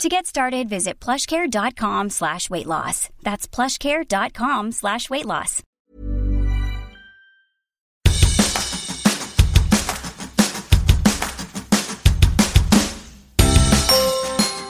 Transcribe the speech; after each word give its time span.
To 0.00 0.08
get 0.08 0.26
started, 0.26 0.68
visit 0.68 0.98
plushcare.com 0.98 2.10
slash 2.10 2.50
weight 2.50 2.66
loss. 2.66 3.08
That's 3.22 3.46
plushcare.com 3.46 4.72
slash 4.72 5.08
weight 5.08 5.26
loss. 5.26 5.62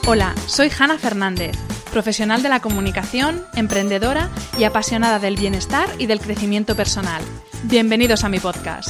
Hola, 0.05 0.35
soy 0.47 0.69
Hanna 0.77 0.97
Fernández, 0.97 1.55
profesional 1.91 2.43
de 2.43 2.49
la 2.49 2.59
comunicación, 2.59 3.43
emprendedora 3.55 4.29
y 4.59 4.65
apasionada 4.65 5.17
del 5.17 5.37
bienestar 5.37 5.87
y 5.97 6.05
del 6.07 6.19
crecimiento 6.19 6.75
personal. 6.75 7.23
Bienvenidos 7.63 8.23
a 8.25 8.29
mi 8.29 8.39
podcast. 8.39 8.89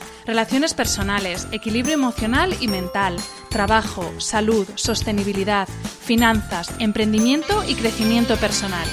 Relaciones 0.25 0.75
personales, 0.75 1.47
equilibrio 1.51 1.95
emocional 1.95 2.55
y 2.61 2.67
mental, 2.67 3.17
trabajo, 3.49 4.03
salud, 4.19 4.67
sostenibilidad, 4.75 5.67
finanzas, 5.67 6.71
emprendimiento 6.79 7.63
y 7.67 7.73
crecimiento 7.73 8.35
personal. 8.37 8.87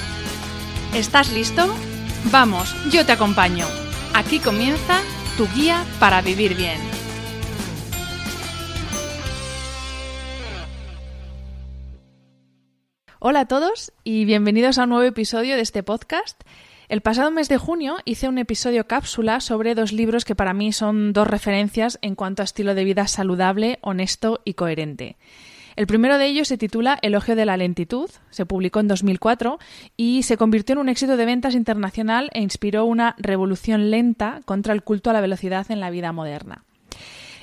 ¿Estás 0.95 1.31
listo? 1.31 1.71
Vamos, 2.31 2.75
yo 2.91 3.05
te 3.05 3.11
acompaño. 3.11 3.67
Aquí 4.15 4.39
comienza 4.39 5.01
tu 5.37 5.47
guía 5.53 5.85
para 5.99 6.21
vivir 6.21 6.55
bien. 6.55 6.79
Hola 13.19 13.41
a 13.41 13.47
todos 13.47 13.91
y 14.03 14.25
bienvenidos 14.25 14.79
a 14.79 14.85
un 14.85 14.89
nuevo 14.89 15.05
episodio 15.05 15.55
de 15.55 15.61
este 15.61 15.83
podcast. 15.83 16.41
El 16.89 17.01
pasado 17.01 17.29
mes 17.29 17.49
de 17.49 17.59
junio 17.59 17.97
hice 18.03 18.27
un 18.27 18.39
episodio 18.39 18.87
cápsula 18.87 19.41
sobre 19.41 19.75
dos 19.75 19.93
libros 19.93 20.25
que 20.25 20.33
para 20.33 20.55
mí 20.55 20.73
son 20.73 21.13
dos 21.13 21.27
referencias 21.27 21.99
en 22.01 22.15
cuanto 22.15 22.41
a 22.41 22.45
estilo 22.45 22.73
de 22.73 22.83
vida 22.83 23.05
saludable, 23.05 23.77
honesto 23.81 24.41
y 24.43 24.55
coherente. 24.55 25.15
El 25.75 25.85
primero 25.85 26.17
de 26.17 26.25
ellos 26.25 26.47
se 26.47 26.57
titula 26.57 26.97
Elogio 27.03 27.35
de 27.35 27.45
la 27.45 27.57
lentitud, 27.57 28.09
se 28.31 28.47
publicó 28.47 28.79
en 28.79 28.87
2004 28.87 29.59
y 29.97 30.23
se 30.23 30.35
convirtió 30.35 30.73
en 30.73 30.79
un 30.79 30.89
éxito 30.89 31.15
de 31.15 31.25
ventas 31.25 31.53
internacional 31.53 32.31
e 32.33 32.41
inspiró 32.41 32.85
una 32.85 33.13
revolución 33.19 33.91
lenta 33.91 34.41
contra 34.45 34.73
el 34.73 34.81
culto 34.81 35.11
a 35.11 35.13
la 35.13 35.21
velocidad 35.21 35.69
en 35.69 35.81
la 35.81 35.91
vida 35.91 36.11
moderna. 36.11 36.65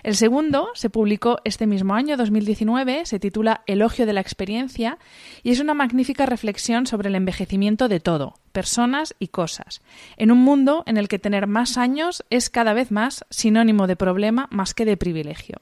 El 0.06 0.14
segundo 0.14 0.68
se 0.74 0.88
publicó 0.88 1.40
este 1.42 1.66
mismo 1.66 1.94
año, 1.94 2.16
2019, 2.16 3.06
se 3.06 3.18
titula 3.18 3.62
Elogio 3.66 4.06
de 4.06 4.12
la 4.12 4.20
experiencia 4.20 4.98
y 5.42 5.50
es 5.50 5.58
una 5.58 5.74
magnífica 5.74 6.26
reflexión 6.26 6.86
sobre 6.86 7.08
el 7.08 7.16
envejecimiento 7.16 7.88
de 7.88 7.98
todo, 7.98 8.34
personas 8.52 9.16
y 9.18 9.26
cosas, 9.26 9.82
en 10.16 10.30
un 10.30 10.38
mundo 10.38 10.84
en 10.86 10.96
el 10.96 11.08
que 11.08 11.18
tener 11.18 11.48
más 11.48 11.76
años 11.76 12.24
es 12.30 12.50
cada 12.50 12.72
vez 12.72 12.92
más 12.92 13.24
sinónimo 13.30 13.88
de 13.88 13.96
problema 13.96 14.46
más 14.52 14.74
que 14.74 14.84
de 14.84 14.96
privilegio. 14.96 15.56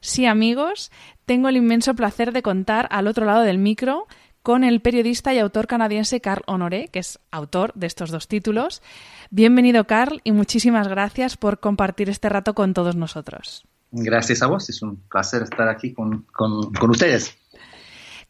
Sí, 0.00 0.24
amigos, 0.24 0.90
tengo 1.26 1.50
el 1.50 1.58
inmenso 1.58 1.92
placer 1.94 2.32
de 2.32 2.40
contar 2.40 2.88
al 2.90 3.06
otro 3.06 3.26
lado 3.26 3.42
del 3.42 3.58
micro 3.58 4.06
con 4.48 4.64
el 4.64 4.80
periodista 4.80 5.34
y 5.34 5.38
autor 5.38 5.66
canadiense 5.66 6.22
Carl 6.22 6.42
Honoré, 6.46 6.88
que 6.88 7.00
es 7.00 7.18
autor 7.30 7.70
de 7.74 7.86
estos 7.86 8.10
dos 8.10 8.28
títulos. 8.28 8.80
Bienvenido, 9.28 9.86
Carl, 9.86 10.22
y 10.24 10.32
muchísimas 10.32 10.88
gracias 10.88 11.36
por 11.36 11.60
compartir 11.60 12.08
este 12.08 12.30
rato 12.30 12.54
con 12.54 12.72
todos 12.72 12.96
nosotros. 12.96 13.66
Gracias 13.90 14.40
a 14.40 14.46
vos, 14.46 14.70
es 14.70 14.80
un 14.80 14.96
placer 15.10 15.42
estar 15.42 15.68
aquí 15.68 15.92
con, 15.92 16.22
con 16.32 16.90
ustedes. 16.90 17.36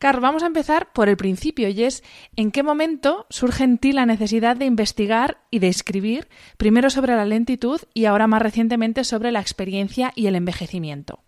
Carl, 0.00 0.18
vamos 0.18 0.42
a 0.42 0.48
empezar 0.48 0.92
por 0.92 1.08
el 1.08 1.16
principio 1.16 1.68
y 1.68 1.84
es 1.84 2.02
en 2.34 2.50
qué 2.50 2.64
momento 2.64 3.26
surge 3.30 3.62
en 3.62 3.78
ti 3.78 3.92
la 3.92 4.04
necesidad 4.04 4.56
de 4.56 4.64
investigar 4.64 5.38
y 5.52 5.60
de 5.60 5.68
escribir, 5.68 6.26
primero 6.56 6.90
sobre 6.90 7.14
la 7.14 7.26
lentitud 7.26 7.80
y 7.94 8.06
ahora 8.06 8.26
más 8.26 8.42
recientemente 8.42 9.04
sobre 9.04 9.30
la 9.30 9.40
experiencia 9.40 10.10
y 10.16 10.26
el 10.26 10.34
envejecimiento. 10.34 11.20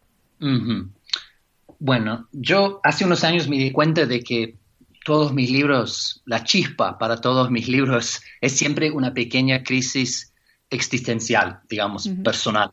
Bueno, 1.79 2.29
yo 2.33 2.81
hace 2.83 3.05
unos 3.05 3.23
años 3.23 3.49
me 3.49 3.57
di 3.57 3.71
cuenta 3.71 4.05
de 4.05 4.21
que 4.25 4.60
todos 5.05 5.33
mis 5.33 5.51
libros, 5.51 6.23
la 6.27 6.45
chispa 6.45 6.99
para 6.99 7.21
todos 7.21 7.51
mis 7.51 7.69
libros 7.69 8.21
es 8.41 8.57
siempre 8.57 8.91
una 8.91 9.15
pequeña 9.15 9.63
crisis 9.63 10.33
existencial, 10.71 11.61
digamos, 11.69 12.09
personal. 12.23 12.73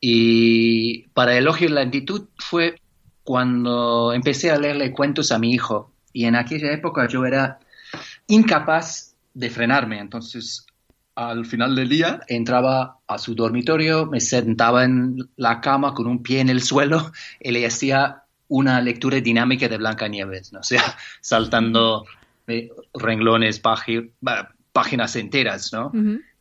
Y 0.00 1.08
para 1.14 1.36
Elogio 1.36 1.68
de 1.68 1.74
la 1.74 1.80
Lentitud 1.82 2.28
fue 2.36 2.76
cuando 3.22 4.12
empecé 4.12 4.50
a 4.50 4.58
leerle 4.58 4.92
cuentos 4.92 5.32
a 5.32 5.38
mi 5.38 5.52
hijo. 5.52 5.92
Y 6.12 6.26
en 6.26 6.36
aquella 6.36 6.72
época 6.72 7.08
yo 7.08 7.24
era 7.24 7.58
incapaz 8.26 9.14
de 9.32 9.48
frenarme. 9.50 9.98
Entonces, 10.00 10.66
al 11.14 11.46
final 11.46 11.74
del 11.74 11.88
día 11.88 12.20
entraba 12.28 12.98
a 13.06 13.18
su 13.18 13.34
dormitorio, 13.34 14.06
me 14.06 14.20
sentaba 14.20 14.84
en 14.84 15.28
la 15.36 15.60
cama 15.60 15.94
con 15.94 16.06
un 16.06 16.22
pie 16.22 16.40
en 16.40 16.48
el 16.48 16.62
suelo 16.62 17.12
y 17.40 17.52
le 17.52 17.66
hacía 17.66 18.23
una 18.48 18.80
lectura 18.80 19.20
dinámica 19.20 19.68
de 19.68 19.78
Blancanieves, 19.78 20.52
¿no? 20.52 20.60
o 20.60 20.62
sea, 20.62 20.82
saltando 21.20 22.04
eh, 22.46 22.70
renglones, 22.94 23.60
páginas 23.60 25.16
enteras, 25.16 25.72
¿no? 25.72 25.92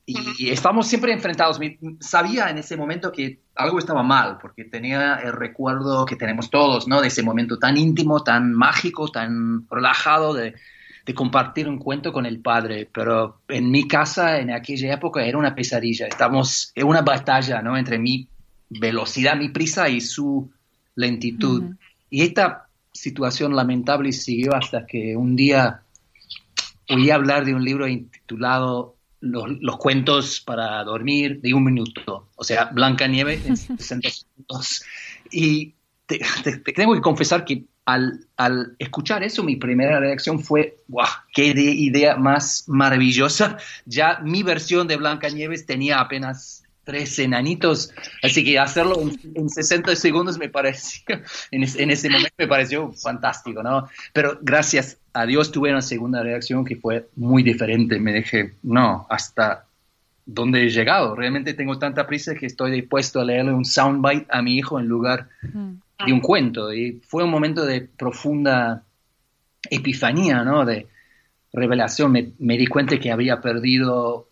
y, 0.05 0.49
estamos 0.49 0.87
siempre 0.87 1.13
enfrentados. 1.13 1.59
Sabía 1.99 2.49
en 2.49 2.57
ese 2.57 2.75
momento 2.75 3.11
que 3.11 3.39
algo 3.55 3.79
estaba 3.79 4.03
mal, 4.03 4.37
porque 4.41 4.65
tenía 4.65 5.15
el 5.15 5.33
recuerdo 5.33 6.05
que 6.05 6.15
tenemos 6.15 6.49
todos, 6.49 6.87
¿no? 6.87 7.01
De 7.01 7.07
ese 7.07 7.23
momento 7.23 7.57
tan 7.57 7.77
íntimo, 7.77 8.23
tan 8.23 8.53
mágico, 8.53 9.07
tan 9.09 9.67
relajado 9.69 10.33
de, 10.33 10.55
de 11.05 11.13
compartir 11.13 11.69
un 11.69 11.77
cuento 11.77 12.11
con 12.11 12.25
el 12.25 12.39
padre. 12.39 12.89
Pero 12.91 13.41
en 13.47 13.71
mi 13.71 13.87
casa, 13.87 14.39
en 14.39 14.51
aquella 14.51 14.93
época, 14.93 15.23
era 15.23 15.37
una 15.37 15.55
pesadilla. 15.55 16.07
Estamos 16.07 16.71
en 16.75 16.87
una 16.87 17.01
batalla, 17.01 17.61
¿no? 17.61 17.77
Entre 17.77 17.97
mi 17.97 18.27
velocidad, 18.69 19.37
mi 19.37 19.49
prisa 19.49 19.87
y 19.87 20.01
su 20.01 20.51
lentitud. 20.95 21.75
Y 22.13 22.21
esta 22.21 22.69
situación 22.91 23.55
lamentable 23.55 24.11
siguió 24.11 24.53
hasta 24.53 24.85
que 24.85 25.17
un 25.17 25.35
día 25.35 25.81
oí 26.87 27.09
hablar 27.09 27.43
de 27.43 27.55
un 27.55 27.65
libro 27.65 27.87
intitulado 27.87 28.97
Los, 29.19 29.77
cuentos 29.77 30.39
para 30.39 30.83
dormir 30.83 31.41
de 31.41 31.55
un 31.55 31.63
minuto, 31.63 32.29
o 32.35 32.43
sea, 32.43 32.65
Blanca 32.65 33.07
Nieve 33.07 33.41
en 33.43 33.57
60 33.79 34.09
segundos. 34.11 34.83
Y 35.31 35.73
tengo 36.75 36.93
que 36.93 37.01
confesar 37.01 37.45
que 37.45 37.63
al, 37.85 38.27
al, 38.37 38.75
escuchar 38.77 39.23
eso, 39.23 39.43
mi 39.43 39.55
primera 39.55 39.99
reacción 39.99 40.39
fue, 40.39 40.77
¡guau! 40.87 41.09
¡Qué 41.33 41.47
idea 41.47 42.15
más 42.15 42.65
maravillosa! 42.67 43.57
Ya 43.87 44.19
mi 44.19 44.43
versión 44.43 44.87
de 44.87 44.97
Blanca 44.97 45.29
Nieves 45.29 45.65
tenía 45.65 45.99
apenas 45.99 46.62
tres 46.83 47.17
enanitos, 47.19 47.93
así 48.21 48.43
que 48.43 48.59
hacerlo 48.59 48.97
en, 49.35 49.49
60 49.49 49.95
segundos 49.95 50.37
me 50.37 50.49
pareció, 50.49 51.03
en, 51.51 51.63
ese 51.63 52.09
momento 52.09 52.35
me 52.37 52.47
pareció 52.47 52.91
fantástico, 52.93 53.63
¿no? 53.63 53.87
Pero 54.11 54.37
gracias 54.41 54.97
a 55.13 55.25
Dios 55.25 55.51
tuve 55.51 55.69
una 55.69 55.81
segunda 55.81 56.21
reacción 56.23 56.65
que 56.65 56.75
fue 56.75 57.07
muy 57.15 57.43
diferente, 57.43 57.99
me 57.99 58.13
dije, 58.13 58.53
no, 58.63 59.07
hasta 59.09 59.65
dónde 60.25 60.63
he 60.63 60.69
llegado, 60.69 61.15
realmente 61.15 61.53
tengo 61.53 61.79
tanta 61.79 62.07
prisa 62.07 62.35
que 62.35 62.45
estoy 62.45 62.71
dispuesto 62.71 63.19
a 63.19 63.25
leerle 63.25 63.53
un 63.53 63.65
soundbite 63.65 64.27
a 64.29 64.41
mi 64.41 64.57
hijo 64.57 64.79
en 64.79 64.87
lugar 64.87 65.29
de 65.41 66.13
un 66.13 66.19
cuento, 66.19 66.73
y 66.73 67.01
fue 67.07 67.23
un 67.23 67.29
momento 67.29 67.65
de 67.65 67.81
profunda 67.81 68.83
epifanía, 69.69 70.43
¿no? 70.43 70.65
De 70.65 70.87
revelación, 71.53 72.11
me, 72.11 72.31
me 72.39 72.57
di 72.57 72.67
cuenta 72.67 72.99
que 72.99 73.11
había 73.11 73.39
perdido 73.39 74.27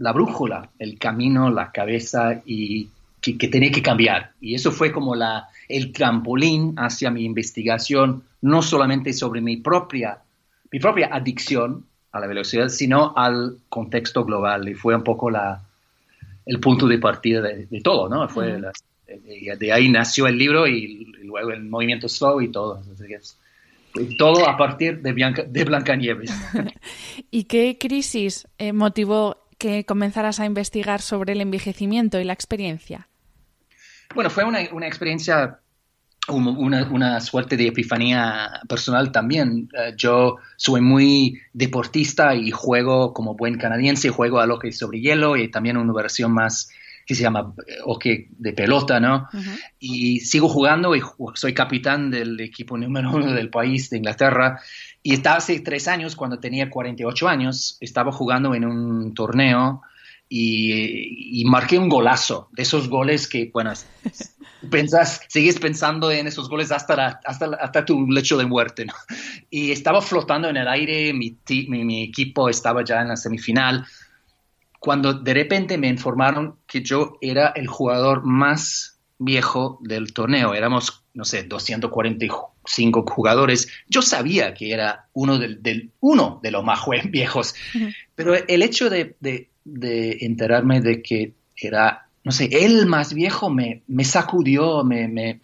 la 0.00 0.12
brújula, 0.12 0.70
el 0.78 0.98
camino, 0.98 1.50
la 1.50 1.70
cabeza 1.70 2.40
y 2.46 2.88
que, 3.20 3.48
tenía 3.48 3.70
que 3.70 3.82
cambiar. 3.82 4.32
Y 4.40 4.54
eso 4.54 4.72
fue 4.72 4.90
como 4.90 5.14
la, 5.14 5.48
el 5.68 5.92
trampolín 5.92 6.74
hacia 6.78 7.10
mi 7.10 7.24
investigación, 7.24 8.22
no 8.40 8.62
solamente 8.62 9.12
sobre 9.12 9.42
mi 9.42 9.58
propia, 9.58 10.18
mi 10.72 10.78
propia 10.78 11.10
adicción 11.12 11.84
a 12.12 12.20
la 12.20 12.26
velocidad, 12.26 12.70
sino 12.70 13.12
al 13.14 13.58
contexto 13.68 14.24
global. 14.24 14.70
Y 14.70 14.74
fue 14.74 14.96
un 14.96 15.04
poco 15.04 15.28
la, 15.28 15.60
el 16.46 16.58
punto 16.60 16.88
de 16.88 16.98
partida 16.98 17.42
de, 17.42 17.80
todo, 17.82 18.08
¿no? 18.08 18.26
Fue 18.26 18.58
de, 19.06 19.72
ahí 19.72 19.90
nació 19.90 20.28
el 20.28 20.38
libro 20.38 20.66
y, 20.66 21.12
luego 21.24 21.50
el 21.50 21.64
movimiento 21.64 22.08
slow 22.08 22.40
y 22.40 22.48
todo. 22.48 22.82
todo 24.16 24.48
a 24.48 24.56
partir 24.56 25.02
de, 25.02 25.12
Bianca, 25.12 25.42
de 25.42 25.62
Blancanieves. 25.62 26.32
¿Y 27.30 27.44
qué 27.44 27.76
crisis 27.78 28.48
eh, 28.56 28.72
motivó 28.72 29.49
que 29.60 29.84
comenzaras 29.84 30.40
a 30.40 30.46
investigar 30.46 31.02
sobre 31.02 31.34
el 31.34 31.40
envejecimiento 31.42 32.18
y 32.18 32.24
la 32.24 32.32
experiencia? 32.32 33.06
Bueno, 34.14 34.30
fue 34.30 34.42
una, 34.42 34.60
experiencia, 34.60 35.60
una, 36.26 37.20
suerte 37.20 37.56
de 37.56 37.68
epifanía 37.68 38.50
personal 38.68 39.12
también. 39.12 39.68
Eh, 39.78 39.92
yo 39.96 40.38
soy 40.56 40.80
muy 40.80 41.38
deportista 41.52 42.34
y 42.34 42.50
juego 42.50 43.12
como 43.12 43.36
buen 43.36 43.58
canadiense, 43.58 44.08
juego 44.08 44.40
a 44.40 44.46
lo 44.46 44.58
que 44.58 44.68
es 44.68 44.78
sobre 44.78 45.00
hielo 45.00 45.36
y 45.36 45.48
también 45.48 45.76
una 45.76 45.92
versión 45.92 46.32
más 46.32 46.70
que 47.06 47.14
se 47.14 47.22
llama 47.22 47.54
hockey 47.84 48.28
de 48.30 48.52
pelota, 48.52 49.00
¿no? 49.00 49.28
Y 49.80 50.20
sigo 50.20 50.48
jugando 50.48 50.94
y 50.94 51.02
soy 51.34 51.52
capitán 51.52 52.08
del 52.08 52.38
equipo 52.38 52.78
número 52.78 53.10
uno 53.10 53.32
del 53.32 53.50
país 53.50 53.90
de 53.90 53.96
Inglaterra 53.96 54.60
y 55.02 55.14
estaba 55.14 55.36
hace 55.36 55.60
tres 55.60 55.88
años, 55.88 56.16
cuando 56.16 56.38
tenía 56.38 56.68
48 56.68 57.28
años, 57.28 57.78
estaba 57.80 58.12
jugando 58.12 58.54
en 58.54 58.64
un 58.64 59.14
torneo 59.14 59.82
y, 60.28 61.42
marqué 61.46 61.78
un 61.78 61.88
golazo, 61.88 62.48
de 62.52 62.62
esos 62.62 62.88
goles 62.88 63.26
que, 63.26 63.50
bueno, 63.52 63.72
pensás, 64.70 65.22
sigues 65.28 65.58
pensando 65.58 66.10
en 66.10 66.26
esos 66.26 66.48
goles 66.48 66.70
hasta, 66.70 67.20
hasta, 67.24 67.46
hasta 67.60 67.84
tu 67.84 68.06
lecho 68.08 68.36
de 68.36 68.46
muerte. 68.46 68.86
Y 69.48 69.72
estaba 69.72 70.02
flotando 70.02 70.48
en 70.48 70.56
el 70.58 70.68
aire, 70.68 71.12
mi, 71.12 71.36
mi, 71.68 71.84
mi 71.84 72.02
equipo 72.04 72.48
estaba 72.48 72.84
ya 72.84 73.00
en 73.00 73.08
la 73.08 73.16
semifinal, 73.16 73.86
cuando 74.78 75.14
de 75.14 75.34
repente 75.34 75.78
me 75.78 75.88
informaron 75.88 76.56
que 76.66 76.82
yo 76.82 77.18
era 77.20 77.48
el 77.48 77.66
jugador 77.66 78.24
más 78.24 78.98
viejo 79.18 79.78
del 79.82 80.12
torneo. 80.12 80.54
Éramos, 80.54 81.04
no 81.14 81.24
sé, 81.24 81.42
245 82.64 83.04
jugadores. 83.06 83.68
Yo 83.88 84.02
sabía 84.02 84.54
que 84.54 84.72
era 84.72 85.08
uno, 85.12 85.38
del, 85.38 85.90
uno 86.00 86.40
de 86.42 86.50
los 86.50 86.64
más 86.64 86.80
viejos, 87.10 87.54
pero 88.14 88.34
el 88.34 88.62
hecho 88.62 88.90
de, 88.90 89.16
enterarme 89.64 90.80
de 90.80 91.02
que 91.02 91.34
era, 91.56 92.08
no 92.24 92.32
sé, 92.32 92.48
el 92.52 92.86
más 92.86 93.12
viejo 93.12 93.50
me, 93.50 93.82
me 93.86 94.04
sacudió, 94.04 94.84
me, 94.84 95.08
me, 95.08 95.40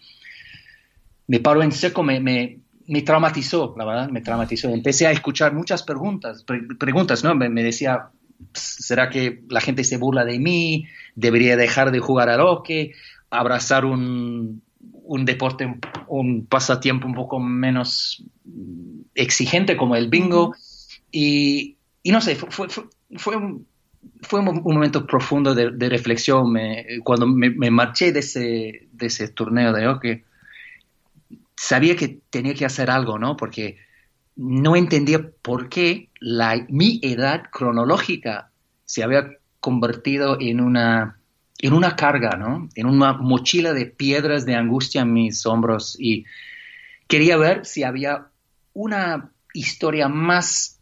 me, 1.27 1.39
paró 1.39 1.61
en 1.61 1.71
seco, 1.71 2.03
me, 2.03 2.19
me, 2.19 3.01
traumatizó, 3.01 3.75
la 3.77 3.85
verdad, 3.85 4.09
me 4.09 4.21
traumatizó. 4.21 4.69
Empecé 4.69 5.07
a 5.07 5.11
escuchar 5.11 5.53
muchas 5.53 5.83
preguntas, 5.83 6.43
preguntas, 6.79 7.23
¿no? 7.23 7.35
Me, 7.35 7.63
decía, 7.63 8.09
¿será 8.53 9.09
que 9.09 9.43
la 9.49 9.61
gente 9.61 9.83
se 9.83 9.97
burla 9.97 10.25
de 10.25 10.39
mí? 10.39 10.87
¿Debería 11.15 11.55
dejar 11.57 11.91
de 11.91 11.99
jugar 11.99 12.29
al 12.29 12.41
hockey? 12.41 12.93
abrazar 13.29 13.85
un, 13.85 14.61
un 15.07 15.25
deporte, 15.25 15.79
un, 16.07 16.45
pasatiempo 16.45 17.07
un 17.07 17.15
poco 17.15 17.39
menos 17.39 18.23
exigente 19.15 19.77
como 19.77 19.95
el 19.95 20.09
bingo. 20.09 20.53
Y, 21.11 21.77
y 22.03 22.11
no 22.11 22.21
sé, 22.21 22.35
fue, 22.35 22.69
fue, 22.69 22.85
fue, 23.15 23.35
un, 23.35 23.65
fue 24.21 24.39
un, 24.39 24.61
momento 24.63 25.05
profundo 25.05 25.55
de, 25.55 25.71
de 25.71 25.89
reflexión. 25.89 26.53
cuando 27.03 27.27
me, 27.27 27.49
me, 27.49 27.71
marché 27.71 28.11
de 28.11 28.19
ese, 28.19 28.87
de 28.91 29.05
ese 29.07 29.29
torneo 29.29 29.73
de 29.73 29.85
hockey, 29.85 30.23
sabía 31.55 31.95
que 31.95 32.19
tenía 32.29 32.53
que 32.53 32.65
hacer 32.65 32.89
algo, 32.89 33.17
¿no? 33.17 33.35
Porque 33.35 33.77
no 34.35 34.75
entendía 34.75 35.31
por 35.41 35.69
qué 35.69 36.09
la, 36.19 36.65
mi 36.69 36.99
edad 37.01 37.43
cronológica 37.51 38.51
se 38.85 39.03
había 39.03 39.31
convertido 39.59 40.37
en 40.39 40.61
una 40.61 41.17
en 41.59 41.73
una 41.73 41.95
carga, 41.95 42.35
¿no? 42.37 42.69
En 42.75 42.85
una 42.85 43.13
mochila 43.13 43.73
de 43.73 43.87
piedras 43.87 44.45
de 44.45 44.55
angustia 44.55 45.01
en 45.01 45.13
mis 45.13 45.45
hombros 45.45 45.95
y 45.99 46.25
quería 47.07 47.37
ver 47.37 47.65
si 47.65 47.83
había 47.83 48.27
una 48.73 49.31
historia 49.53 50.07
más 50.07 50.79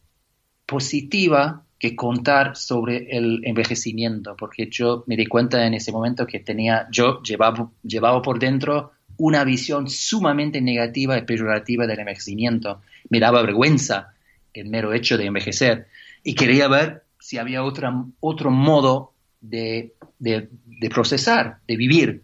positiva 0.66 1.64
que 1.80 1.96
contar 1.96 2.56
sobre 2.56 3.18
el 3.18 3.42
envejecimiento, 3.46 4.36
porque 4.38 4.68
yo 4.70 5.04
me 5.08 5.16
di 5.16 5.26
cuenta 5.26 5.66
en 5.66 5.74
ese 5.74 5.92
momento 5.92 6.26
que 6.26 6.40
tenía, 6.40 6.88
yo 6.92 7.22
llevaba, 7.22 7.70
llevaba 7.84 8.22
por 8.22 8.40
dentro 8.40 8.92
una 9.18 9.44
visión 9.44 9.90
sumamente 9.90 10.62
negativa 10.62 11.18
y 11.18 11.22
peyorativa 11.22 11.88
del 11.88 12.00
envejecimiento. 12.00 12.82
Me 13.10 13.20
daba 13.20 13.42
vergüenza 13.42 14.14
el 14.54 14.68
mero 14.68 14.94
hecho 14.94 15.18
de 15.18 15.26
envejecer 15.26 15.88
y 16.24 16.34
quería 16.36 16.68
ver 16.68 17.04
si 17.20 17.38
había 17.38 17.64
otra, 17.64 17.94
otro 18.20 18.52
modo 18.52 19.14
de, 19.42 19.94
de, 20.20 20.90
procesar, 20.90 21.60
de 21.68 21.76
vivir. 21.76 22.24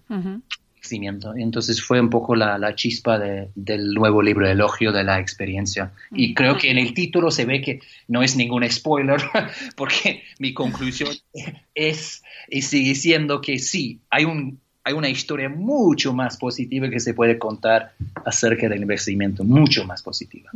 Entonces 1.36 1.82
fue 1.82 2.02
un 2.02 2.10
poco 2.10 2.36
la, 2.36 2.76
chispa 2.76 3.20
del 3.20 3.94
nuevo 3.94 4.22
libro, 4.22 4.48
Elogio 4.48 4.92
de 4.92 5.04
la 5.04 5.20
Experiencia. 5.20 5.92
Y 6.12 6.34
creo 6.34 6.58
que 6.58 6.72
en 6.72 6.78
el 6.78 6.94
título 6.94 7.32
se 7.32 7.46
ve 7.46 7.62
que 7.62 7.82
no 8.08 8.24
es 8.24 8.36
ningún 8.36 8.70
spoiler, 8.70 9.22
porque 9.76 10.24
mi 10.40 10.54
conclusión 10.54 11.12
es 11.76 12.24
y 12.50 12.64
sigue 12.64 12.96
siendo 12.96 13.42
que 13.42 13.60
sí, 13.60 14.00
hay, 14.10 14.26
un, 14.26 14.60
hay 14.84 14.94
una 14.94 15.10
historia 15.10 15.50
mucho 15.50 16.14
más 16.14 16.38
positiva 16.38 16.90
que 16.90 17.00
se 17.00 17.14
puede 17.14 17.38
contar 17.38 17.94
acerca 18.26 18.68
del 18.68 18.82
envejecimiento, 18.82 19.44
mucho 19.44 19.86
más 19.86 20.02
positiva. 20.02 20.50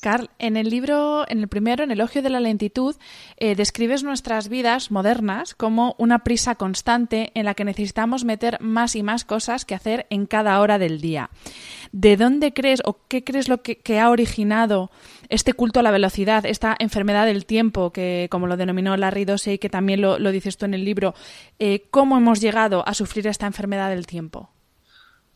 Carl, 0.00 0.30
en 0.38 0.56
el 0.56 0.70
libro, 0.70 1.24
en 1.28 1.40
el 1.40 1.48
primero, 1.48 1.84
en 1.84 1.90
Elogio 1.90 2.22
de 2.22 2.30
la 2.30 2.40
Lentitud, 2.40 2.96
eh, 3.36 3.54
describes 3.54 4.02
nuestras 4.02 4.48
vidas 4.48 4.90
modernas 4.90 5.54
como 5.54 5.94
una 5.98 6.20
prisa 6.20 6.54
constante 6.54 7.32
en 7.34 7.44
la 7.44 7.54
que 7.54 7.64
necesitamos 7.64 8.24
meter 8.24 8.58
más 8.60 8.96
y 8.96 9.02
más 9.02 9.24
cosas 9.24 9.64
que 9.64 9.74
hacer 9.74 10.06
en 10.08 10.26
cada 10.26 10.58
hora 10.60 10.78
del 10.78 11.00
día. 11.00 11.30
¿De 11.92 12.16
dónde 12.16 12.54
crees 12.54 12.80
o 12.84 12.98
qué 13.08 13.24
crees 13.24 13.48
lo 13.48 13.62
que, 13.62 14.00
ha 14.00 14.08
originado 14.08 14.90
este 15.28 15.52
culto 15.52 15.80
a 15.80 15.82
la 15.82 15.90
velocidad, 15.90 16.46
esta 16.46 16.76
enfermedad 16.78 17.26
del 17.26 17.44
tiempo, 17.44 17.92
que 17.92 18.28
como 18.30 18.46
lo 18.46 18.56
denominó 18.56 18.96
Larry 18.96 19.24
Dossey, 19.24 19.58
que 19.58 19.68
también 19.68 20.00
lo, 20.00 20.18
dices 20.30 20.56
tú 20.56 20.64
en 20.64 20.74
el 20.74 20.84
libro, 20.84 21.14
eh, 21.58 21.84
cómo 21.90 22.16
hemos 22.16 22.40
llegado 22.40 22.86
a 22.86 22.94
sufrir 22.94 23.26
esta 23.26 23.46
enfermedad 23.46 23.90
del 23.90 24.06
tiempo? 24.06 24.50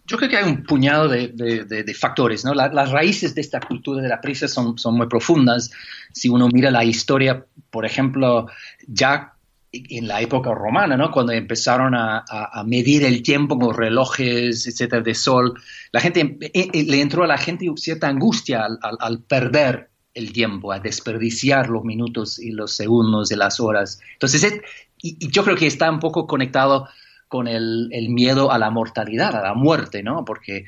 Yo 0.07 0.19
creo 0.19 0.29
que 0.29 0.37
hay 0.37 0.45
un 0.45 0.65
puñado 0.65 1.09
de, 1.09 1.97
factores, 1.99 2.45
¿no? 2.45 2.53
las 2.55 2.91
raíces 2.91 3.35
de 3.35 3.41
esta 3.41 3.61
cultura 3.61 4.03
de 4.03 4.09
la 4.09 4.21
prisa 4.21 4.49
son, 4.49 4.77
son 4.77 4.97
muy 4.97 5.07
profundas. 5.07 5.71
Si 6.13 6.29
uno 6.29 6.49
mira 6.49 6.71
la 6.71 6.85
historia, 6.85 7.47
por 7.71 7.87
ejemplo, 7.87 8.47
ya 8.87 9.35
en 9.73 10.09
la 10.09 10.21
época 10.21 10.55
romana, 10.55 10.97
¿no? 10.97 11.11
Cuando 11.11 11.33
empezaron 11.33 11.95
a, 11.95 12.25
medir 12.67 13.05
el 13.05 13.23
tiempo 13.23 13.59
con 13.59 13.75
relojes, 13.75 14.67
etcétera, 14.67 15.03
de 15.03 15.15
sol, 15.15 15.55
la 15.93 16.01
gente, 16.01 16.39
eh, 16.41 16.69
eh, 16.73 16.85
le 16.85 17.01
entró 17.01 17.25
a 17.25 17.27
la 17.27 17.39
gente 17.39 17.67
cierta 17.77 18.09
angustia 18.09 18.65
al, 18.65 19.23
perder 19.23 19.91
el 20.13 20.33
tiempo, 20.33 20.73
a 20.73 20.79
desperdiciar 20.79 21.69
los 21.69 21.85
minutos 21.85 22.39
y 22.39 22.51
los 22.53 22.77
segundos 22.77 23.29
de 23.29 23.37
las 23.37 23.59
horas. 23.59 24.01
Entonces, 24.13 24.61
y 25.03 25.29
yo 25.31 25.45
creo 25.45 25.57
que 25.57 25.67
está 25.67 25.91
un 25.91 26.01
poco 26.01 26.27
conectado 26.27 26.89
con 27.35 27.49
el, 27.49 27.91
miedo 28.11 28.53
a 28.53 28.59
la 28.59 28.71
mortalidad, 28.71 29.35
a 29.35 29.43
la 29.43 29.55
muerte, 29.55 30.05
¿no? 30.05 30.25
Porque 30.25 30.67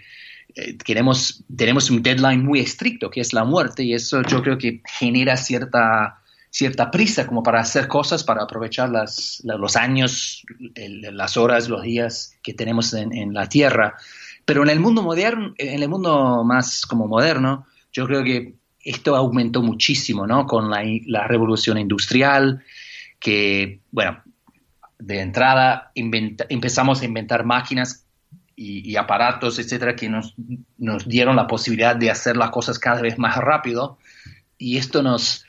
eh, 0.57 0.77
queremos, 0.79 1.45
tenemos 1.57 1.93
un 1.93 2.03
deadline 2.03 2.45
muy 2.45 2.59
estricto, 2.59 3.09
que 3.09 3.21
es 3.21 3.33
la 3.33 3.45
muerte, 3.45 3.85
y 3.85 3.95
eso 3.95 4.21
yo 4.23 4.43
creo 4.43 4.59
que 4.59 4.83
genera 4.85 5.37
cierta, 5.37 6.19
cierta 6.51 6.91
prisa 6.91 7.25
como 7.25 7.45
para 7.45 7.61
hacer 7.61 7.87
cosas, 7.87 8.25
para 8.25 8.43
aprovechar 8.43 8.89
las, 8.89 9.41
los 9.45 9.77
años, 9.77 10.45
las 10.75 11.37
horas, 11.37 11.69
los 11.69 11.83
días 11.83 12.37
que 12.43 12.53
tenemos 12.53 12.93
en, 12.95 13.33
la 13.33 13.49
Tierra. 13.49 13.95
Pero 14.45 14.65
en 14.65 14.71
el 14.71 14.81
mundo 14.81 15.05
moderno, 15.05 15.55
en 15.59 15.81
el 15.85 15.89
mundo 15.89 16.43
más 16.43 16.85
como 16.85 17.07
moderno, 17.07 17.65
yo 17.93 18.09
creo 18.09 18.25
que 18.25 18.55
esto 18.83 19.15
aumentó 19.15 19.63
muchísimo, 19.63 20.27
¿no? 20.27 20.49
Con 20.49 20.69
la, 20.69 20.83
la 21.07 21.29
revolución 21.29 21.79
industrial, 21.79 22.65
que, 23.21 23.83
bueno, 23.93 24.21
de 24.99 25.21
entrada 25.21 25.93
empezamos 25.95 27.03
a 27.03 27.05
inventar 27.05 27.45
máquinas 27.45 28.07
y, 28.59 28.97
aparatos, 28.97 29.59
etcétera, 29.59 29.95
que 29.95 30.09
nos, 30.09 30.35
nos, 30.79 31.07
dieron 31.07 31.37
la 31.37 31.47
posibilidad 31.47 31.95
de 31.95 32.11
hacer 32.11 32.39
las 32.39 32.51
cosas 32.51 32.79
cada 32.79 33.03
vez 33.03 33.19
más 33.19 33.37
rápido. 33.37 33.99
Y 34.57 34.79
esto 34.79 35.03
nos 35.03 35.45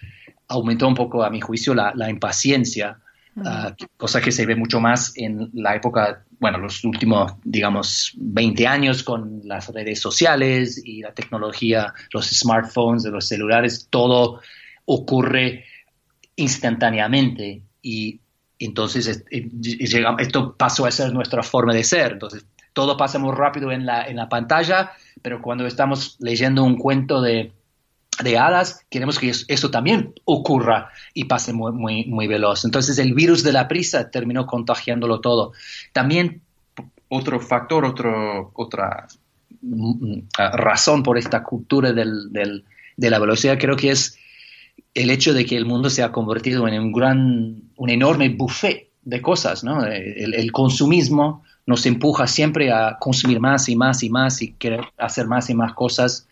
aumentó 0.49 0.89
un 0.89 0.95
poco, 0.95 1.23
a 1.23 1.29
mi 1.29 1.39
juicio, 1.39 1.73
la, 1.73 2.09
impaciencia, 2.09 2.99
ah, 3.45 3.73
cosa 3.95 4.19
que 4.19 4.33
se 4.33 4.45
ve 4.45 4.57
mucho 4.57 4.81
más 4.81 5.13
en 5.15 5.49
la 5.53 5.75
época, 5.75 6.25
bueno, 6.39 6.57
los 6.57 6.83
últimos, 6.83 7.33
digamos, 7.45 8.11
20 8.17 8.67
años 8.67 9.03
con 9.03 9.39
las 9.45 9.69
redes 9.69 10.01
sociales 10.01 10.81
y 10.83 11.01
la 11.01 11.13
tecnología, 11.13 11.93
los 12.11 12.29
smartphones, 12.29 13.05
los 13.05 13.25
celulares, 13.25 13.87
todo 13.89 14.41
ocurre 14.85 15.63
instantáneamente 16.35 17.63
y 17.81 18.19
entonces 18.59 19.23
esto 19.29 20.55
pasó 20.57 20.85
a 20.85 20.91
ser 20.91 21.13
nuestra 21.13 21.43
forma 21.43 21.73
de 21.73 21.83
ser. 21.83 22.13
Entonces, 22.13 22.45
todo 22.73 22.97
pasa 22.97 23.19
muy 23.19 23.35
rápido 23.35 23.71
en 23.71 23.85
la, 23.85 24.05
en 24.05 24.15
la 24.15 24.29
pantalla, 24.29 24.91
pero 25.21 25.41
cuando 25.41 25.65
estamos 25.65 26.17
leyendo 26.19 26.63
un 26.63 26.77
cuento 26.77 27.21
de, 27.21 27.51
de 28.23 28.37
hadas, 28.37 28.85
queremos 28.89 29.19
que 29.19 29.31
eso 29.47 29.71
también 29.71 30.13
ocurra 30.25 30.89
y 31.13 31.25
pase 31.25 31.53
muy, 31.53 31.71
muy, 31.71 32.05
muy 32.05 32.27
veloz. 32.27 32.65
Entonces, 32.65 32.97
el 32.99 33.13
virus 33.13 33.43
de 33.43 33.53
la 33.53 33.67
prisa 33.67 34.09
terminó 34.09 34.45
contagiándolo 34.45 35.21
todo. 35.21 35.53
También 35.93 36.41
otro 37.09 37.39
factor, 37.39 37.85
otro, 37.85 38.51
otra 38.55 39.07
mm, 39.61 40.15
mm, 40.15 40.27
razón 40.53 41.03
por 41.03 41.17
esta 41.17 41.43
cultura 41.43 41.93
del, 41.93 42.31
del, 42.31 42.65
de 42.95 43.09
la 43.09 43.19
velocidad, 43.19 43.57
creo 43.59 43.75
que 43.75 43.91
es 43.91 44.17
el 44.93 45.09
hecho 45.11 45.33
de 45.33 45.45
que 45.45 45.55
el 45.55 45.65
mundo 45.65 45.89
se 45.89 46.03
ha 46.03 46.11
convertido 46.11 46.67
en 46.67 46.81
un 46.81 46.91
gran, 46.91 47.61
un 47.75 47.89
enorme 47.89 48.29
buffet 48.29 48.89
de 49.03 49.21
cosas, 49.21 49.63
¿no? 49.63 49.85
El, 49.85 50.51
consumismo 50.51 51.43
nos 51.65 51.85
empuja 51.85 52.27
siempre 52.27 52.71
a 52.71 52.97
consumir 52.99 53.39
más 53.39 53.69
y 53.69 53.75
más 53.75 54.03
y 54.03 54.09
más 54.09 54.41
y 54.41 54.53
querer 54.53 54.81
hacer 54.97 55.27
más 55.27 55.49
y 55.49 55.53
más 55.53 55.73
cosas. 55.73 56.27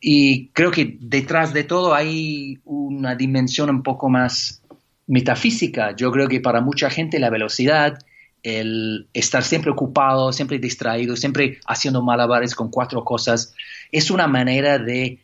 Y 0.00 0.48
creo 0.48 0.70
que 0.70 0.96
detrás 1.00 1.52
de 1.52 1.64
todo 1.64 1.94
hay 1.94 2.58
una 2.64 3.14
dimensión 3.14 3.70
un 3.70 3.82
poco 3.82 4.08
más 4.08 4.62
metafísica. 5.06 5.94
Yo 5.94 6.10
creo 6.10 6.28
que 6.28 6.40
para 6.40 6.60
mucha 6.60 6.90
gente 6.90 7.18
la 7.18 7.30
velocidad, 7.30 7.98
el 8.42 9.06
estar 9.12 9.44
siempre 9.44 9.70
ocupado, 9.70 10.32
siempre 10.32 10.58
distraído, 10.58 11.14
siempre 11.16 11.60
haciendo 11.66 12.02
malabares 12.02 12.54
con 12.54 12.70
cuatro 12.70 13.04
cosas, 13.04 13.54
es 13.92 14.10
una 14.10 14.26
manera 14.26 14.78
de 14.78 15.20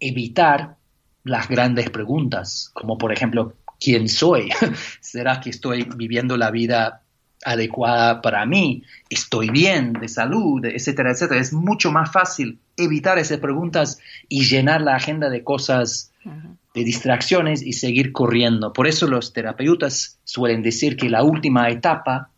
evitar 0.00 0.76
las 1.26 1.48
grandes 1.48 1.90
preguntas, 1.90 2.70
como 2.72 2.96
por 2.98 3.12
ejemplo, 3.12 3.54
¿quién 3.80 4.08
soy? 4.08 4.48
¿Será 5.00 5.40
que 5.40 5.50
estoy 5.50 5.82
viviendo 5.96 6.36
la 6.36 6.52
vida 6.52 7.02
adecuada 7.44 8.22
para 8.22 8.46
mí? 8.46 8.84
¿Estoy 9.10 9.50
bien 9.50 9.92
de 9.94 10.06
salud? 10.06 10.64
Etcétera, 10.64 11.10
etcétera. 11.10 11.40
Es 11.40 11.52
mucho 11.52 11.90
más 11.90 12.12
fácil 12.12 12.60
evitar 12.76 13.18
esas 13.18 13.38
preguntas 13.38 13.98
y 14.28 14.44
llenar 14.44 14.82
la 14.82 14.94
agenda 14.94 15.28
de 15.28 15.42
cosas, 15.42 16.12
de 16.22 16.84
distracciones 16.84 17.60
y 17.60 17.72
seguir 17.72 18.12
corriendo. 18.12 18.72
Por 18.72 18.86
eso 18.86 19.08
los 19.08 19.32
terapeutas 19.32 20.20
suelen 20.22 20.62
decir 20.62 20.96
que 20.96 21.10
la 21.10 21.24
última 21.24 21.68
etapa 21.70 22.30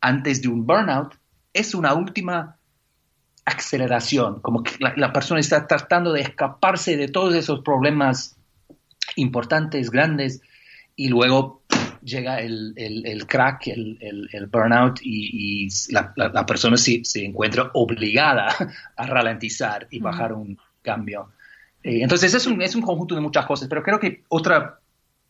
antes 0.00 0.40
de 0.40 0.48
un 0.48 0.66
burnout 0.66 1.14
es 1.52 1.74
una 1.74 1.92
última 1.92 2.56
aceleración, 3.44 4.40
como 4.40 4.62
que 4.62 4.72
la, 4.78 5.12
persona 5.12 5.40
está 5.40 5.66
tratando 5.66 6.12
de 6.12 6.22
escaparse 6.22 6.96
de 6.96 7.08
todos 7.08 7.34
esos 7.34 7.60
problemas 7.60 8.36
importantes, 9.16 9.90
grandes, 9.90 10.40
y 10.96 11.08
luego 11.08 11.62
llega 12.02 12.40
el, 12.40 12.72
el, 12.76 13.26
crack, 13.26 13.68
el, 13.68 13.98
el, 14.32 14.46
burnout, 14.46 15.00
y, 15.02 15.68
la, 15.90 16.46
persona 16.46 16.76
se, 16.76 17.04
se, 17.04 17.24
encuentra 17.24 17.70
obligada 17.74 18.48
a 18.96 19.06
ralentizar 19.06 19.86
y 19.90 20.00
bajar 20.00 20.32
un 20.32 20.58
cambio. 20.82 21.30
Eh, 21.82 22.02
entonces 22.02 22.32
es 22.32 22.46
un, 22.46 22.62
es 22.62 22.74
un 22.74 22.82
conjunto 22.82 23.14
de 23.14 23.20
muchas 23.20 23.44
cosas, 23.44 23.68
pero 23.68 23.82
creo 23.82 24.00
que 24.00 24.24
otra 24.28 24.78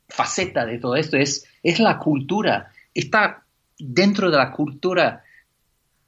faceta 0.09 0.65
de 0.65 0.79
todo 0.79 0.95
esto 0.95 1.17
es, 1.17 1.47
es 1.63 1.81
la 1.81 1.99
cultura. 1.99 2.71
Está 2.93 3.43
dentro 3.79 4.31
de 4.31 4.37
la 4.37 4.53
cultura 4.53 5.24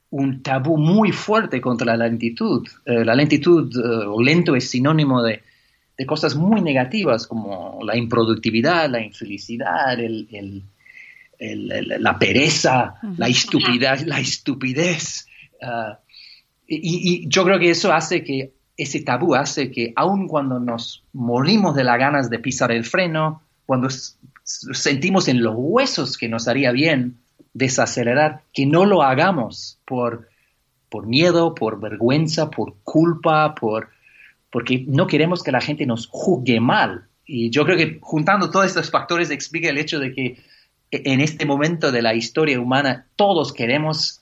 un 0.09 0.41
tabú 0.41 0.77
muy 0.77 1.11
fuerte 1.11 1.59
contra 1.59 1.95
la 1.97 2.07
lentitud. 2.07 2.67
Eh, 2.85 3.03
la 3.03 3.15
lentitud 3.15 3.71
eh, 3.75 4.05
o 4.07 4.21
lento 4.21 4.55
es 4.55 4.69
sinónimo 4.69 5.21
de, 5.21 5.41
cosas 6.05 6.35
muy 6.35 6.61
negativas 6.61 7.25
como 7.25 7.79
la 7.83 7.97
improductividad, 7.97 8.87
la 8.87 9.01
infelicidad, 9.01 9.97
la 11.39 12.19
pereza, 12.19 12.93
la 13.17 13.27
estupidez. 13.27 14.05
La 14.05 14.19
estupidez. 14.19 15.27
Ah, 15.59 15.99
y, 16.67 17.27
yo 17.27 17.43
creo 17.43 17.57
que 17.57 17.71
eso 17.71 17.91
hace 17.91 18.23
que, 18.23 18.53
ese 18.77 19.01
tabú 19.01 19.33
hace 19.33 19.71
que 19.71 19.91
aun 19.95 20.27
cuando 20.27 20.59
nos 20.59 21.03
morimos 21.13 21.75
de 21.75 21.83
las 21.83 21.97
ganas 21.97 22.29
de 22.29 22.37
pisar 22.37 22.71
el 22.71 22.83
freno, 22.83 23.41
cuando 23.65 23.89
sentimos 24.43 25.27
en 25.27 25.41
los 25.41 25.55
huesos 25.57 26.15
que 26.15 26.29
nos 26.29 26.47
haría 26.47 26.71
bien 26.71 27.17
desacelerar, 27.57 28.43
que 28.53 28.65
no 28.65 28.85
lo 28.85 29.01
hagamos 29.01 29.79
por, 29.85 30.29
por 30.89 31.07
miedo, 31.07 31.55
por 31.55 31.79
vergüenza, 31.79 32.49
por 32.49 32.75
culpa, 32.83 33.55
por, 33.55 33.89
porque 34.51 34.85
no 34.87 35.07
queremos 35.07 35.43
que 35.43 35.51
la 35.51 35.61
gente 35.61 35.85
nos 35.85 36.07
juzgue 36.07 36.59
mal. 36.59 37.07
Y 37.25 37.49
yo 37.49 37.65
creo 37.65 37.77
que 37.77 37.97
juntando 38.01 38.49
todos 38.49 38.67
estos 38.67 38.91
factores 38.91 39.31
explica 39.31 39.69
el 39.69 39.77
hecho 39.77 39.99
de 39.99 40.13
que 40.13 40.37
en 40.91 41.19
este 41.19 41.45
momento 41.45 41.91
de 41.91 42.01
la 42.01 42.13
historia 42.13 42.59
humana 42.59 43.07
todos 43.15 43.51
queremos 43.51 44.21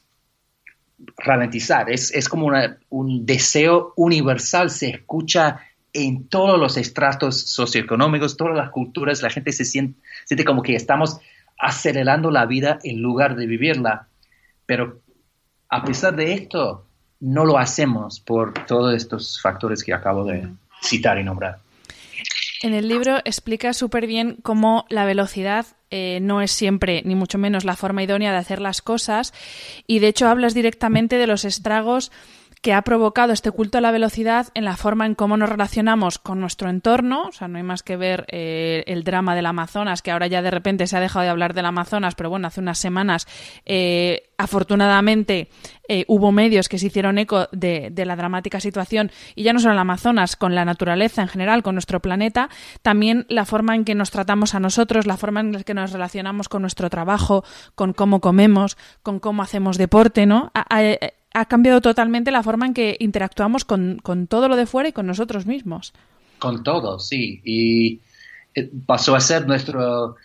ralentizar. 1.17 1.91
Es, 1.91 2.11
es 2.13 2.29
como 2.29 2.51
un 2.89 3.25
deseo 3.25 3.93
universal, 3.97 4.71
se 4.71 4.89
escucha 4.89 5.59
en 5.93 6.27
todos 6.27 6.59
los 6.59 6.77
estratos 6.77 7.39
socioeconómicos, 7.41 8.37
todas 8.37 8.55
las 8.55 8.69
culturas, 8.69 9.21
la 9.21 9.29
gente 9.29 9.51
se 9.51 9.65
siente 9.65 10.45
como 10.45 10.61
que 10.61 10.75
estamos 10.75 11.19
acelerando 11.57 12.31
la 12.31 12.45
vida 12.45 12.79
en 12.83 13.01
lugar 13.01 13.35
de 13.35 13.47
vivirla. 13.47 14.07
Pero 14.65 15.01
a 15.69 15.83
pesar 15.83 16.15
de 16.15 16.33
esto, 16.33 16.85
no 17.19 17.45
lo 17.45 17.57
hacemos 17.57 18.19
por 18.19 18.53
todos 18.65 18.95
estos 18.95 19.41
factores 19.41 19.83
que 19.83 19.93
acabo 19.93 20.25
de 20.25 20.47
citar 20.81 21.17
y 21.19 21.23
nombrar. 21.23 21.59
En 22.61 22.73
el 22.73 22.87
libro 22.87 23.17
explica 23.25 23.73
súper 23.73 24.07
bien 24.07 24.37
cómo 24.41 24.85
la 24.89 25.05
velocidad 25.05 25.65
eh, 25.91 26.19
no 26.21 26.41
es 26.41 26.51
siempre, 26.51 27.01
ni 27.05 27.13
mucho 27.13 27.37
menos, 27.37 27.63
la 27.63 27.75
forma 27.75 28.03
idónea 28.03 28.31
de 28.31 28.37
hacer 28.37 28.59
las 28.59 28.81
cosas 28.81 29.33
y 29.85 29.99
de 29.99 30.07
hecho 30.07 30.27
hablas 30.27 30.53
directamente 30.53 31.17
de 31.17 31.27
los 31.27 31.45
estragos 31.45 32.11
que 32.65 32.73
ha 32.73 32.81
provocado 32.81 33.31
este 33.31 33.51
culto 33.51 33.77
a 33.77 33.81
la 33.81 33.91
velocidad 33.91 34.47
en 34.55 34.65
la 34.65 34.75
forma 34.75 35.05
en 35.05 35.13
cómo 35.13 35.37
nos 35.37 35.49
relacionamos 35.49 36.17
con 36.17 36.39
nuestro 36.39 36.67
entorno. 36.67 37.27
O 37.27 37.31
sea, 37.31 37.47
no 37.47 37.57
hay 37.57 37.63
más 37.63 37.83
que 37.83 37.95
ver 37.95 38.25
eh, 38.27 38.83
el 38.87 39.03
drama 39.03 39.35
del 39.35 39.45
Amazonas, 39.45 40.01
que 40.01 40.09
ahora 40.09 40.25
ya 40.25 40.41
de 40.41 40.49
repente 40.49 40.87
se 40.87 40.97
ha 40.97 40.99
dejado 40.99 41.25
de 41.25 41.29
hablar 41.29 41.53
del 41.53 41.67
Amazonas, 41.67 42.15
pero 42.15 42.31
bueno, 42.31 42.47
hace 42.47 42.61
unas 42.61 42.79
semanas, 42.79 43.27
eh, 43.67 44.31
afortunadamente, 44.39 45.49
eh, 45.87 46.05
hubo 46.07 46.31
medios 46.31 46.67
que 46.67 46.79
se 46.79 46.87
hicieron 46.87 47.19
eco 47.19 47.49
de, 47.51 47.91
la 48.03 48.15
dramática 48.15 48.59
situación, 48.59 49.11
y 49.35 49.43
ya 49.43 49.53
no 49.53 49.59
solo 49.59 49.73
el 49.73 49.79
Amazonas, 49.79 50.35
con 50.35 50.55
la 50.55 50.65
naturaleza 50.65 51.21
en 51.21 51.27
general, 51.27 51.61
con 51.61 51.75
nuestro 51.75 51.99
planeta, 51.99 52.49
también 52.81 53.27
la 53.29 53.45
forma 53.45 53.75
en 53.75 53.85
que 53.85 53.93
nos 53.93 54.09
tratamos 54.09 54.55
a 54.55 54.59
nosotros, 54.59 55.05
la 55.05 55.17
forma 55.17 55.41
en 55.41 55.51
la 55.51 55.61
que 55.61 55.75
nos 55.75 55.91
relacionamos 55.91 56.49
con 56.49 56.63
nuestro 56.63 56.89
trabajo, 56.89 57.43
con 57.75 57.93
cómo 57.93 58.21
comemos, 58.21 58.75
con 59.03 59.19
cómo 59.19 59.43
hacemos 59.43 59.77
deporte, 59.77 60.25
¿no? 60.25 60.51
Ha 61.35 61.45
cambiado 61.45 61.81
totalmente 61.81 62.31
la 62.31 62.43
forma 62.43 62.65
en 62.65 62.73
que 62.73 62.95
interactuamos 62.99 63.65
con, 63.65 63.99
todo 64.29 64.47
lo 64.47 64.55
de 64.55 64.65
fuera 64.65 64.89
y 64.89 64.93
con 64.93 65.05
nosotros 65.05 65.45
mismos. 65.45 65.93
Con 66.39 66.63
todo, 66.63 66.97
sí. 66.99 67.41
Y 67.43 67.99
eh, 68.55 68.71
pasó 68.85 69.15
a 69.15 69.19
ser 69.19 69.45
nuestro 69.45 70.15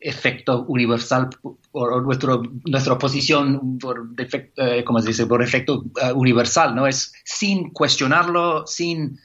efecto 0.00 0.64
universal 0.68 1.30
o 1.72 2.00
nuestro, 2.00 2.42
nuestra 2.64 2.98
posición 2.98 3.78
por 3.78 4.10
defecto, 4.10 4.64
eh, 4.64 4.84
se 5.00 5.08
dice? 5.08 5.26
Por 5.26 5.42
efecto 5.42 5.84
eh, 6.02 6.12
universal, 6.12 6.74
¿no? 6.74 6.88
Es 6.88 7.12
sin 7.24 7.70
cuestionarlo, 7.70 8.66
sin 8.66 9.18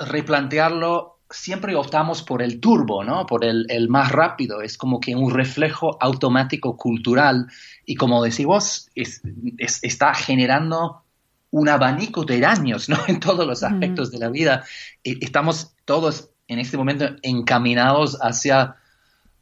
replantearlo, 0.00 1.15
siempre 1.30 1.74
optamos 1.74 2.22
por 2.22 2.42
el 2.42 2.60
turbo, 2.60 3.04
¿no? 3.04 3.26
Por 3.26 3.44
el, 3.44 3.66
el, 3.68 3.88
más 3.88 4.12
rápido. 4.12 4.62
Es 4.62 4.76
como 4.76 5.00
que 5.00 5.14
un 5.14 5.32
reflejo 5.32 5.96
automático 6.00 6.76
cultural 6.76 7.46
y 7.84 7.96
como 7.96 8.22
decís 8.22 8.46
vos, 8.46 8.90
está 8.94 10.14
generando 10.14 11.02
un 11.50 11.68
abanico 11.68 12.24
de 12.24 12.40
daños 12.40 12.88
¿no? 12.88 12.98
en 13.08 13.20
todos 13.20 13.46
los 13.46 13.62
aspectos 13.62 14.10
de 14.10 14.18
la 14.18 14.28
vida. 14.28 14.64
E, 15.02 15.18
estamos 15.20 15.74
todos 15.84 16.30
en 16.48 16.58
este 16.58 16.76
momento 16.76 17.16
encaminados 17.22 18.18
hacia 18.20 18.76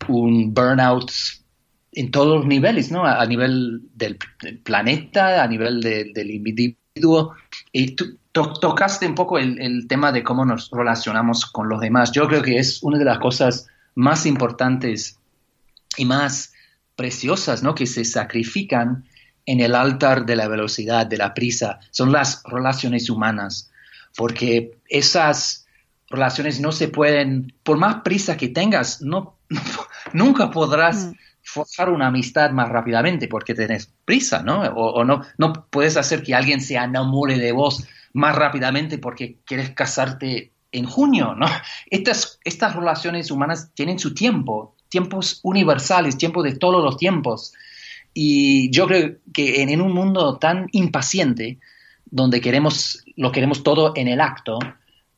un 0.09 0.55
burnout 0.55 1.11
en 1.93 2.11
todos 2.11 2.39
los 2.39 2.47
niveles, 2.47 2.91
¿no? 2.91 3.05
A, 3.05 3.25
nivel 3.25 3.83
del, 3.95 4.19
planeta, 4.65 5.43
a 5.43 5.47
nivel 5.47 5.81
del 5.81 6.31
individuo. 6.31 7.37
Y 7.71 7.93
tú 7.93 8.19
tocaste 8.35 9.07
un 9.07 9.15
poco 9.15 9.39
el, 9.39 9.61
el, 9.61 9.87
tema 9.87 10.11
de 10.11 10.25
cómo 10.25 10.45
nos 10.45 10.71
relacionamos 10.71 11.47
con 11.47 11.69
los 11.69 11.81
demás. 11.81 12.11
Yo 12.13 12.27
creo 12.27 12.43
que 12.43 12.59
es 12.59 12.83
una 12.83 12.99
de 12.99 13.05
las 13.05 13.19
cosas 13.19 13.69
más 13.95 14.27
importantes 14.27 15.19
y 15.97 16.05
más 16.05 16.53
preciosas, 16.97 17.63
¿no? 17.63 17.75
Que 17.75 17.87
se 17.87 18.05
sacrifican 18.05 19.05
en 19.47 19.61
el 19.61 19.75
altar 19.75 20.25
de 20.27 20.37
la 20.37 20.49
velocidad, 20.49 21.07
de 21.07 21.19
la 21.19 21.35
prisa, 21.35 21.79
son 21.91 22.13
las 22.13 22.43
relaciones 22.45 23.11
humanas, 23.11 23.71
porque 24.17 24.79
esas 24.89 25.67
relaciones 26.09 26.61
no 26.61 26.73
se 26.73 26.89
pueden, 26.89 27.53
por 27.63 27.77
más 27.77 27.97
prisa 28.03 28.37
que 28.37 28.49
tengas, 28.49 29.03
no, 29.03 29.37
nunca 30.13 30.51
podrás 30.51 31.07
mm. 31.07 31.13
forjar 31.43 31.91
una 31.91 32.07
amistad 32.07 32.51
más 32.51 32.69
rápidamente 32.69 33.29
porque 33.29 33.55
tenés 33.55 33.93
prisa, 34.05 34.43
¿no? 34.43 34.63
O, 34.63 35.05
no, 35.05 35.23
no 35.37 35.53
puedes 35.71 35.97
hacer 35.97 36.23
que 36.23 36.35
alguien 36.35 36.61
se 36.61 36.77
enamore 36.77 37.39
de 37.39 37.53
vos 37.53 37.85
más 38.15 38.35
rápidamente 38.35 38.99
porque 38.99 39.37
quieres 39.45 39.71
casarte 39.71 40.53
en 40.73 40.87
junio, 40.87 41.35
¿no? 41.35 41.47
Estas, 41.91 42.41
estas 42.45 42.75
relaciones 42.75 43.31
humanas 43.31 43.71
tienen 43.75 43.99
su 43.99 44.15
tiempo, 44.15 44.75
tiempos 44.89 45.41
universales, 45.43 46.17
tiempos 46.17 46.45
de 46.45 46.57
todos 46.57 46.83
los 46.83 46.97
tiempos. 46.97 47.53
Y 48.15 48.71
yo 48.71 48.87
creo 48.87 49.17
que 49.33 49.63
en, 49.63 49.81
un 49.81 49.93
mundo 49.93 50.39
tan 50.39 50.69
impaciente, 50.73 51.59
donde 52.07 52.41
queremos, 52.41 53.05
lo 53.17 53.33
queremos 53.33 53.65
todo 53.65 53.93
en 53.97 54.07
el 54.07 54.21
acto, 54.21 54.61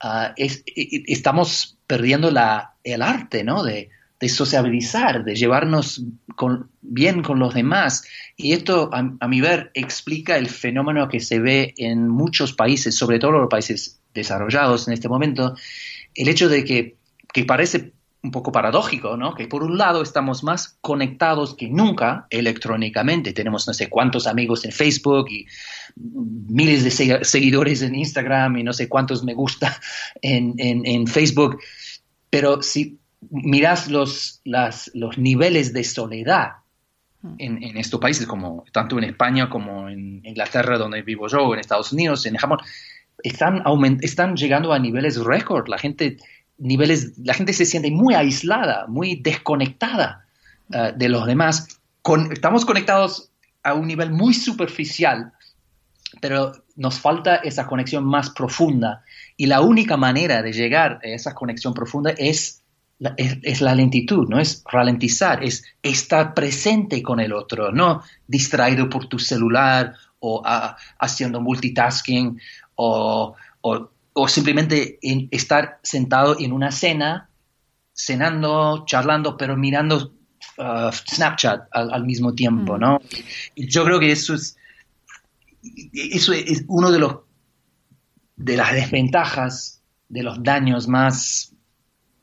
ah, 0.00 0.35
estamos 0.37 1.76
perdiendo 1.87 2.31
la, 2.31 2.75
el 2.83 3.03
arte, 3.03 3.45
¿no? 3.45 3.62
De, 3.62 3.91
de 4.19 4.29
sociabilizar, 4.29 5.25
de 5.25 5.35
llevarnos 5.35 6.03
bien 6.81 7.23
con 7.23 7.39
los 7.39 7.55
demás. 7.55 8.05
Y 8.37 8.53
esto, 8.53 8.91
a, 8.93 9.29
mi 9.29 9.41
ver, 9.41 9.71
explica 9.75 10.37
el 10.37 10.49
fenómeno 10.49 11.09
que 11.09 11.21
se 11.21 11.39
ve 11.39 11.75
en 11.77 12.09
muchos 12.09 12.53
países, 12.55 12.97
sobre 12.97 13.19
todo 13.19 13.33
los 13.33 13.49
países 13.49 14.01
desarrollados 14.15 14.89
en 14.89 14.95
este 14.95 15.09
momento, 15.09 15.55
el 16.15 16.29
hecho 16.29 16.49
de 16.49 16.65
que, 16.65 16.97
que 17.33 17.45
parece 17.45 17.93
un 18.23 18.31
poco 18.31 18.51
paradójico, 18.51 19.17
¿no? 19.17 19.35
Que 19.35 19.47
por 19.47 19.63
un 19.63 19.77
lado 19.77 20.03
estamos 20.03 20.43
más 20.43 20.79
conectados 20.81 21.55
que 21.55 21.69
nunca 21.69 22.27
electrónicamente. 22.31 23.35
Tenemos 23.35 23.69
no 23.69 23.75
sé 23.75 23.89
cuántos 23.89 24.27
amigos 24.27 24.65
en 24.65 24.73
Facebook 24.73 25.27
y 25.31 25.47
miles 25.95 26.83
de 26.83 27.25
seguidores 27.25 27.83
en 27.83 27.95
Instagram 27.95 28.57
y 28.57 28.65
no 28.65 28.73
sé 28.73 28.89
cuántos 28.89 29.23
me 29.23 29.35
gusta 29.35 29.79
en, 30.23 30.55
en 30.59 31.07
Facebook. 31.07 31.61
Pero 32.31 32.63
si 32.63 32.99
miras 33.30 33.88
los, 33.88 34.40
las, 34.45 34.90
los 34.95 35.18
niveles 35.18 35.73
de 35.73 35.85
soledad 35.85 36.52
hmm. 37.23 37.35
en, 37.38 37.62
en, 37.62 37.76
estos 37.76 38.00
países, 38.00 38.26
como 38.26 38.64
tanto 38.73 38.99
en 38.99 39.04
España 39.04 39.49
como 39.49 39.88
en 39.88 40.25
Inglaterra, 40.25 40.78
donde 40.78 41.02
vivo 41.02 41.28
yo, 41.28 41.54
en 41.54 41.61
Estados 41.61 41.92
Unidos, 41.92 42.26
en 42.26 42.37
Japón, 42.37 42.59
están, 43.23 43.62
están 44.02 44.37
llegando 44.37 44.73
a 44.73 44.78
niveles 44.78 45.16
récord. 45.23 45.68
La 45.68 45.78
gente, 45.78 46.18
niveles, 46.59 47.18
la 47.18 47.35
gente 47.35 47.52
se 47.52 47.64
siente 47.64 47.90
muy 47.90 48.14
aislada, 48.14 48.87
muy 48.88 49.16
desconectada 49.16 50.26
uh, 50.71 50.97
de 50.97 51.09
los 51.09 51.26
demás. 51.26 51.80
Con, 52.02 52.33
estamos 52.33 52.64
conectados 52.64 53.30
a 53.62 53.75
un 53.75 53.88
nivel 53.88 54.11
muy 54.11 54.35
superficial, 54.35 55.33
pero 56.21 56.52
nos 56.76 57.00
falta 57.00 57.37
esa 57.37 57.66
conexión 57.66 58.04
más 58.04 58.30
profunda. 58.30 59.02
Y 59.37 59.47
la 59.47 59.61
única 59.61 59.97
manera 59.97 60.42
de 60.42 60.52
llegar 60.52 61.00
a 61.02 61.09
esa 61.09 61.35
conexión 61.35 61.75
profunda 61.75 62.12
es 62.16 62.62
es, 62.99 63.61
la 63.61 63.75
lentitud, 63.75 64.29
no 64.29 64.38
es 64.41 64.62
ralentizar, 64.71 65.45
es 65.45 65.65
estar 65.83 66.35
presente 66.35 67.03
con 67.03 67.21
el 67.21 67.33
otro, 67.33 67.73
no 67.73 68.03
distraído 68.26 68.88
por 68.88 69.07
tu 69.07 69.19
celular 69.19 69.95
o 70.19 70.43
ah, 70.45 70.76
haciendo 70.99 71.41
multitasking 71.41 72.41
o, 72.76 73.37
simplemente 74.29 74.99
estar 75.31 75.79
sentado 75.83 76.37
en 76.38 76.53
una 76.53 76.73
cena, 76.73 77.29
cenando, 77.95 78.85
charlando, 78.87 79.37
pero 79.37 79.57
mirando 79.57 80.12
ah, 80.59 80.91
Snapchat 80.93 81.69
al, 81.73 82.05
mismo 82.05 82.35
tiempo, 82.35 82.76
mm. 82.76 82.81
¿no? 82.81 83.00
yo 83.57 83.85
creo 83.85 84.00
que 84.00 84.12
eso 84.12 84.35
es, 84.35 84.57
eso 85.93 86.33
es 86.33 86.65
uno 86.69 86.91
de 86.91 86.99
los 86.99 87.17
de 88.37 88.57
las 88.57 88.73
desventajas, 88.73 89.83
de 90.09 90.23
los 90.23 90.43
daños 90.43 90.88
más 90.88 91.56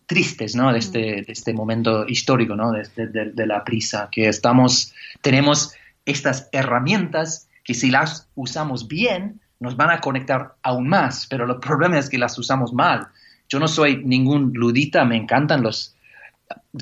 tristes, 0.05 0.55
¿no? 0.55 0.71
De 0.71 0.79
este, 0.79 0.99
de 0.99 1.25
este 1.27 1.53
momento 1.53 2.07
histórico, 2.07 2.55
¿no? 2.55 2.71
De, 2.71 2.85
de, 2.95 3.47
la 3.47 3.63
prisa, 3.63 4.09
que 4.11 4.27
estamos, 4.27 4.93
tenemos 5.21 5.73
estas 6.05 6.49
herramientas 6.51 7.47
que 7.63 7.73
si 7.73 7.89
las 7.89 8.27
usamos 8.35 8.87
bien, 8.87 9.39
nos 9.59 9.77
van 9.77 9.91
a 9.91 10.01
conectar 10.01 10.55
aún 10.61 10.87
más, 10.87 11.27
pero 11.27 11.49
el 11.49 11.59
problema 11.59 11.97
es 11.97 12.09
que 12.09 12.17
las 12.17 12.37
usamos 12.37 12.73
mal. 12.73 13.07
Yo 13.47 13.59
no 13.59 13.67
soy 13.67 14.03
ningún 14.03 14.51
ludita, 14.53 15.05
me 15.05 15.15
encantan 15.15 15.63
los... 15.63 15.95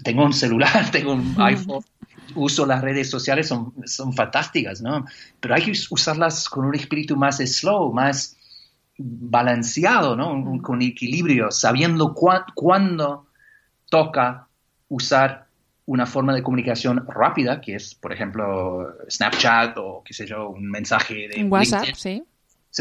Tengo 0.03 0.25
un 0.25 0.33
celular, 0.33 0.89
tengo 0.91 1.13
un 1.13 1.35
iPhone, 1.37 1.83
uso 2.35 2.65
las 2.65 2.81
redes 2.81 3.09
sociales, 3.09 3.47
son, 3.47 3.73
son 3.85 4.13
fantásticas, 4.13 4.81
¿no? 4.81 5.05
Pero 5.39 5.53
hay 5.53 5.63
que 5.63 5.73
usarlas 5.89 6.49
con 6.49 6.65
un 6.65 6.75
espíritu 6.75 7.15
más 7.15 7.37
slow, 7.37 7.93
más 7.93 8.37
balanceado, 9.03 10.15
¿no? 10.15 10.61
con 10.61 10.81
equilibrio, 10.81 11.51
sabiendo 11.51 12.13
cuándo 12.13 13.27
toca 13.89 14.47
usar 14.89 15.47
una 15.85 16.05
forma 16.05 16.33
de 16.33 16.43
comunicación 16.43 17.05
rápida, 17.07 17.59
que 17.59 17.75
es, 17.75 17.95
por 17.95 18.13
ejemplo, 18.13 18.95
Snapchat 19.09 19.77
o, 19.77 20.03
qué 20.05 20.13
sé 20.13 20.25
yo, 20.25 20.49
un 20.49 20.69
mensaje 20.69 21.27
de 21.27 21.43
WhatsApp, 21.43 21.85
sí. 21.95 22.23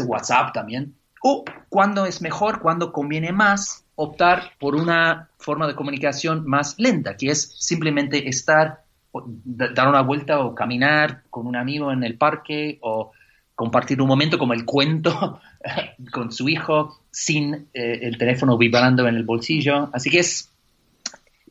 WhatsApp 0.05 0.53
también. 0.53 0.95
O 1.21 1.43
cuándo 1.69 2.05
es 2.05 2.21
mejor, 2.21 2.61
cuándo 2.61 2.91
conviene 2.91 3.31
más 3.31 3.83
optar 3.95 4.53
por 4.59 4.75
una 4.75 5.29
forma 5.37 5.67
de 5.67 5.75
comunicación 5.75 6.45
más 6.47 6.75
lenta, 6.77 7.17
que 7.17 7.31
es 7.31 7.55
simplemente 7.59 8.29
estar, 8.29 8.83
dar 9.13 9.87
una 9.87 10.01
vuelta 10.01 10.39
o 10.39 10.55
caminar 10.55 11.23
con 11.29 11.47
un 11.47 11.55
amigo 11.55 11.91
en 11.91 12.03
el 12.03 12.17
parque 12.17 12.79
o 12.81 13.11
compartir 13.55 14.01
un 14.01 14.07
momento 14.07 14.37
como 14.37 14.53
el 14.53 14.65
cuento 14.65 15.39
con 16.11 16.31
su 16.31 16.49
hijo 16.49 16.99
sin 17.11 17.67
eh, 17.73 17.99
el 18.01 18.17
teléfono 18.17 18.57
vibrando 18.57 19.07
en 19.07 19.15
el 19.15 19.23
bolsillo. 19.23 19.89
Así 19.93 20.09
que 20.09 20.19
es, 20.19 20.49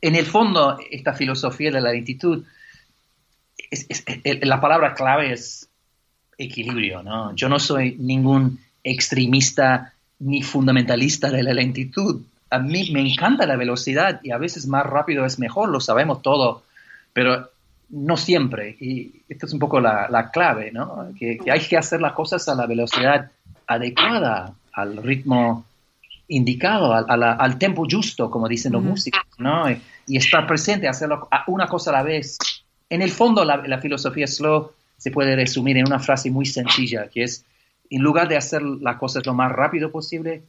en 0.00 0.16
el 0.16 0.26
fondo, 0.26 0.78
esta 0.90 1.12
filosofía 1.12 1.70
de 1.70 1.80
la 1.80 1.92
lentitud, 1.92 2.44
la 4.24 4.60
palabra 4.60 4.94
clave 4.94 5.32
es 5.32 5.68
equilibrio, 6.36 7.02
¿no? 7.02 7.34
Yo 7.36 7.48
no 7.48 7.58
soy 7.58 7.96
ningún 7.98 8.58
extremista 8.82 9.92
ni 10.18 10.42
fundamentalista 10.42 11.30
de 11.30 11.42
la 11.42 11.52
lentitud. 11.52 12.22
A 12.50 12.58
mí 12.58 12.90
me 12.92 13.00
encanta 13.00 13.46
la 13.46 13.56
velocidad 13.56 14.20
y 14.22 14.32
a 14.32 14.38
veces 14.38 14.66
más 14.66 14.84
rápido 14.84 15.24
es 15.24 15.38
mejor, 15.38 15.68
lo 15.68 15.80
sabemos 15.80 16.22
todo, 16.22 16.64
pero 17.12 17.50
no 17.90 18.16
siempre. 18.16 18.76
Y 18.80 19.22
esto 19.28 19.46
es 19.46 19.52
un 19.52 19.58
poco 19.58 19.80
la, 19.80 20.30
clave, 20.32 20.72
¿no? 20.72 21.12
Que, 21.18 21.38
hay 21.50 21.60
que 21.60 21.76
hacer 21.76 22.00
las 22.00 22.12
cosas 22.12 22.48
a 22.48 22.54
la 22.54 22.66
velocidad 22.66 23.30
adecuada, 23.70 24.52
al 24.72 24.96
ritmo 24.96 25.64
indicado, 26.26 26.92
al, 26.92 27.22
al 27.22 27.58
tempo 27.58 27.86
justo, 27.88 28.30
como 28.30 28.48
dicen 28.48 28.72
los 28.72 28.82
músicos, 28.82 29.22
¿no? 29.38 29.70
Y, 29.70 30.16
estar 30.16 30.44
presente, 30.44 30.88
hacerlo 30.88 31.28
una 31.46 31.68
cosa 31.68 31.90
a 31.90 31.92
la 31.92 32.02
vez. 32.02 32.36
En 32.88 33.00
el 33.00 33.10
fondo, 33.12 33.44
la, 33.44 33.78
filosofía 33.78 34.26
slow 34.26 34.72
se 34.96 35.12
puede 35.12 35.36
resumir 35.36 35.76
en 35.76 35.86
una 35.86 36.00
frase 36.00 36.32
muy 36.32 36.46
sencilla, 36.46 37.06
que 37.06 37.22
es, 37.22 37.44
en 37.88 38.02
lugar 38.02 38.26
de 38.26 38.36
hacer 38.36 38.60
las 38.60 38.96
cosas 38.96 39.24
lo 39.24 39.34
más 39.34 39.52
rápido 39.52 39.92
posible, 39.92 40.42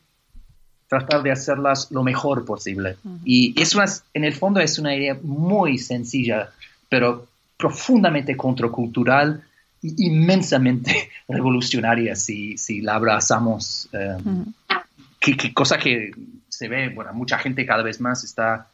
tratar 0.88 1.21
de 1.21 1.31
hacerlas 1.31 1.91
lo 1.91 2.01
mejor 2.01 2.43
posible. 2.43 2.97
Y 3.23 3.60
eso 3.62 3.84
es, 3.84 4.03
en 4.15 4.23
el 4.23 4.34
fondo 4.34 4.60
es 4.60 4.79
una 4.79 4.95
idea 4.95 5.15
muy 5.21 5.77
sencilla, 5.77 6.49
pero 6.89 7.27
profundamente 7.55 8.36
contracultural 8.36 9.43
inmensamente 9.82 11.10
revolucionaria 11.28 12.15
si, 12.15 12.58
si 12.58 12.82
la 12.82 12.96
abrazamos. 12.96 13.89
Eh, 13.94 14.17
que, 15.20 15.54
cosa 15.54 15.78
que 15.78 16.12
se 16.50 16.67
ve, 16.67 16.89
bueno, 16.89 17.13
mucha 17.13 17.38
gente 17.38 17.65
cada 17.65 17.84
vez 17.84 18.02
más 18.02 18.24
está 18.24 18.67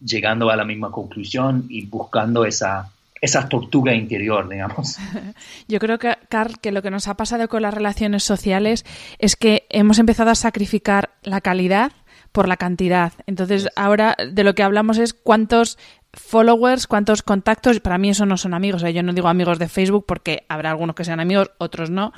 llegando 0.00 0.50
a 0.50 0.56
la 0.56 0.64
misma 0.64 0.90
conclusión 0.90 1.66
y 1.68 1.86
buscando 1.86 2.44
esa, 2.44 2.90
esa 3.20 3.48
tortuga 3.48 3.94
interior, 3.94 4.48
digamos. 4.48 4.98
Yo 5.68 5.78
creo 5.78 5.98
que, 5.98 6.16
Carl, 6.28 6.58
que 6.60 6.72
lo 6.72 6.82
que 6.82 6.90
nos 6.90 7.08
ha 7.08 7.16
pasado 7.16 7.48
con 7.48 7.62
las 7.62 7.74
relaciones 7.74 8.24
sociales 8.24 8.84
es 9.18 9.36
que 9.36 9.66
hemos 9.70 9.98
empezado 9.98 10.30
a 10.30 10.34
sacrificar 10.34 11.10
la 11.22 11.40
calidad 11.40 11.92
por 12.32 12.48
la 12.48 12.56
cantidad. 12.56 13.12
Entonces, 13.26 13.68
ahora 13.76 14.16
de 14.32 14.42
lo 14.42 14.54
que 14.54 14.62
hablamos 14.62 14.98
es 14.98 15.14
cuántos 15.14 15.78
followers, 16.14 16.86
cuántos 16.86 17.22
contactos, 17.22 17.80
para 17.80 17.98
mí 17.98 18.10
eso 18.10 18.26
no 18.26 18.36
son 18.36 18.54
amigos, 18.54 18.82
yo 18.82 19.02
no 19.02 19.12
digo 19.12 19.28
amigos 19.28 19.58
de 19.58 19.68
Facebook 19.68 20.04
porque 20.06 20.44
habrá 20.48 20.70
algunos 20.70 20.94
que 20.94 21.04
sean 21.04 21.20
amigos, 21.20 21.50
otros 21.58 21.90
no. 21.90 22.12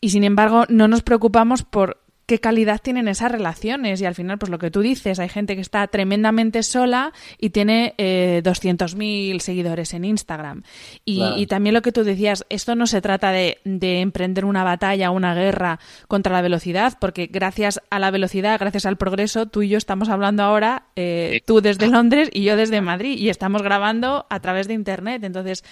Y 0.00 0.10
sin 0.10 0.24
embargo, 0.24 0.64
no 0.68 0.88
nos 0.88 1.02
preocupamos 1.02 1.62
por 1.62 2.01
qué 2.26 2.38
calidad 2.38 2.80
tienen 2.80 3.08
esas 3.08 3.32
relaciones. 3.32 4.00
Y 4.00 4.04
al 4.04 4.14
final, 4.14 4.38
pues 4.38 4.50
lo 4.50 4.58
que 4.58 4.70
tú 4.70 4.80
dices, 4.80 5.18
hay 5.18 5.28
gente 5.28 5.54
que 5.54 5.60
está 5.60 5.86
tremendamente 5.88 6.62
sola 6.62 7.12
y 7.38 7.50
tiene 7.50 7.94
eh, 7.98 8.42
200.000 8.44 9.38
seguidores 9.40 9.94
en 9.94 10.04
Instagram. 10.04 10.62
Y, 11.04 11.46
también 11.46 11.74
lo 11.74 11.82
que 11.82 11.92
tú 11.92 12.04
decías, 12.04 12.46
esto 12.48 12.74
no 12.74 12.86
se 12.86 13.00
trata 13.00 13.30
de, 13.32 13.58
emprender 13.64 14.44
una 14.44 14.64
batalla, 14.64 15.10
una 15.10 15.34
guerra 15.34 15.78
contra 16.08 16.32
la 16.32 16.42
velocidad, 16.42 16.96
porque 17.00 17.26
gracias 17.26 17.80
a 17.90 17.98
la 17.98 18.10
velocidad, 18.10 18.58
gracias 18.58 18.86
al 18.86 18.96
progreso, 18.96 19.46
tú 19.46 19.62
y 19.62 19.68
yo 19.68 19.78
estamos 19.78 20.08
hablando 20.08 20.42
ahora, 20.42 20.84
eh, 20.96 21.42
tú 21.46 21.60
desde 21.60 21.88
Londres 21.88 22.30
y 22.32 22.44
yo 22.44 22.56
desde 22.56 22.80
Madrid, 22.80 23.18
y 23.18 23.28
estamos 23.28 23.62
grabando 23.62 24.26
a 24.30 24.40
través 24.40 24.68
de 24.68 24.74
Internet. 24.74 25.24
Entonces, 25.24 25.64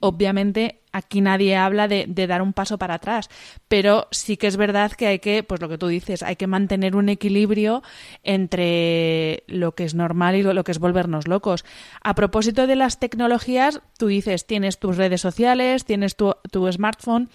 obviamente 0.00 0.80
aquí 0.92 1.20
nadie 1.20 1.56
habla 1.56 1.88
de, 1.88 2.06
dar 2.26 2.42
un 2.42 2.52
paso 2.52 2.78
para 2.78 2.94
atrás, 2.94 3.28
pero 3.68 4.08
sí 4.10 4.36
que 4.36 4.46
es 4.46 4.56
verdad 4.56 4.92
que 4.92 5.06
hay 5.06 5.18
que, 5.18 5.42
pues 5.42 5.60
lo 5.60 5.68
que 5.68 5.78
tú 5.78 5.88
dices, 5.88 6.22
hay 6.22 6.36
que 6.36 6.46
mantener 6.46 6.96
un 6.96 7.08
equilibrio 7.08 7.82
entre 8.22 9.44
lo 9.46 9.72
que 9.72 9.84
es 9.84 9.94
normal 9.94 10.36
y 10.36 10.42
lo, 10.42 10.64
que 10.64 10.72
es 10.72 10.78
volvernos 10.78 11.28
locos. 11.28 11.64
A 12.02 12.14
propósito 12.14 12.66
de 12.66 12.76
las 12.76 12.98
tecnologías, 12.98 13.80
tú 13.98 14.06
dices, 14.06 14.46
tienes 14.46 14.78
tus 14.78 14.96
redes 14.96 15.20
sociales, 15.20 15.84
tienes 15.84 16.16
tu, 16.16 16.34
smartphone, 16.72 17.28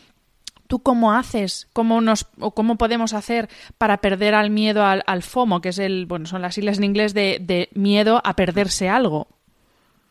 ¿Tú 0.66 0.82
cómo 0.82 1.14
haces? 1.14 1.68
¿Cómo 1.74 2.02
nos 2.02 2.26
o 2.40 2.56
cómo 2.56 2.78
podemos 2.78 3.14
hacer 3.14 3.48
para 3.78 3.98
perder 3.98 4.34
al 4.34 4.50
miedo 4.50 4.84
al, 4.84 5.22
FOMO, 5.22 5.62
que 5.62 5.70
es 5.70 5.78
el, 5.78 6.08
bueno, 6.08 6.26
son 6.26 6.42
las 6.42 6.56
siglas 6.56 6.78
en 6.78 6.86
inglés 6.86 7.14
de, 7.14 7.38
de 7.40 7.70
miedo 7.74 8.22
a 8.24 8.36
perderse 8.36 8.90
algo? 8.90 9.28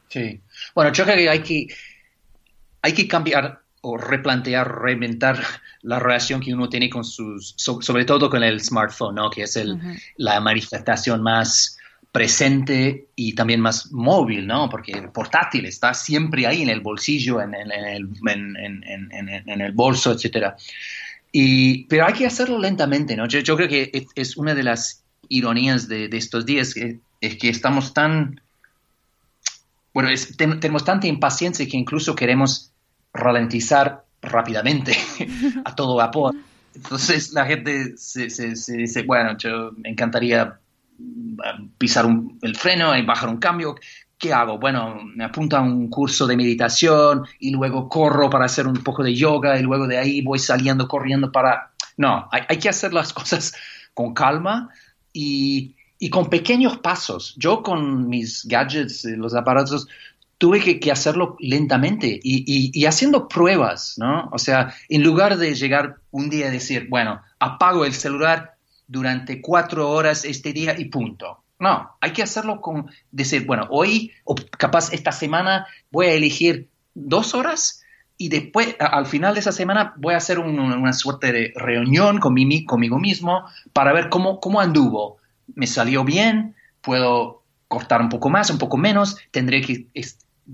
Sí. 0.09 0.41
Bueno, 0.75 0.93
yo 0.93 1.05
creo 1.05 1.17
que 1.17 1.29
hay 1.31 1.41
que, 1.41 1.67
hay 2.83 2.93
que 2.93 3.09
cambiar 3.09 3.63
o 3.81 3.97
replantear, 3.97 4.81
reinventar 4.81 5.39
la 5.83 5.99
relación 5.99 6.41
que 6.41 6.55
uno 6.55 6.69
tiene 6.69 6.89
con 6.89 7.05
sus, 7.05 7.55
sobre 7.57 8.05
todo 8.05 8.31
con 8.31 8.43
el 8.45 8.61
smartphone, 8.61 9.17
¿no? 9.17 9.31
Que 9.31 9.43
es 9.43 9.57
el, 9.57 9.79
la 10.17 10.41
manifestación 10.41 11.23
más 11.23 11.79
presente 12.13 13.09
y 13.17 13.35
también 13.35 13.61
más 13.61 13.91
móvil, 13.91 14.47
¿no? 14.47 14.69
Porque 14.69 14.93
el 14.93 15.11
portátil 15.11 15.67
está 15.67 15.95
siempre 15.95 16.47
ahí 16.47 16.63
en 16.63 16.69
el 16.69 16.81
bolsillo, 16.81 17.41
en, 17.41 17.55
en, 17.55 17.73
el, 17.73 18.09
en 19.47 19.61
el, 19.61 19.73
bolso, 19.73 20.13
etcétera. 20.13 20.57
Y, 21.33 21.85
pero 21.85 22.07
hay 22.07 22.13
que 22.13 22.27
hacerlo 22.27 22.59
lentamente, 22.59 23.17
¿no? 23.17 23.27
Yo, 23.27 23.41
yo 23.41 23.57
creo 23.57 23.69
que 23.69 24.07
es, 24.15 24.37
una 24.37 24.55
de 24.55 24.63
las 24.63 25.03
ironías 25.29 25.89
de, 25.89 26.09
de 26.09 26.17
estos 26.19 26.47
días, 26.47 26.75
que, 26.75 27.01
es 27.21 27.37
que 27.37 27.49
estamos 27.49 27.95
tan, 27.95 28.41
bueno, 29.95 30.11
tenemos 30.37 30.85
tanta 30.85 31.07
impaciencia 31.07 31.67
que 31.67 31.77
incluso 31.77 32.15
queremos 32.15 32.72
ralentizar 33.13 34.05
rápidamente 34.21 34.97
a 35.65 35.75
todo 35.75 35.97
vapor. 35.97 36.35
Entonces 36.75 37.33
la 37.33 37.45
gente 37.45 37.97
se, 37.97 38.31
se, 38.31 38.77
dice, 38.77 39.03
bueno, 39.03 39.37
yo 39.37 39.73
me 39.77 39.91
encantaría 39.91 40.59
mm, 40.99 41.67
pisar 41.79 42.07
el 42.43 42.57
freno 42.57 42.97
y 42.97 43.05
bajar 43.05 43.29
un 43.29 43.39
cambio. 43.39 43.77
¿Qué 44.17 44.33
hago? 44.33 44.59
Bueno, 44.59 45.01
me 45.17 45.25
apunto 45.25 45.57
a 45.57 45.61
un 45.61 45.89
curso 45.89 46.27
de 46.27 46.37
meditación 46.37 47.27
y 47.41 47.51
luego 47.51 47.89
corro 47.89 48.31
para 48.31 48.45
hacer 48.45 48.67
un 48.67 48.83
poco 48.83 49.03
de 49.03 49.15
yoga 49.15 49.59
y 49.59 49.63
luego 49.63 49.87
de 49.87 49.99
ahí 49.99 50.23
voy 50.23 50.39
saliendo 50.39 50.87
corriendo 50.87 51.33
para... 51.33 51.73
No, 51.97 52.29
hay, 52.31 52.43
hay 52.49 52.59
que 52.59 52.69
hacer 52.69 52.93
las 52.93 53.13
cosas 53.13 53.53
con 53.95 54.15
calma 54.15 54.71
y, 55.13 55.75
y 55.99 56.09
con 56.09 56.31
pequeños 56.31 56.79
pasos. 56.79 57.35
Yo 57.37 57.63
con 57.63 58.09
mis 58.09 58.45
gadgets, 58.47 59.05
los 59.05 59.35
aparatos, 59.35 59.87
tuve 60.43 60.81
que, 60.81 60.91
hacerlo 60.91 61.37
lentamente 61.39 62.19
y, 62.21 62.85
haciendo 62.85 63.29
pruebas, 63.29 63.95
¿no? 63.99 64.29
O 64.33 64.39
sea, 64.41 64.75
en 64.89 65.05
lugar 65.05 65.37
de 65.39 65.55
llegar 65.55 65.99
un 66.11 66.31
día 66.31 66.49
y 66.49 66.51
decir, 66.51 66.89
bueno, 66.91 67.23
apago 67.39 67.85
el 67.85 67.93
celular 67.93 68.57
durante 68.89 69.41
cuatro 69.41 69.89
horas 69.89 70.25
este 70.25 70.53
día 70.53 70.77
y 70.77 70.87
punto. 70.87 71.45
No, 71.61 71.97
hay 72.01 72.13
que 72.13 72.25
hacerlo 72.25 72.61
con 72.61 72.91
decir, 73.13 73.47
bueno, 73.47 73.69
hoy 73.71 74.11
o 74.25 74.35
capaz 74.59 74.93
esta 74.93 75.13
semana 75.13 75.69
voy 75.93 76.07
a 76.07 76.15
elegir 76.15 76.69
dos 76.93 77.35
horas 77.35 77.85
y 78.19 78.29
después, 78.29 78.75
al 78.81 79.07
final 79.07 79.35
de 79.35 79.41
esa 79.41 79.53
semana, 79.53 79.95
voy 79.97 80.15
a 80.15 80.17
hacer 80.17 80.41
una 80.41 80.93
suerte 80.93 81.31
de 81.31 81.53
reunión 81.55 82.19
con 82.19 82.35
conmigo 82.67 82.99
mismo 82.99 83.45
para 83.73 83.93
ver 83.93 84.09
cómo, 84.09 84.41
cómo 84.41 84.61
anduvo. 84.61 85.19
¿Me 85.55 85.69
salió 85.69 86.03
bien? 86.03 86.57
¿Puedo 86.81 87.45
cortar 87.69 88.01
un 88.01 88.09
poco 88.09 88.29
más, 88.29 88.51
un 88.51 88.59
poco 88.59 88.77
menos? 88.77 89.19
¿Tendré 89.31 89.61
que 89.61 89.87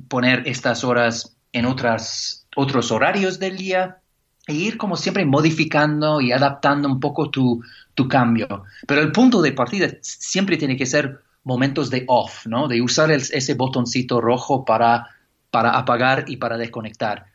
poner 0.09 0.42
estas 0.46 0.85
horas 0.85 1.37
en 1.53 1.66
otras, 1.66 2.46
otros 2.57 2.90
horarios 2.90 3.38
del 3.38 3.57
día 3.57 3.98
e 4.46 4.55
ir 4.55 4.79
como 4.79 4.96
siempre 4.96 5.27
modificando 5.27 6.20
y 6.20 6.33
adaptando 6.33 6.88
un 6.88 7.01
poco 7.01 7.31
tu, 7.31 7.62
tu 7.94 8.09
cambio. 8.09 8.64
Pero 8.87 9.03
el 9.03 9.12
punto 9.12 9.42
de 9.42 9.53
partida 9.53 9.88
siempre 10.01 10.57
tiene 10.57 10.77
que 10.77 10.87
ser 10.87 11.20
momentos 11.44 11.90
de 11.90 12.05
off, 12.09 12.46
¿no? 12.46 12.66
De 12.68 12.81
usar 12.81 13.11
ese 13.11 13.55
botoncito 13.55 14.20
rojo 14.20 14.64
para, 14.64 15.07
para 15.51 15.77
apagar 15.79 16.24
y 16.29 16.37
para 16.38 16.57
desconectar. 16.57 17.27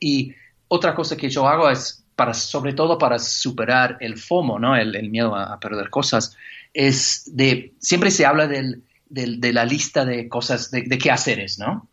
Y 0.00 0.34
otra 0.68 0.94
cosa 0.94 1.16
que 1.16 1.28
yo 1.28 1.46
hago 1.46 1.68
es, 1.68 2.04
para, 2.16 2.34
sobre 2.34 2.72
todo 2.72 2.98
para 2.98 3.18
superar 3.18 3.98
el 4.00 4.16
FOMO, 4.18 4.58
¿no? 4.58 4.76
El, 4.76 5.10
miedo 5.10 5.34
a, 5.34 5.58
perder 5.60 5.90
cosas, 5.90 6.36
es 6.72 7.30
de, 7.34 7.74
siempre 7.78 8.10
se 8.10 8.24
habla 8.24 8.46
del, 8.46 8.82
de 9.08 9.52
la 9.52 9.64
lista 9.64 10.04
de 10.04 10.28
cosas, 10.28 10.70
de, 10.70 10.82
de 10.82 10.98
qué 10.98 11.10
haceres, 11.10 11.58
¿no? 11.58 11.88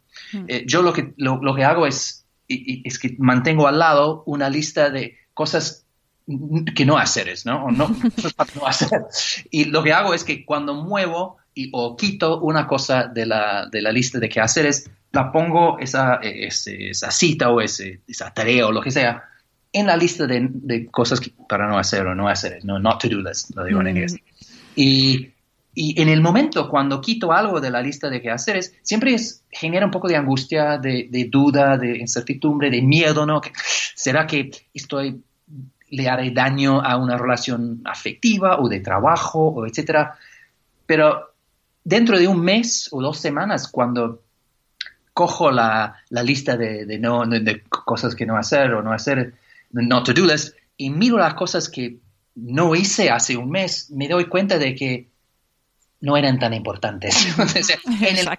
Eh, 0.48 0.64
yo 0.68 0.82
lo 0.82 0.94
que, 0.94 1.14
lo, 1.18 1.56
que 1.56 1.64
hago 1.64 1.88
es, 1.88 2.26
es 2.48 3.00
que 3.00 3.16
mantengo 3.20 3.68
al 3.68 3.80
lado 3.80 4.24
una 4.26 4.50
lista 4.50 4.90
de 4.90 5.18
cosas 5.34 5.86
que 6.76 6.86
no 6.86 6.98
haceres, 6.98 7.46
¿no? 7.46 7.66
O 7.66 7.72
no, 7.72 7.90
no 8.56 8.68
hacer. 8.68 9.06
Y 9.50 9.66
lo 9.66 9.84
que 9.84 9.94
hago 9.94 10.14
es 10.14 10.24
que 10.24 10.46
cuando 10.46 10.74
muevo 10.74 11.38
y, 11.54 11.70
o 11.74 11.96
quito 11.98 12.40
una 12.42 12.68
cosa 12.68 13.08
de 13.08 13.26
la, 13.26 13.68
de 13.72 13.82
la 13.82 13.92
lista 13.92 14.20
de 14.20 14.30
qué 14.30 14.40
haceres, 14.40 14.90
la 15.12 15.32
pongo 15.32 15.80
esa, 15.80 16.20
esa 16.22 17.12
cita 17.12 17.50
o 17.50 17.62
ese, 17.62 18.02
esa 18.08 18.32
tarea 18.32 18.68
o 18.68 18.72
lo 18.72 18.82
que 18.82 18.92
sea 18.92 19.24
en 19.72 19.88
la 19.88 19.98
lista 19.98 20.28
de, 20.28 20.48
de 20.52 20.88
cosas 20.88 21.22
para 21.48 21.68
no 21.68 21.78
hacer 21.78 22.06
o 22.06 22.16
no 22.16 22.28
hacer, 22.28 22.64
no 22.64 22.80
not 22.80 23.02
to 23.02 23.10
do 23.10 23.22
list, 23.22 23.56
lo 23.56 23.64
digo 23.66 23.82
en 23.82 23.88
inglés. 23.88 24.16
Y 24.76 25.30
y 25.82 26.02
en 26.02 26.10
el 26.10 26.20
momento 26.20 26.68
cuando 26.68 27.00
quito 27.00 27.32
algo 27.32 27.62
de 27.62 27.72
la 27.72 27.82
lista 27.82 28.10
de 28.10 28.22
quehaceres, 28.22 28.76
siempre 28.82 29.14
es, 29.14 29.46
genera 29.50 29.86
un 29.86 29.92
poco 29.94 30.10
de 30.10 30.18
angustia, 30.18 30.78
de, 30.78 31.30
duda, 31.32 31.78
de 31.78 32.00
incertidumbre, 32.00 32.70
de 32.70 32.82
miedo, 32.82 33.26
¿no? 33.26 33.40
¿Será 33.96 34.28
que 34.28 34.52
estoy, 34.74 35.24
le 35.90 36.10
haré 36.10 36.32
daño 36.32 36.82
a 36.82 36.98
una 36.98 37.18
relación 37.18 37.82
afectiva 37.86 38.60
o 38.60 38.68
de 38.68 38.82
trabajo 38.82 39.40
o 39.40 39.66
etcétera? 39.66 40.18
Pero 40.86 41.30
dentro 41.82 42.20
de 42.20 42.28
un 42.28 42.42
mes 42.42 42.90
o 42.92 43.02
dos 43.02 43.18
semanas, 43.18 43.70
cuando 43.70 44.22
cojo 45.14 45.50
la, 45.50 45.96
lista 46.10 46.58
de, 46.58 47.00
no, 47.00 47.26
de 47.26 47.64
cosas 47.70 48.16
que 48.16 48.26
no 48.26 48.36
hacer 48.36 48.74
o 48.74 48.84
no 48.84 48.92
hacer, 48.92 49.36
no 49.72 50.04
to 50.04 50.12
do 50.12 50.26
list, 50.26 50.58
y 50.76 50.90
miro 50.90 51.18
las 51.18 51.36
cosas 51.36 51.70
que 51.70 52.00
no 52.36 52.76
hice 52.76 53.10
hace 53.10 53.38
un 53.38 53.50
mes, 53.50 53.90
me 53.92 54.10
doy 54.10 54.26
cuenta 54.26 54.58
de 54.58 54.76
que 54.76 55.09
no 56.02 56.18
eran 56.18 56.40
tan 56.40 56.54
importantes. 56.54 57.28
en, 57.38 58.18
el, 58.18 58.30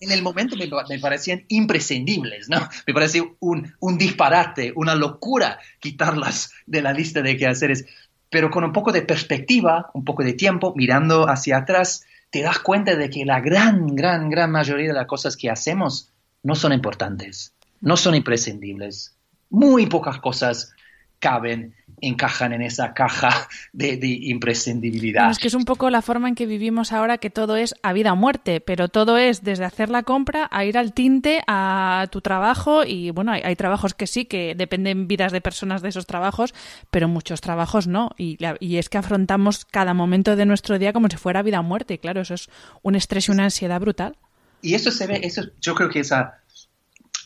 en, 0.00 0.10
el, 0.10 0.22
momento 0.22 0.56
me, 0.56 0.98
parecían 0.98 1.44
imprescindibles, 1.48 2.48
¿no? 2.48 2.68
Me 2.86 2.94
parecía 2.94 3.22
un, 3.40 3.74
un, 3.80 3.98
disparate, 3.98 4.72
una 4.76 4.94
locura 4.94 5.58
quitarlas 5.78 6.52
de 6.66 6.82
la 6.82 6.92
lista 6.92 7.22
de 7.22 7.36
quehaceres. 7.36 7.86
Pero 8.30 8.50
con 8.50 8.64
un 8.64 8.72
poco 8.72 8.92
de 8.92 9.02
perspectiva, 9.02 9.90
un 9.94 10.04
poco 10.04 10.24
de 10.24 10.32
tiempo, 10.32 10.72
mirando 10.74 11.28
hacia 11.28 11.58
atrás, 11.58 12.04
te 12.30 12.42
das 12.42 12.58
cuenta 12.58 12.96
de 12.96 13.10
que 13.10 13.24
la 13.24 13.40
gran, 13.40 13.94
gran, 13.94 14.30
gran 14.30 14.50
mayoría 14.50 14.88
de 14.88 14.94
las 14.94 15.06
cosas 15.06 15.36
que 15.36 15.50
hacemos 15.50 16.12
no 16.42 16.54
son 16.54 16.72
importantes, 16.72 17.54
no 17.80 17.96
son 17.96 18.14
imprescindibles. 18.14 19.16
Muy 19.50 19.86
pocas 19.86 20.18
cosas 20.18 20.74
caben 21.18 21.74
encajan 22.00 22.52
en 22.52 22.62
esa 22.62 22.94
caja 22.94 23.48
de, 23.72 23.98
imprescindibilidad. 24.02 25.30
es 25.30 25.38
que 25.38 25.48
es 25.48 25.54
un 25.54 25.64
poco 25.64 25.90
la 25.90 26.02
forma 26.02 26.28
en 26.28 26.34
que 26.34 26.46
vivimos 26.46 26.92
ahora, 26.92 27.18
que 27.18 27.30
todo 27.30 27.56
es 27.56 27.74
a 27.82 27.92
vida 27.92 28.12
o 28.12 28.16
muerte, 28.16 28.60
pero 28.60 28.88
todo 28.88 29.18
es 29.18 29.42
desde 29.42 29.64
hacer 29.64 29.88
la 29.88 30.02
compra 30.02 30.48
a 30.50 30.64
ir 30.64 30.78
al 30.78 30.92
tinte, 30.92 31.42
a 31.46 32.06
tu 32.10 32.20
trabajo, 32.20 32.84
y 32.84 33.10
bueno, 33.10 33.32
hay, 33.32 33.56
trabajos 33.56 33.94
que 33.94 34.06
sí, 34.06 34.24
que 34.24 34.54
dependen 34.54 35.08
vidas 35.08 35.32
de 35.32 35.40
personas 35.40 35.82
de 35.82 35.88
esos 35.88 36.06
trabajos, 36.06 36.54
pero 36.90 37.08
muchos 37.08 37.40
trabajos 37.40 37.86
no, 37.86 38.10
y, 38.18 38.38
y 38.60 38.76
es 38.76 38.88
que 38.88 38.98
afrontamos 38.98 39.64
cada 39.64 39.94
momento 39.94 40.36
de 40.36 40.46
nuestro 40.46 40.78
día 40.78 40.92
como 40.92 41.08
si 41.08 41.16
fuera 41.16 41.42
vida 41.42 41.60
o 41.60 41.62
muerte, 41.62 41.94
y 41.94 41.98
claro, 41.98 42.20
eso 42.20 42.34
es 42.34 42.48
un 42.82 42.94
estrés 42.94 43.28
y 43.28 43.32
una 43.32 43.44
ansiedad 43.44 43.80
brutal. 43.80 44.16
Y 44.62 44.74
eso 44.74 44.90
se 44.90 45.06
ve, 45.06 45.20
eso, 45.22 45.42
yo 45.60 45.74
creo 45.74 45.88
que 45.88 46.00
esa 46.00 46.40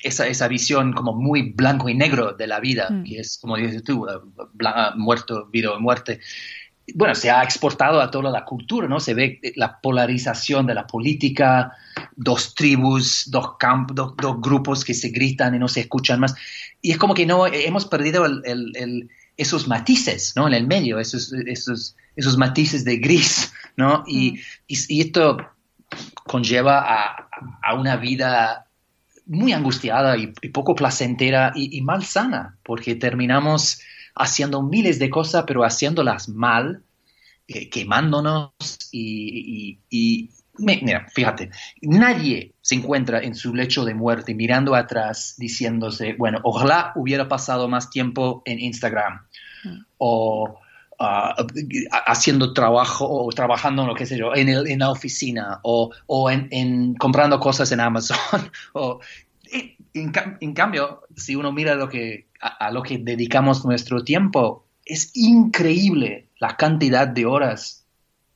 esa, 0.03 0.27
esa 0.27 0.49
visión 0.49 0.93
como 0.93 1.13
muy 1.13 1.53
blanco 1.53 1.89
y 1.89 1.95
negro 1.95 2.33
de 2.33 2.47
la 2.47 2.61
vida, 2.61 2.91
mm. 2.91 3.05
que 3.05 3.21
es, 3.21 3.39
como 3.39 3.57
dices 3.57 3.83
tú, 3.85 4.07
eh, 4.07 4.19
muerto, 4.97 5.47
vida 5.47 5.73
o 5.73 5.81
muerte. 5.81 6.21
Bueno, 6.95 7.15
se 7.15 7.31
ha 7.31 7.43
exportado 7.43 8.01
a 8.01 8.11
toda 8.11 8.31
la 8.31 8.45
cultura, 8.45 8.89
¿no? 8.89 8.99
Se 8.99 9.15
ve 9.15 9.41
la 9.55 9.81
polarización 9.81 10.67
de 10.67 10.75
la 10.75 10.87
política, 10.87 11.73
dos 12.17 12.55
tribus, 12.55 13.31
dos 13.31 13.57
campos, 13.59 13.95
dos, 13.95 14.41
grupos 14.41 14.85
que 14.85 14.95
se 14.95 15.11
gritan 15.11 15.55
y 15.55 15.59
no 15.59 15.69
se 15.69 15.81
escuchan 15.81 16.19
más. 16.19 16.35
Y 16.83 16.91
es 16.91 16.99
como 16.99 17.15
que 17.15 17.27
no, 17.27 17.47
hemos 17.47 17.87
perdido 17.87 18.27
el, 18.27 18.43
el, 18.45 19.09
esos 19.37 19.69
matices, 19.69 20.33
¿no? 20.35 20.49
En 20.49 20.55
el 20.55 20.67
medio, 20.67 20.99
esos, 20.99 21.33
esos, 21.33 21.97
esos 22.17 22.37
matices 22.37 22.85
de 22.85 22.97
gris, 22.97 23.53
¿no? 23.77 24.03
Y, 24.07 24.33
mm. 24.33 24.37
y, 24.67 25.01
esto 25.01 25.39
conlleva 26.25 26.81
a, 26.81 27.29
a, 27.63 27.75
una 27.75 27.97
vida 27.97 28.67
muy 29.31 29.53
angustiada 29.53 30.17
y, 30.17 30.27
poco 30.49 30.75
placentera 30.75 31.53
y, 31.55 31.81
mal 31.83 32.05
sana, 32.05 32.59
porque 32.65 32.97
terminamos 32.97 33.81
haciendo 34.17 34.61
miles 34.61 34.99
de 34.99 35.09
cosas, 35.09 35.45
pero 35.47 35.63
haciéndolas 35.63 36.29
mal, 36.29 36.83
eh, 37.47 37.71
quemándonos 37.71 38.51
y, 38.91 39.79
mira, 40.59 41.07
fíjate, 41.15 41.51
nadie 41.81 42.55
se 42.61 42.75
encuentra 42.75 43.21
en 43.21 43.37
su 43.37 43.55
lecho 43.55 43.85
de 43.85 43.95
muerte 43.95 44.35
mirando 44.35 44.75
atrás 44.75 45.37
diciéndose, 45.39 46.15
bueno, 46.15 46.41
ojalá 46.43 46.93
hubiera 46.97 47.29
pasado 47.29 47.69
más 47.69 47.89
tiempo 47.89 48.43
en 48.45 48.59
Instagram 48.59 49.27
mm. 49.63 49.79
o 49.99 50.59
Ah, 51.03 51.35
haciendo 52.05 52.53
trabajo 52.53 53.09
o 53.09 53.31
trabajando 53.31 53.81
en 53.81 53.89
lo 53.89 53.95
que 53.95 54.05
sé 54.05 54.19
yo, 54.19 54.35
en, 54.35 54.51
el, 54.51 54.69
en 54.69 54.81
la 54.81 54.91
oficina 54.91 55.59
o, 55.63 55.91
o 56.05 56.31
en, 56.31 56.95
comprando 56.97 57.41
cosas 57.41 57.73
en 57.73 57.81
Amazon. 57.81 58.19
o, 58.75 59.01
en, 59.95 60.53
cambio, 60.53 61.01
si 61.17 61.37
uno 61.37 61.53
mira 61.53 61.75
lo 61.75 61.89
que, 61.89 62.27
a, 62.39 62.71
lo 62.71 62.83
que 62.83 62.99
dedicamos 62.99 63.65
nuestro 63.65 64.05
tiempo, 64.05 64.67
es 64.85 65.11
increíble 65.15 66.29
la 66.39 66.59
cantidad 66.59 67.09
de 67.09 67.25
horas 67.25 67.87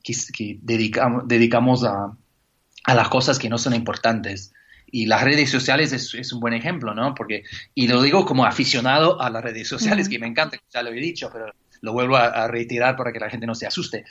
que, 0.03 0.57
dedicamos, 0.59 1.27
dedicamos 1.27 1.83
a, 1.83 2.17
a 2.85 2.95
las 2.95 3.09
cosas 3.09 3.37
que 3.37 3.47
no 3.47 3.59
son 3.59 3.75
importantes. 3.75 4.53
y, 4.87 5.05
las 5.05 5.23
redes 5.23 5.51
sociales 5.51 5.93
es, 5.93 6.33
un 6.33 6.39
buen 6.39 6.55
ejemplo, 6.55 6.95
¿no? 6.95 7.13
Porque, 7.13 7.43
y 7.75 7.87
lo 7.87 8.01
digo 8.01 8.25
como 8.25 8.43
aficionado 8.43 9.21
a 9.21 9.29
las 9.29 9.43
redes 9.43 9.67
sociales, 9.67 10.09
que 10.09 10.17
me 10.17 10.25
encanta, 10.25 10.57
ya 10.73 10.81
lo 10.81 10.89
he 10.89 10.95
dicho, 10.95 11.29
pero 11.31 11.53
lo 11.85 11.93
vuelvo 11.93 12.17
a, 12.17 12.47
retirar 12.47 12.95
para 12.95 13.13
que 13.13 13.19
la 13.19 13.29
gente 13.29 13.45
no 13.45 13.55
se 13.55 13.67
asuste. 13.67 14.03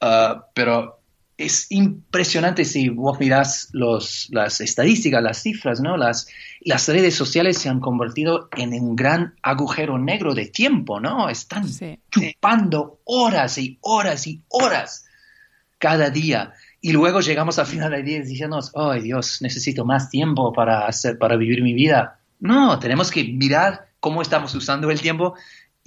Uh, 0.00 0.40
pero 0.54 1.00
es 1.36 1.70
impresionante 1.70 2.64
si 2.64 2.88
vos 2.88 3.18
mirás 3.20 3.68
los, 3.72 4.28
las 4.30 4.60
estadísticas, 4.60 5.22
las 5.22 5.42
cifras, 5.42 5.80
¿no? 5.80 5.96
Las, 5.96 6.28
las 6.60 6.88
redes 6.88 7.14
sociales 7.14 7.58
se 7.58 7.68
han 7.68 7.80
convertido 7.80 8.48
en 8.56 8.72
un 8.72 8.96
gran 8.96 9.34
agujero 9.42 9.98
negro 9.98 10.34
de 10.34 10.46
tiempo, 10.46 11.00
¿no? 11.00 11.28
Están 11.28 11.66
chupando 12.10 13.00
horas 13.04 13.58
y 13.58 13.78
horas 13.82 14.26
y 14.26 14.42
horas 14.48 15.06
cada 15.78 16.10
día. 16.10 16.52
Y 16.80 16.92
luego 16.92 17.20
llegamos 17.20 17.58
al 17.58 17.66
final 17.66 17.90
del 17.92 18.04
día 18.04 18.20
diciendo, 18.20 18.60
ay 18.74 19.00
Dios, 19.00 19.42
necesito 19.42 19.84
más 19.84 20.10
tiempo 20.10 20.52
para, 20.52 20.86
hacer, 20.86 21.18
para 21.18 21.36
vivir 21.36 21.62
mi 21.62 21.72
vida. 21.72 22.20
No, 22.40 22.78
tenemos 22.78 23.10
que 23.10 23.24
mirar 23.24 23.88
cómo 24.00 24.22
estamos 24.22 24.54
usando 24.54 24.90
el 24.90 25.00
tiempo 25.00 25.34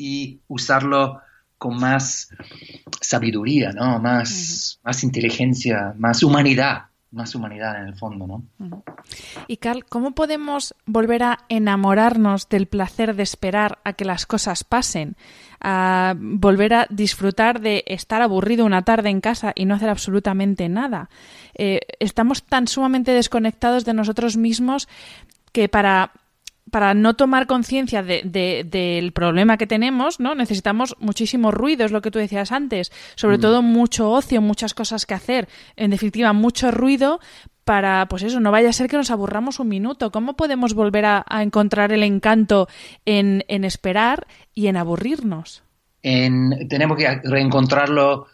y 0.02 0.42
usarlo 0.48 1.22
con 1.60 1.78
más 1.78 2.30
sabiduría, 3.00 3.72
¿no? 3.72 4.00
Más, 4.00 4.80
más 4.84 5.04
inteligencia, 5.04 5.94
más 5.96 6.24
humanidad, 6.24 6.86
más 7.12 7.36
humanidad 7.36 7.84
en 7.84 7.90
el 7.90 7.96
fondo, 7.96 8.26
¿no? 8.26 8.44
Y 9.46 9.58
Carl, 9.58 9.86
¿cómo 9.86 10.16
podemos 10.16 10.74
volver 10.88 11.22
a 11.22 11.40
enamorarnos 11.50 12.50
del 12.50 12.66
placer 12.66 13.16
de 13.16 13.22
esperar 13.22 13.78
a 13.84 13.94
que 13.94 14.06
las 14.06 14.26
cosas 14.26 14.64
pasen? 14.64 15.16
A 15.60 16.16
volver 16.18 16.74
a 16.74 16.88
disfrutar 16.90 17.62
de 17.62 17.84
estar 17.86 18.24
aburrido 18.24 18.66
una 18.66 18.82
tarde 18.82 19.10
en 19.10 19.22
casa 19.22 19.52
y 19.54 19.66
no 19.66 19.76
hacer 19.76 19.90
absolutamente 19.90 20.68
nada. 20.68 21.12
Eh, 21.54 21.82
estamos 22.00 22.42
tan 22.42 22.68
sumamente 22.68 23.12
desconectados 23.12 23.86
de 23.86 23.94
nosotros 23.94 24.36
mismos 24.36 24.88
que 25.52 25.70
para 25.70 26.12
para 26.72 26.94
no 26.94 27.16
tomar 27.16 27.48
conciencia 27.48 28.02
de, 28.02 28.24
del 28.66 29.12
problema 29.12 29.58
que 29.58 29.68
tenemos, 29.68 30.20
¿no? 30.20 30.34
Necesitamos 30.34 30.96
muchísimo 31.00 31.52
ruido, 31.52 31.86
es 31.86 31.92
lo 31.92 32.02
que 32.02 32.12
tú 32.12 32.18
decías 32.18 32.52
antes. 32.52 32.92
Sobre 33.16 33.38
mm. 33.38 33.42
todo 33.42 33.62
mucho 33.62 34.10
ocio, 34.10 34.42
muchas 34.42 34.74
cosas 34.74 35.06
que 35.06 35.14
hacer. 35.14 35.50
En 35.76 35.92
definitiva, 35.92 36.34
mucho 36.34 36.72
ruido 36.72 37.20
para, 37.66 38.08
pues 38.08 38.24
eso, 38.24 38.40
no 38.40 38.52
vaya 38.52 38.70
a 38.70 38.74
ser 38.74 38.90
que 38.90 38.98
nos 38.98 39.12
aburramos 39.12 39.60
un 39.60 39.68
minuto. 39.68 40.12
¿Cómo 40.12 40.36
podemos 40.36 40.74
volver 40.74 41.06
a, 41.06 41.26
encontrar 41.42 41.92
el 41.92 42.04
encanto 42.04 42.68
en, 43.06 43.44
esperar 43.48 44.26
y 44.56 44.68
en 44.68 44.78
aburrirnos? 44.78 45.64
tenemos 46.02 46.98
que 46.98 47.22
reencontrarlo 47.24 48.26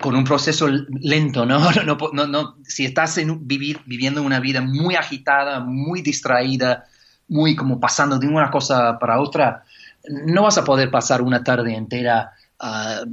con 0.00 0.16
un 0.16 0.24
proceso 0.24 0.66
lento, 0.68 1.46
¿no? 1.46 1.60
No, 2.12 2.26
no, 2.26 2.56
si 2.64 2.84
estás 2.84 3.18
en, 3.18 3.46
vivir, 3.46 3.80
viviendo 3.86 4.22
una 4.22 4.40
vida 4.40 4.60
muy 4.60 4.96
agitada, 4.96 5.60
muy 5.60 6.02
distraída, 6.02 6.86
muy 7.30 7.56
como 7.56 7.80
pasando 7.80 8.18
de 8.18 8.26
una 8.26 8.50
cosa 8.50 8.98
para 8.98 9.20
otra, 9.20 9.64
no 10.08 10.42
vas 10.42 10.58
a 10.58 10.64
poder 10.64 10.90
pasar 10.90 11.22
una 11.22 11.42
tarde 11.42 11.74
entera 11.74 12.32
uh, 12.60 13.06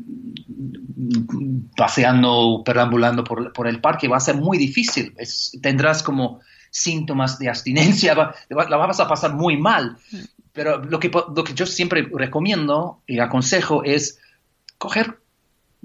paseando, 1.75 2.63
perambulando 2.65 3.23
por, 3.23 3.67
el 3.67 3.79
parque, 3.79 4.07
va 4.07 4.17
a 4.17 4.21
ser 4.21 4.35
muy 4.35 4.57
difícil. 4.57 5.15
tendrás 5.61 6.03
como 6.03 6.41
síntomas 6.69 7.39
de 7.39 7.49
abstinencia, 7.49 8.13
la 8.49 8.77
vas 8.77 8.99
a 8.99 9.07
pasar 9.07 9.33
muy 9.33 9.57
mal. 9.57 9.97
Pero 10.51 10.83
lo 10.83 10.99
que, 10.99 11.09
lo 11.09 11.43
que 11.43 11.53
yo 11.53 11.65
siempre 11.65 12.09
recomiendo 12.11 13.01
y 13.05 13.19
aconsejo 13.19 13.83
es 13.83 14.19
coger 14.77 15.19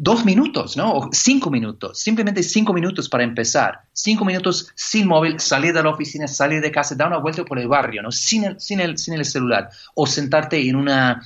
dos 0.03 0.25
minutos, 0.25 0.77
¿no? 0.77 0.95
O 0.95 1.11
cinco 1.13 1.49
minutos, 1.49 2.01
simplemente 2.01 2.43
cinco 2.43 2.73
minutos 2.73 3.09
para 3.09 3.23
empezar. 3.23 3.83
Cinco 3.93 4.25
minutos 4.25 4.73
sin 4.75 5.07
móvil, 5.07 5.39
salir 5.39 5.73
de 5.73 5.81
la 5.81 5.91
oficina, 5.91 6.27
salir 6.27 6.61
de 6.61 6.73
casa, 6.73 6.97
dar 6.97 7.07
una 7.07 7.19
vuelta 7.19 7.45
por 7.45 7.61
el 7.61 7.69
barrio, 7.69 8.03
¿no? 8.03 8.11
Sin 8.11 8.43
el, 8.43 8.61
sin 8.61 8.81
el, 8.81 8.99
sin 8.99 9.15
el 9.15 9.25
celular. 9.25 9.71
O 9.95 10.09
sentarte 10.09 10.69
en, 10.69 10.75
una, 10.75 11.23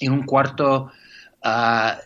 en 0.00 0.12
un 0.12 0.22
cuarto 0.22 0.90
ah, 1.44 1.98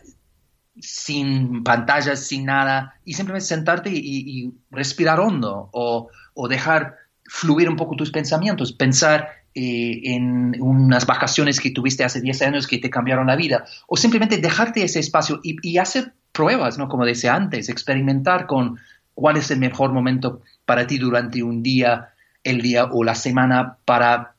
sin 0.77 1.63
pantallas, 1.63 2.19
sin 2.19 2.43
nada, 2.47 2.99
y 3.05 3.13
simplemente 3.13 3.47
sentarte 3.47 3.89
y, 3.93 4.51
respirar 4.71 5.21
hondo 5.21 5.69
o, 5.71 6.09
o 6.33 6.47
dejar 6.49 6.97
fluir 7.23 7.69
un 7.69 7.77
poco 7.77 7.95
tus 7.95 8.11
pensamientos, 8.11 8.73
pensar 8.73 9.42
eh, 9.55 10.01
en 10.15 10.59
unas 10.59 11.05
vacaciones 11.05 11.59
que 11.59 11.69
tuviste 11.69 12.03
hace 12.03 12.21
10 12.21 12.41
años 12.41 12.67
que 12.67 12.79
te 12.79 12.89
cambiaron 12.89 13.27
la 13.27 13.35
vida, 13.35 13.65
o 13.87 13.97
simplemente 13.97 14.37
dejarte 14.37 14.83
ese 14.83 14.99
espacio 14.99 15.41
y, 15.43 15.77
hacer 15.77 16.13
pruebas, 16.31 16.79
¿no? 16.79 16.87
Como 16.89 17.05
decía 17.05 17.35
antes, 17.35 17.69
experimentar 17.69 18.47
con 18.47 18.79
cuál 19.13 19.37
es 19.37 19.51
el 19.51 19.59
mejor 19.59 19.93
momento 19.93 20.41
para 20.65 20.87
ti 20.87 20.97
durante 20.97 21.43
un 21.43 21.61
día, 21.61 22.09
el 22.43 22.61
día 22.61 22.85
o 22.85 23.03
la 23.03 23.13
semana 23.13 23.77
para 23.85 24.33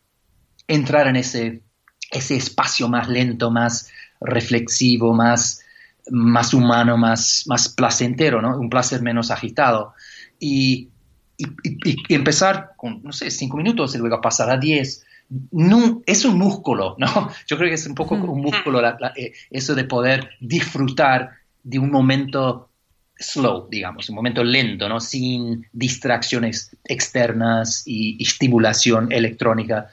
entrar 0.66 1.06
en 1.06 1.14
ese, 1.14 1.62
ese 2.10 2.34
espacio 2.34 2.88
más 2.88 3.08
lento, 3.08 3.52
más 3.52 3.92
reflexivo, 4.20 5.14
más, 5.14 5.62
más 6.10 6.52
humano, 6.54 6.96
más, 6.96 7.44
más 7.46 7.68
placentero, 7.68 8.42
¿no? 8.42 8.58
Un 8.58 8.68
placer 8.68 9.00
menos 9.00 9.30
agitado. 9.30 9.94
Y, 10.40 10.88
y, 11.36 12.14
empezar 12.14 12.72
con, 12.76 13.02
no 13.02 13.12
sé, 13.12 13.30
cinco 13.30 13.56
minutos 13.56 13.94
y 13.94 13.98
luego 13.98 14.20
pasar 14.20 14.50
a 14.50 14.56
diez. 14.56 15.04
No, 15.50 16.02
es 16.06 16.24
un 16.24 16.38
músculo, 16.38 16.96
¿no? 16.98 17.06
Yo 17.46 17.56
creo 17.56 17.68
que 17.68 17.74
es 17.74 17.86
un 17.86 17.94
poco 17.94 18.14
un 18.14 18.40
músculo 18.40 18.80
eh, 19.16 19.32
eso 19.50 19.74
de 19.74 19.84
poder 19.84 20.30
disfrutar 20.40 21.30
de 21.62 21.78
un 21.78 21.90
momento 21.90 22.68
slow, 23.16 23.68
digamos, 23.70 24.08
un 24.08 24.16
momento 24.16 24.44
lento, 24.44 24.88
¿no? 24.88 25.00
Sin 25.00 25.66
distracciones 25.72 26.76
externas 26.84 27.82
y, 27.86 28.22
estimulación 28.22 29.12
electrónica. 29.12 29.88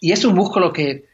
Y 0.00 0.12
es 0.12 0.24
un 0.24 0.34
músculo 0.34 0.72
que 0.72 1.06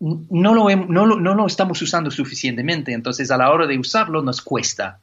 no 0.00 0.54
lo, 0.54 0.68
no, 0.76 1.06
no 1.06 1.34
lo 1.34 1.46
estamos 1.46 1.80
usando 1.82 2.10
suficientemente, 2.10 2.92
entonces 2.92 3.30
a 3.30 3.36
la 3.36 3.50
hora 3.50 3.66
de 3.66 3.78
usarlo 3.78 4.22
nos 4.22 4.40
cuesta. 4.40 5.00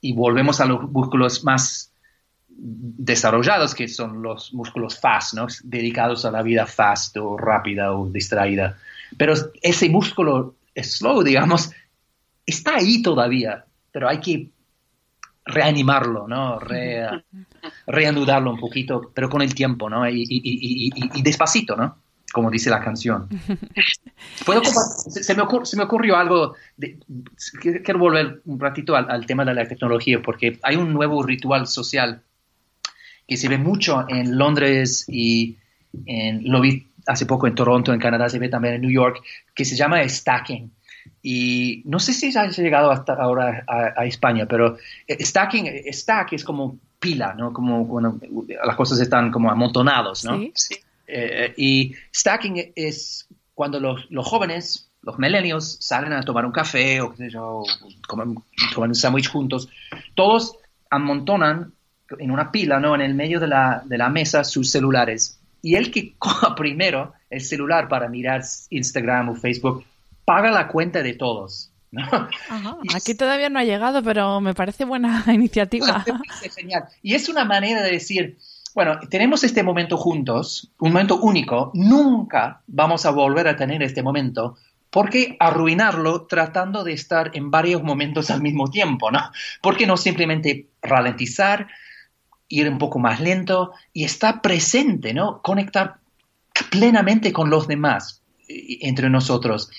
Y 0.00 0.12
volvemos 0.12 0.60
a 0.60 0.66
los 0.66 0.90
músculos 0.90 1.42
más 1.42 1.90
desarrollados, 2.58 3.74
que 3.74 3.86
son 3.88 4.22
los 4.22 4.52
músculos 4.54 4.98
fast, 4.98 5.34
¿no? 5.34 5.46
dedicados 5.62 6.24
a 6.24 6.30
la 6.30 6.42
vida 6.42 6.66
fast 6.66 7.16
o 7.18 7.36
rápida 7.36 7.92
o 7.92 8.08
distraída. 8.08 8.78
Pero 9.16 9.34
ese 9.62 9.88
músculo 9.88 10.56
slow, 10.74 11.22
digamos, 11.22 11.70
está 12.44 12.76
ahí 12.76 13.02
todavía, 13.02 13.64
pero 13.92 14.08
hay 14.08 14.20
que 14.20 14.50
reanimarlo, 15.44 16.26
¿no? 16.26 16.58
reanudarlo 17.86 18.50
un 18.50 18.58
poquito, 18.58 19.12
pero 19.14 19.28
con 19.28 19.42
el 19.42 19.54
tiempo, 19.54 19.88
¿no? 19.88 20.08
Y, 20.08 21.22
despacito, 21.22 21.76
¿no? 21.76 21.98
Como 22.32 22.50
dice 22.50 22.70
la 22.70 22.80
canción. 22.80 23.28
se, 25.06 25.34
me 25.34 25.64
se, 25.64 25.76
me 25.76 25.82
ocurrió 25.84 26.16
algo, 26.16 26.54
quiero 27.60 27.98
volver 27.98 28.42
un 28.44 28.58
ratito 28.58 28.96
al, 28.96 29.24
tema 29.26 29.44
de 29.44 29.54
la 29.54 29.68
tecnología, 29.68 30.20
porque 30.20 30.58
hay 30.62 30.76
un 30.76 30.92
nuevo 30.92 31.22
ritual 31.22 31.66
social 31.66 32.22
que 33.26 33.36
se 33.36 33.48
ve 33.48 33.58
mucho 33.58 34.04
en 34.08 34.36
Londres 34.38 35.04
y 35.08 35.56
en, 36.06 36.50
lo 36.50 36.60
vi 36.60 36.88
hace 37.06 37.26
poco 37.26 37.46
en 37.46 37.54
Toronto, 37.54 37.92
en 37.92 38.00
Canadá, 38.00 38.28
se 38.28 38.38
ve 38.38 38.48
también 38.48 38.74
en 38.74 38.80
New 38.82 38.90
York, 38.90 39.22
que 39.54 39.64
se 39.64 39.76
llama 39.76 40.06
stacking. 40.08 40.70
Y 41.22 41.82
no 41.86 41.98
sé 41.98 42.12
si 42.12 42.36
ha 42.36 42.46
llegado 42.48 42.90
hasta 42.90 43.14
ahora 43.14 43.64
a, 43.66 44.04
España, 44.04 44.46
pero 44.46 44.76
eh, 45.06 45.24
stacking, 45.24 45.92
stack 45.92 46.32
es 46.32 46.44
como 46.44 46.78
pila, 46.98 47.34
¿no? 47.34 47.52
Como 47.52 47.86
cuando 47.86 48.18
las 48.64 48.76
cosas 48.76 49.00
están 49.00 49.30
como 49.30 49.50
amontonados, 49.50 50.24
¿no? 50.24 50.38
Sí. 50.54 50.76
Eh, 51.06 51.54
y 51.56 51.94
stacking 52.12 52.72
es 52.74 53.28
cuando 53.54 53.78
los, 53.78 54.10
los, 54.10 54.26
jóvenes, 54.26 54.90
los 55.02 55.18
millennials, 55.18 55.78
salen 55.80 56.12
a 56.12 56.22
tomar 56.22 56.44
un 56.44 56.52
café 56.52 57.00
o 57.00 57.10
qué 57.10 57.16
sé 57.16 57.30
yo, 57.30 57.62
comen, 58.08 58.34
comen 58.74 58.90
un 58.90 58.94
sándwich 58.94 59.30
juntos, 59.30 59.68
todos 60.14 60.56
amontonan 60.90 61.72
en 62.18 62.30
una 62.30 62.50
pila, 62.50 62.80
¿no? 62.80 62.94
En 62.94 63.00
el 63.00 63.14
medio 63.14 63.40
de 63.40 63.48
la, 63.48 63.82
de 63.84 63.98
la 63.98 64.08
mesa 64.08 64.44
sus 64.44 64.70
celulares. 64.70 65.40
Y 65.62 65.74
el 65.74 65.90
que 65.90 66.14
coja 66.18 66.54
primero 66.56 67.12
el 67.30 67.40
celular 67.40 67.88
para 67.88 68.08
mirar 68.08 68.42
Instagram 68.70 69.30
o 69.30 69.34
Facebook, 69.34 69.84
paga 70.24 70.50
la 70.50 70.68
cuenta 70.68 71.02
de 71.02 71.14
todos. 71.14 71.70
¿no? 71.90 72.02
Aquí 72.94 73.14
todavía 73.14 73.48
no 73.48 73.58
ha 73.58 73.64
llegado, 73.64 74.02
pero 74.02 74.40
me 74.40 74.54
parece 74.54 74.84
buena 74.84 75.24
iniciativa. 75.32 76.04
genial. 76.54 76.84
Y 77.02 77.14
es 77.14 77.28
una 77.28 77.44
manera 77.44 77.82
de 77.82 77.90
decir, 77.90 78.38
bueno, 78.74 78.98
tenemos 79.08 79.42
este 79.44 79.62
momento 79.62 79.96
juntos, 79.96 80.70
un 80.78 80.92
momento 80.92 81.16
único, 81.16 81.70
nunca 81.74 82.60
vamos 82.66 83.06
a 83.06 83.10
volver 83.10 83.48
a 83.48 83.56
tener 83.56 83.82
este 83.82 84.02
momento. 84.02 84.56
¿Por 84.90 85.10
qué 85.10 85.36
arruinarlo 85.40 86.26
tratando 86.26 86.84
de 86.84 86.92
estar 86.92 87.30
en 87.34 87.50
varios 87.50 87.82
momentos 87.82 88.30
al 88.30 88.42
mismo 88.42 88.70
tiempo? 88.70 89.10
¿no? 89.10 89.20
¿Por 89.60 89.76
qué 89.76 89.86
no 89.86 89.96
simplemente 89.96 90.66
ralentizar, 90.82 91.68
ir 92.48 92.68
un 92.68 92.78
poco 92.78 92.98
más 92.98 93.20
lento 93.20 93.72
y 93.92 94.04
estar 94.04 94.40
presente, 94.40 95.14
¿no? 95.14 95.40
Conectar 95.42 95.96
plenamente 96.70 97.32
con 97.32 97.50
los 97.50 97.66
demás, 97.68 98.22
entre 98.48 99.10
nosotros. 99.10 99.70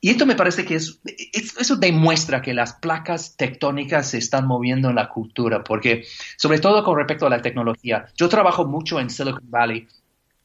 Y 0.00 0.10
esto 0.10 0.26
me 0.26 0.36
parece 0.36 0.64
que 0.64 0.76
es, 0.76 1.00
eso 1.32 1.76
demuestra 1.76 2.42
que 2.42 2.54
las 2.54 2.74
placas 2.74 3.36
tectónicas 3.36 4.10
se 4.10 4.18
están 4.18 4.46
moviendo 4.46 4.90
en 4.90 4.96
la 4.96 5.08
cultura, 5.08 5.64
porque 5.64 6.04
sobre 6.36 6.58
todo 6.58 6.84
con 6.84 6.96
respecto 6.96 7.26
a 7.26 7.30
la 7.30 7.42
tecnología, 7.42 8.06
yo 8.16 8.28
trabajo 8.28 8.66
mucho 8.66 9.00
en 9.00 9.10
Silicon 9.10 9.50
Valley 9.50 9.86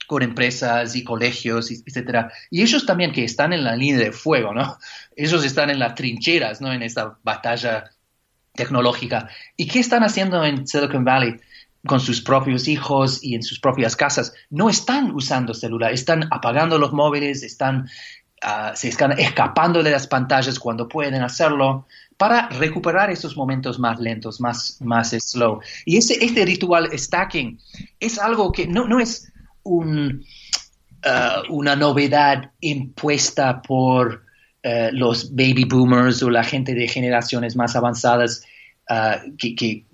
con 0.07 0.23
empresas 0.23 0.95
y 0.95 1.03
colegios, 1.03 1.71
etcétera. 1.71 2.31
Y 2.49 2.62
ellos 2.62 2.86
también 2.86 3.13
que 3.13 3.23
están 3.23 3.53
en 3.53 3.63
la 3.63 3.75
línea 3.75 3.99
de 3.99 4.12
fuego, 4.12 4.53
¿no? 4.53 4.77
Ellos 5.15 5.45
están 5.45 5.69
en 5.69 5.79
las 5.79 5.95
trincheras, 5.95 6.60
¿no? 6.60 6.73
En 6.73 6.81
esta 6.84 7.17
batalla 7.23 7.91
tecnológica. 8.53 9.29
¿Y 9.55 9.67
qué 9.67 9.79
están 9.79 10.03
haciendo 10.03 10.43
en 10.43 10.67
Silicon 10.67 11.05
Valley? 11.05 11.39
Con 11.86 12.00
sus 12.00 12.22
propios 12.22 12.67
hijos 12.67 13.24
y 13.24 13.36
en 13.36 13.44
sus 13.44 13.60
propias 13.60 13.96
casas, 13.96 14.34
no 14.50 14.70
están 14.70 15.12
usando 15.12 15.54
celular, 15.54 15.91
están 15.94 16.28
apagando 16.32 16.78
los 16.78 16.94
móviles, 16.94 17.44
están, 17.44 17.89
uh, 18.44 18.76
se 18.76 18.89
están 18.89 19.13
escapando 19.20 19.82
de 19.82 19.91
las 19.91 20.08
pantallas 20.08 20.60
cuando 20.60 20.88
pueden 20.88 21.22
hacerlo 21.22 21.88
para 22.17 22.50
recuperar 22.50 23.10
esos 23.10 23.36
momentos 23.36 23.80
más 23.80 24.00
lentos, 24.00 24.39
más, 24.39 24.78
más 24.82 25.10
slow. 25.10 25.60
Y 25.86 25.98
ese, 25.98 26.24
este 26.24 26.46
ritual 26.46 26.89
stacking 26.94 27.60
es 28.00 28.20
algo 28.20 28.52
que 28.52 28.67
no, 28.67 28.88
no 28.88 29.00
es 29.00 29.32
un, 29.63 30.24
uh, 31.04 31.54
una 31.54 31.76
novedad 31.76 32.52
impuesta 32.60 33.63
por 33.63 34.24
uh, 34.63 34.70
los 34.91 35.36
baby 35.36 35.65
boomers 35.65 36.22
o 36.22 36.30
la 36.30 36.44
gente 36.44 36.76
de 36.76 36.88
generaciones 36.88 37.56
más 37.56 37.76
avanzadas 37.76 38.44
Ah, 38.89 39.22
que, 39.38 39.86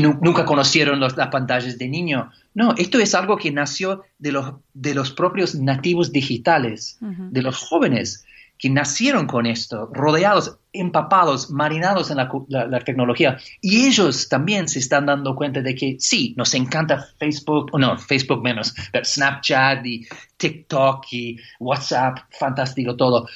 nunca 0.00 0.44
conocieron 0.44 0.98
las 0.98 1.14
pantallas 1.14 1.78
de 1.78 1.88
niño. 1.88 2.32
No, 2.54 2.74
esto 2.76 2.98
es 2.98 3.14
algo 3.14 3.36
que 3.36 3.52
nació 3.52 4.02
de 4.18 4.32
los, 4.32 4.54
de 4.72 4.94
los 4.94 5.12
propios 5.12 5.54
nativos 5.54 6.10
digitales, 6.10 6.98
de 7.00 7.42
los 7.42 7.58
jóvenes 7.58 8.24
que 8.58 8.70
nacieron 8.70 9.26
con 9.26 9.46
esto, 9.46 9.90
rodeados, 9.92 10.58
empapados, 10.72 11.50
marinados 11.50 12.10
en 12.10 12.16
la, 12.16 12.80
tecnología. 12.80 13.38
Y 13.60 13.86
ellos 13.86 14.28
también 14.28 14.68
se 14.68 14.78
están 14.78 15.06
dando 15.06 15.36
cuenta 15.36 15.60
de 15.60 15.74
que 15.74 15.96
sí, 15.98 16.34
nos 16.36 16.54
encanta 16.54 17.06
Facebook, 17.18 17.70
o 17.72 17.78
no, 17.78 17.98
Facebook 17.98 18.42
menos, 18.42 18.74
pero 18.90 19.04
Snapchat 19.04 19.84
y 19.86 20.06
TikTok 20.36 21.04
y 21.12 21.36
WhatsApp, 21.60 22.18
fantástico 22.38 22.96
todo. 22.96 23.28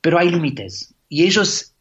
Pero 0.00 0.18
hay 0.18 0.30
límites. 0.30 0.94
Y 1.08 1.24
ellos, 1.24 1.74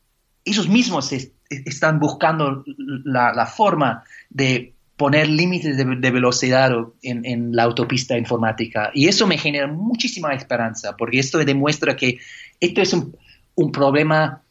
ellos 0.44 0.68
mismos 0.68 1.06
se 1.06 1.37
están 1.50 2.00
buscando 2.00 2.64
la, 3.06 3.46
forma 3.46 4.04
de 4.30 4.74
poner 4.96 5.30
límites 5.30 5.78
de, 5.78 6.12
velocidad 6.12 6.72
en, 7.02 7.56
la 7.56 7.64
autopista 7.64 8.18
informática. 8.18 8.92
Y 8.94 9.08
eso 9.08 9.28
me 9.28 9.38
genera 9.38 9.68
muchísima 9.68 10.34
esperanza, 10.34 10.96
porque 10.98 11.20
esto 11.20 11.38
demuestra 11.38 11.96
que 11.96 12.20
esto 12.60 12.82
es 12.82 12.94
un, 12.94 13.72
problema, 13.72 14.42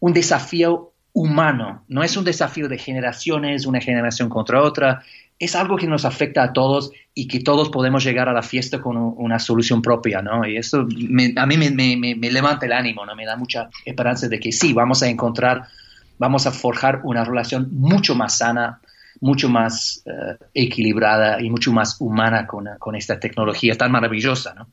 un 0.00 0.12
desafío 0.12 0.92
humano, 1.12 1.84
no 1.88 2.04
es 2.04 2.16
un 2.16 2.24
desafío 2.24 2.68
de 2.68 2.78
generaciones, 2.78 3.66
una 3.66 3.80
generación 3.80 4.28
contra 4.28 4.62
otra, 4.62 5.02
es 5.40 5.54
algo 5.54 5.76
que 5.76 5.86
nos 5.86 6.04
afecta 6.04 6.42
a 6.42 6.52
todos 6.52 6.90
y 7.14 7.28
que 7.28 7.40
todos 7.40 7.70
podemos 7.70 8.04
llegar 8.04 8.28
a 8.28 8.32
la 8.32 8.42
fiesta 8.42 8.80
con 8.80 8.96
una 8.96 9.38
solución 9.38 9.82
propia, 9.82 10.20
¿no? 10.20 10.46
Y 10.46 10.56
eso 10.56 10.80
a 10.80 11.46
mí 11.46 11.56
me, 11.56 11.96
me, 11.96 12.30
levanta 12.30 12.66
el 12.66 12.72
ánimo, 12.72 13.06
¿no? 13.06 13.14
Me 13.14 13.24
da 13.24 13.36
mucha 13.36 13.68
esperanza 13.84 14.28
de 14.28 14.40
que 14.40 14.50
sí, 14.50 14.72
vamos 14.72 15.02
a 15.02 15.08
encontrar 15.08 15.68
vamos 16.18 16.46
a 16.46 16.52
forjar 16.52 17.00
una 17.04 17.24
relación 17.24 17.68
mucho 17.72 18.14
más 18.14 18.38
sana, 18.38 18.80
mucho 19.20 19.48
más 19.48 20.02
eh, 20.06 20.36
equilibrada 20.54 21.40
y 21.40 21.50
mucho 21.50 21.72
más 21.72 22.00
humana 22.00 22.46
con, 22.46 22.68
esta 22.96 23.18
tecnología 23.18 23.74
tan 23.76 23.90
maravillosa, 23.92 24.54
¿no? 24.54 24.68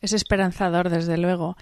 Es 0.00 0.14
esperanzador, 0.14 0.88
desde 0.88 1.18
luego. 1.18 1.56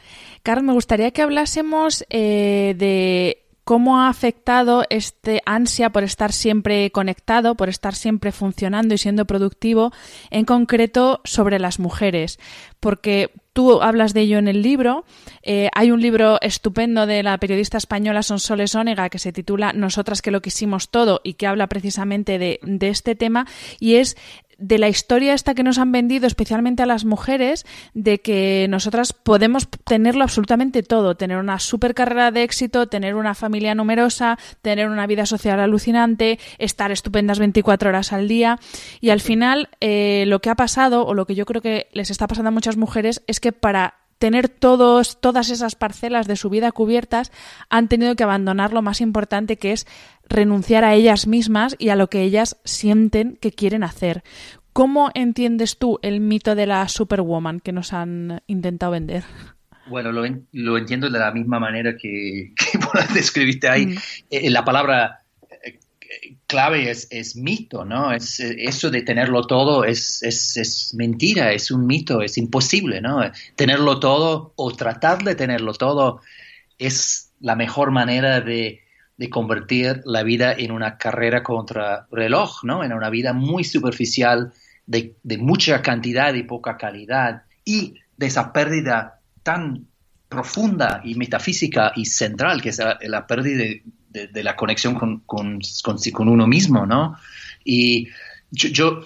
Carlos, 0.44 0.64
me 0.64 0.72
gustaría 0.72 1.11
que 1.11 1.22
hablásemos 1.22 2.05
eh, 2.09 2.77
de 2.79 3.48
cómo 3.68 4.01
ha 4.01 4.09
afectado 4.09 4.85
este 4.88 5.42
ansia 5.44 5.90
por 5.90 6.03
estar 6.03 6.33
siempre 6.33 6.90
conectado, 6.90 7.55
por 7.55 7.68
estar 7.68 7.94
siempre 7.94 8.33
funcionando 8.33 8.94
y 8.94 8.98
siendo 8.98 9.27
productivo, 9.27 9.92
en 10.31 10.46
concreto 10.46 11.20
sobre 11.24 11.59
las 11.59 11.79
mujeres. 11.79 12.38
Porque 12.80 13.30
tú 13.58 13.82
hablas 13.82 14.14
de 14.14 14.20
ello 14.20 14.38
en 14.38 14.46
el 14.46 14.62
libro. 14.62 15.04
Eh, 15.42 15.68
hay 15.74 15.90
un 15.90 16.00
libro 16.00 16.38
estupendo 16.40 17.06
de 17.06 17.24
la 17.24 17.38
periodista 17.38 17.76
española 17.76 18.22
Sonsoles 18.22 18.76
Ónega 18.76 19.08
que 19.08 19.18
se 19.18 19.32
titula 19.32 19.72
Nosotras 19.72 20.22
que 20.22 20.30
lo 20.30 20.40
quisimos 20.40 20.90
todo 20.90 21.20
y 21.24 21.34
que 21.34 21.48
habla 21.48 21.66
precisamente 21.66 22.38
de, 22.38 22.60
este 22.80 23.16
tema 23.16 23.48
y 23.80 23.96
es 23.96 24.16
de 24.58 24.78
la 24.78 24.88
historia 24.88 25.34
esta 25.34 25.54
que 25.54 25.62
nos 25.62 25.78
han 25.78 25.92
vendido, 25.92 26.26
especialmente 26.26 26.82
a 26.82 26.86
las 26.86 27.04
mujeres, 27.04 27.64
de 27.94 28.18
que 28.18 28.66
nosotras 28.68 29.12
podemos 29.12 29.68
tenerlo 29.84 30.24
absolutamente 30.24 30.82
todo, 30.82 31.16
tener 31.16 31.38
una 31.38 31.60
super 31.60 31.94
carrera 31.94 32.32
de 32.32 32.42
éxito, 32.42 32.88
tener 32.88 33.14
una 33.14 33.34
familia 33.34 33.76
numerosa, 33.76 34.36
tener 34.60 34.88
una 34.88 35.06
vida 35.06 35.26
social 35.26 35.60
alucinante, 35.60 36.40
estar 36.58 36.90
estupendas 36.90 37.38
24 37.38 37.90
horas 37.90 38.12
al 38.12 38.26
día. 38.26 38.58
Y 39.00 39.10
al 39.10 39.20
final, 39.20 39.68
eh, 39.80 40.24
lo 40.26 40.40
que 40.40 40.50
ha 40.50 40.56
pasado, 40.56 41.06
o 41.06 41.14
lo 41.14 41.24
que 41.24 41.36
yo 41.36 41.46
creo 41.46 41.62
que 41.62 41.86
les 41.92 42.10
está 42.10 42.26
pasando 42.26 42.48
a 42.48 42.52
muchas 42.52 42.67
mujeres, 42.76 43.22
es 43.26 43.40
que 43.40 43.52
para 43.52 43.94
tener 44.18 44.48
todos, 44.48 45.20
todas 45.20 45.50
esas 45.50 45.76
parcelas 45.76 46.26
de 46.26 46.37
su 46.37 46.50
vida 46.50 46.72
cubiertas, 46.72 47.33
han 47.70 47.88
tenido 47.88 48.16
que 48.16 48.24
abandonar 48.24 48.72
lo 48.72 48.83
más 48.83 49.00
importante 49.00 49.57
que 49.57 49.72
es 49.72 49.87
renunciar 50.28 50.85
a 50.85 50.94
ellas 50.94 51.26
mismas 51.26 51.76
y 51.78 51.90
a 51.90 51.96
lo 51.96 52.09
que 52.09 52.22
ellas 52.22 52.57
sienten 52.64 53.38
que 53.40 53.52
quieren 53.52 53.85
hacer. 53.85 54.22
¿Cómo 54.72 55.11
entiendes 55.14 55.78
tú 55.78 55.98
el 56.02 56.20
mito 56.20 56.54
de 56.54 56.66
la 56.66 56.87
Superwoman 56.88 57.61
que 57.61 57.72
nos 57.72 57.92
han 57.92 58.42
intentado 58.46 58.92
vender? 58.92 59.24
Bueno, 59.88 60.12
lo, 60.12 60.76
entiendo 60.76 61.09
de 61.09 61.18
la 61.18 61.33
misma 61.33 61.59
manera 61.59 61.96
que, 61.96 62.52
que 62.57 63.14
describiste 63.14 63.68
ahí. 63.68 63.87
Mm. 63.87 63.98
Eh, 64.31 64.50
la 64.50 64.64
palabra 64.64 65.24
clave 66.46 66.90
es, 66.90 67.36
mito, 67.36 67.84
¿no? 67.84 68.12
Es, 68.12 68.40
eso 68.40 68.90
de 68.90 69.02
tenerlo 69.02 69.46
todo 69.46 69.84
es, 69.84 70.22
es, 70.22 70.92
mentira, 70.96 71.52
es 71.52 71.70
un 71.70 71.86
mito, 71.86 72.22
es 72.22 72.38
imposible, 72.38 73.00
¿no? 73.00 73.20
Tenerlo 73.56 74.00
todo 74.00 74.52
o 74.56 74.72
tratar 74.72 75.22
de 75.22 75.34
tenerlo 75.34 75.74
todo 75.74 76.20
es 76.78 77.32
la 77.40 77.56
mejor 77.56 77.90
manera 77.90 78.40
de, 78.40 78.82
de 79.16 79.30
convertir 79.30 80.00
la 80.04 80.22
vida 80.22 80.52
en 80.52 80.70
una 80.72 80.96
carrera 80.96 81.42
contra 81.42 82.06
reloj, 82.10 82.64
¿no? 82.64 82.84
En 82.84 82.92
una 82.92 83.10
vida 83.10 83.32
muy 83.32 83.64
superficial, 83.64 84.52
de, 84.86 85.14
mucha 85.38 85.82
cantidad 85.82 86.32
y 86.34 86.44
poca 86.44 86.76
calidad, 86.76 87.42
y 87.64 87.94
de 88.16 88.26
esa 88.26 88.52
pérdida 88.52 89.20
tan 89.42 89.86
profunda 90.28 91.02
y 91.04 91.14
metafísica 91.14 91.92
y 91.96 92.06
central 92.06 92.62
que 92.62 92.70
es 92.70 92.80
la, 93.02 93.26
pérdida 93.26 93.58
de, 93.58 93.82
la 94.33 94.57
conexión 94.57 94.94
con, 94.94 95.20
con, 95.20 95.61
con, 95.83 96.28
uno 96.28 96.46
mismo, 96.46 96.87
¿no? 96.87 97.16
Y 97.64 98.09
yo, 98.50 99.00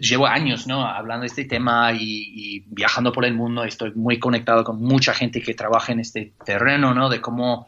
llevo 0.00 0.26
años 0.26 0.66
¿no? 0.66 0.86
hablando 0.86 1.22
de 1.22 1.28
este 1.28 1.44
tema 1.44 1.92
y, 1.92 1.98
y, 2.00 2.64
viajando 2.66 3.12
por 3.12 3.24
el 3.24 3.34
mundo, 3.34 3.64
estoy 3.64 3.92
muy 3.94 4.18
conectado 4.18 4.64
con 4.64 4.80
mucha 4.80 5.14
gente 5.14 5.40
que 5.40 5.54
trabaja 5.54 5.92
en 5.92 6.00
este 6.00 6.32
terreno, 6.44 6.94
¿no? 6.94 7.08
De 7.08 7.20
cómo 7.20 7.66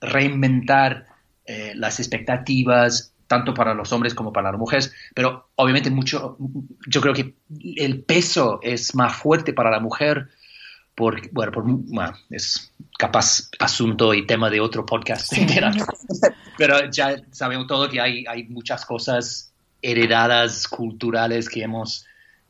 reinventar 0.00 1.06
eh, 1.46 1.72
las 1.74 2.00
expectativas 2.00 3.12
tanto 3.26 3.54
para 3.54 3.74
los 3.74 3.92
hombres 3.92 4.12
como 4.12 4.32
para 4.32 4.50
las 4.50 4.58
mujeres, 4.58 4.92
pero 5.14 5.50
obviamente 5.54 5.88
mucho, 5.88 6.36
yo 6.88 7.00
creo 7.00 7.14
que 7.14 7.34
el 7.76 8.02
peso 8.02 8.58
es 8.60 8.94
más 8.96 9.14
fuerte 9.14 9.52
para 9.52 9.70
la 9.70 9.78
mujer 9.78 10.30
porque, 11.00 11.30
bueno, 11.32 11.50
por, 11.50 11.64
es 12.30 12.72
capaz 12.98 13.48
asunto 13.58 14.12
y 14.12 14.26
tema 14.26 14.50
de 14.50 14.60
otro 14.60 14.84
podcast, 14.84 15.32
pero 16.58 16.90
ya 16.90 17.16
sabemos 17.30 17.66
todo 17.66 17.88
que 17.88 18.00
hay, 18.00 18.24
hay 18.28 18.44
muchas 18.44 18.84
cosas 18.84 19.50
heredadas 19.80 20.68
culturales 20.68 21.48
que 21.48 21.62
hemos 21.62 22.06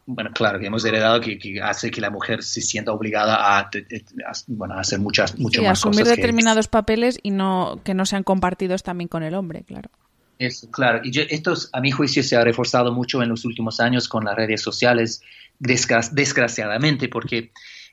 bueno, 0.07 0.31
claro, 0.35 0.59
que 0.59 0.67
hemos 0.67 0.85
heredado 0.85 1.21
que, 1.21 1.39
hace 1.63 1.93
que 1.93 2.01
la 2.01 2.11
mujer 2.11 2.43
se 2.43 2.61
sienta 2.61 2.91
obligada 2.91 3.61
a, 3.61 3.71
bueno, 4.49 4.75
a 4.75 4.81
hacer 4.81 4.99
muchas, 4.99 5.39
mucho 5.39 5.63
más 5.63 5.79
asumir 5.79 6.05
determinados 6.05 6.67
papeles 6.67 7.21
y 7.23 7.31
no 7.31 7.81
que 7.85 7.95
no 7.95 8.05
sean 8.05 8.25
compartidos 8.25 8.83
también 8.83 9.07
con 9.07 9.23
el 9.23 9.35
hombre, 9.35 9.63
claro. 9.63 9.89
Eso, 10.41 10.69
claro. 10.71 11.01
Y 11.05 11.13
esto, 11.21 11.55
a 11.73 11.81
mi 11.81 11.93
juicio, 11.93 12.25
se 12.25 12.35
ha 12.35 12.43
reforzado 12.43 12.93
mucho 12.93 13.23
en 13.23 13.29
los 13.29 13.45
últimos 13.45 13.79
años 13.79 14.09
con 14.09 14.25
las 14.25 14.35
redes 14.35 14.63
sociales, 14.63 15.23
desgraciadamente, 15.61 17.09
porque 17.09 17.53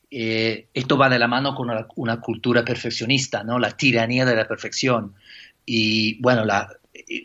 eh, 0.09 0.67
esto 0.73 0.97
va 0.97 1.09
de 1.09 1.19
la 1.19 1.27
mano 1.27 1.53
con 1.55 1.69
una, 1.69 1.87
una, 1.95 2.19
cultura 2.21 2.63
perfeccionista, 2.63 3.43
¿no? 3.43 3.59
La 3.59 3.71
tiranía 3.71 4.25
de 4.25 4.35
la 4.35 4.47
perfección. 4.47 5.13
Y 5.65 6.21
bueno, 6.21 6.45
la, 6.45 6.69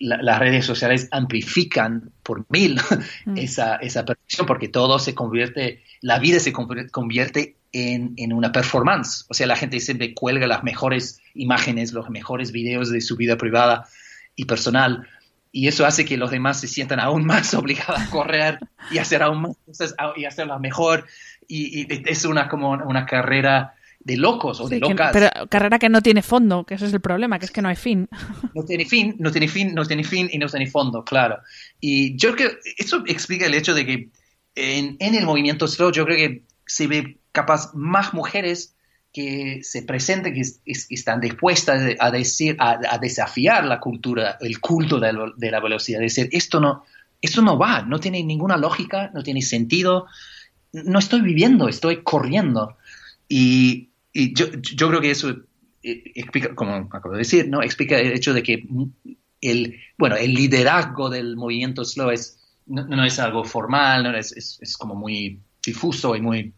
las 0.00 0.38
redes 0.38 0.64
sociales 0.64 1.08
amplifican 1.10 2.12
por 2.22 2.44
mil 2.48 2.80
mm. 3.26 3.36
esa, 3.36 3.76
esa 3.76 4.04
percepción 4.04 4.46
porque 4.46 4.68
todo 4.68 4.98
se 4.98 5.14
convierte, 5.14 5.82
la 6.00 6.18
vida 6.18 6.40
se 6.40 6.52
convierte 6.52 7.56
en, 7.72 8.14
en, 8.16 8.32
una 8.32 8.52
performance. 8.52 9.24
O 9.28 9.34
sea, 9.34 9.46
la 9.46 9.56
gente 9.56 9.80
siempre 9.80 10.14
cuelga 10.14 10.46
las 10.46 10.62
mejores 10.62 11.20
imágenes, 11.34 11.92
los 11.92 12.10
mejores 12.10 12.52
videos 12.52 12.90
de 12.90 13.00
su 13.00 13.16
vida 13.16 13.36
privada 13.36 13.86
y 14.36 14.44
personal. 14.44 15.08
Y 15.52 15.68
eso 15.68 15.84
hace 15.84 16.04
que 16.04 16.16
los 16.16 16.30
demás 16.30 16.60
se 16.60 16.66
sientan 16.66 16.98
aún 16.98 17.26
más 17.26 17.52
obligados 17.54 18.00
a 18.00 18.10
correr 18.10 18.58
y 18.90 18.98
hacer 18.98 19.22
aún 19.22 19.42
más 19.42 19.56
cosas 19.66 19.94
y 20.16 20.24
hacerlas 20.24 20.60
mejor. 20.60 21.06
Y, 21.46 21.82
y 21.82 22.02
es 22.06 22.24
una 22.24 22.48
como 22.48 22.70
una 22.72 23.06
carrera 23.06 23.74
de 24.04 24.16
locos 24.16 24.60
o 24.60 24.68
de 24.68 24.80
locas. 24.80 25.10
pero 25.12 25.28
carrera 25.48 25.78
que 25.78 25.88
no 25.88 26.00
tiene 26.00 26.22
fondo, 26.22 26.64
que 26.64 26.74
ese 26.74 26.86
es 26.86 26.92
el 26.92 27.00
problema, 27.00 27.38
que 27.38 27.44
es 27.44 27.50
que 27.50 27.62
no 27.62 27.68
hay 27.68 27.76
fin. 27.76 28.08
No 28.54 28.64
tiene 28.64 28.84
fin, 28.84 29.14
no 29.18 29.30
tiene 29.30 29.48
fin, 29.48 29.74
no 29.74 29.84
tiene 29.84 30.04
fin 30.04 30.28
y 30.32 30.38
no 30.38 30.46
tiene 30.46 30.68
fondo, 30.68 31.04
claro. 31.04 31.38
Y 31.80 32.16
yo 32.16 32.34
creo 32.34 32.50
que 32.50 32.58
eso 32.78 33.02
explica 33.06 33.46
el 33.46 33.54
hecho 33.54 33.74
de 33.74 33.86
que 33.86 34.08
en, 34.54 34.96
el 35.00 35.24
movimiento 35.24 35.66
slow 35.66 35.92
yo 35.92 36.04
creo 36.04 36.16
que 36.16 36.42
se 36.66 36.86
ve 36.86 37.18
capaz 37.32 37.70
más 37.74 38.12
mujeres 38.12 38.74
que 39.12 39.60
se 39.62 39.82
presenten, 39.82 40.32
que 40.32 40.42
están 40.64 41.20
dispuestas 41.20 41.96
a 41.98 42.10
decir, 42.10 42.56
a, 42.58 42.98
desafiar 42.98 43.64
la 43.64 43.78
cultura, 43.78 44.38
el 44.40 44.58
culto 44.58 44.98
de, 44.98 45.50
la 45.50 45.60
velocidad, 45.60 46.00
decir, 46.00 46.30
esto 46.32 46.60
no, 46.60 46.84
esto 47.20 47.42
no 47.42 47.58
va, 47.58 47.82
no 47.82 48.00
tiene 48.00 48.24
ninguna 48.24 48.56
lógica, 48.56 49.10
no 49.12 49.22
tiene 49.22 49.42
sentido, 49.42 50.06
no 50.72 50.98
estoy 50.98 51.20
viviendo, 51.20 51.68
estoy 51.68 52.02
corriendo. 52.02 52.78
Y, 53.28 53.90
yo, 54.14 54.46
yo, 54.52 54.88
creo 54.88 55.00
que 55.02 55.10
eso 55.10 55.30
eh, 55.82 56.12
explica, 56.14 56.54
como 56.54 56.74
acabo 56.74 57.12
de 57.12 57.18
decir, 57.18 57.48
¿no? 57.48 57.62
explica 57.62 57.98
el 57.98 58.12
hecho 58.12 58.32
de 58.32 58.42
que 58.42 58.66
el, 59.42 59.78
bueno, 59.98 60.16
el 60.16 60.32
liderazgo 60.32 61.10
del 61.10 61.36
movimiento 61.36 61.84
slow 61.84 62.10
es, 62.10 62.38
no, 62.66 63.04
es 63.04 63.18
algo 63.18 63.44
formal, 63.44 64.04
¿no? 64.04 64.16
es, 64.16 64.32
es, 64.32 64.58
es 64.62 64.76
como 64.78 64.94
muy 64.94 65.38
difuso 65.62 66.16
y 66.16 66.22
muy 66.22 66.54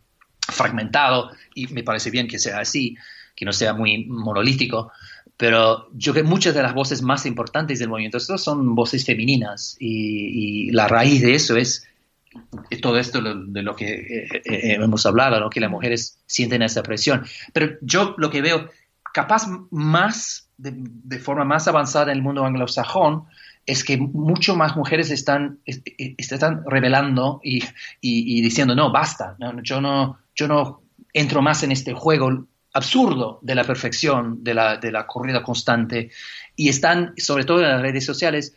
fragmentado 0.49 1.31
y 1.55 1.67
me 1.69 1.83
parece 1.83 2.11
bien 2.11 2.29
que 2.29 2.39
sea 2.39 2.61
así, 2.61 2.97
que 3.35 3.45
no 3.45 3.53
sea 3.53 3.75
muy 3.75 4.05
monolítico, 4.07 4.93
pero 5.37 5.89
yo 5.93 6.13
creo 6.13 6.25
que 6.25 6.31
muchas 6.31 6.55
de 6.55 6.63
las 6.63 6.75
voces 6.75 7.03
más 7.03 7.27
importantes 7.27 7.79
del 7.79 7.89
movimiento 7.89 8.21
son 8.21 8.75
voces 8.75 9.05
femeninas 9.05 9.77
y, 9.81 10.71
la 10.71 10.89
raíz 10.89 11.23
de 11.23 11.35
eso 11.35 11.57
es 11.57 11.87
todo 12.83 12.99
esto 12.99 13.21
de 13.23 13.63
lo 13.63 13.77
que 13.77 13.93
eh, 13.95 14.43
eh, 14.45 14.75
hemos 14.75 15.07
hablado, 15.07 15.49
que 15.51 15.61
las 15.61 15.71
mujeres 15.71 16.19
sienten 16.27 16.63
esa 16.63 16.83
presión. 16.83 17.25
Pero 17.53 17.77
yo 17.81 18.15
lo 18.19 18.31
que 18.31 18.43
veo, 18.43 18.71
capaz 19.13 19.47
más, 19.71 20.49
de, 20.57 21.19
forma 21.19 21.45
más 21.45 21.69
avanzada 21.69 22.13
en 22.13 22.19
el 22.19 22.23
mundo 22.23 22.45
anglosajón, 22.45 23.25
es 23.67 23.85
que 23.85 23.97
mucho 23.97 24.57
más 24.57 24.77
mujeres 24.77 25.11
están, 25.11 25.61
están 25.65 26.63
revelando 26.67 27.41
y, 27.43 27.63
diciendo, 28.43 28.75
no, 28.75 28.93
basta, 28.93 29.37
yo, 29.63 29.81
no, 29.81 30.19
yo 30.35 30.49
no 30.49 30.83
entro 31.13 31.43
más 31.43 31.63
en 31.63 31.73
este 31.73 31.95
juego 31.95 32.47
absurdo 32.73 33.39
de 33.41 33.55
la 33.55 33.65
perfección, 33.65 34.43
de 34.43 34.55
la, 34.55 34.77
de 34.77 34.93
la 34.93 35.07
corrida 35.07 35.43
constante, 35.43 36.11
y 36.57 36.69
están, 36.69 37.15
sobre 37.17 37.45
todo 37.45 37.63
en 37.63 37.69
las 37.69 37.81
redes 37.81 38.05
sociales, 38.05 38.55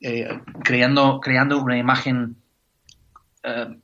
eh, 0.00 0.28
creando, 0.62 1.20
creando 1.20 1.60
una 1.60 1.76
imagen 1.76 2.36
eh, 3.42 3.76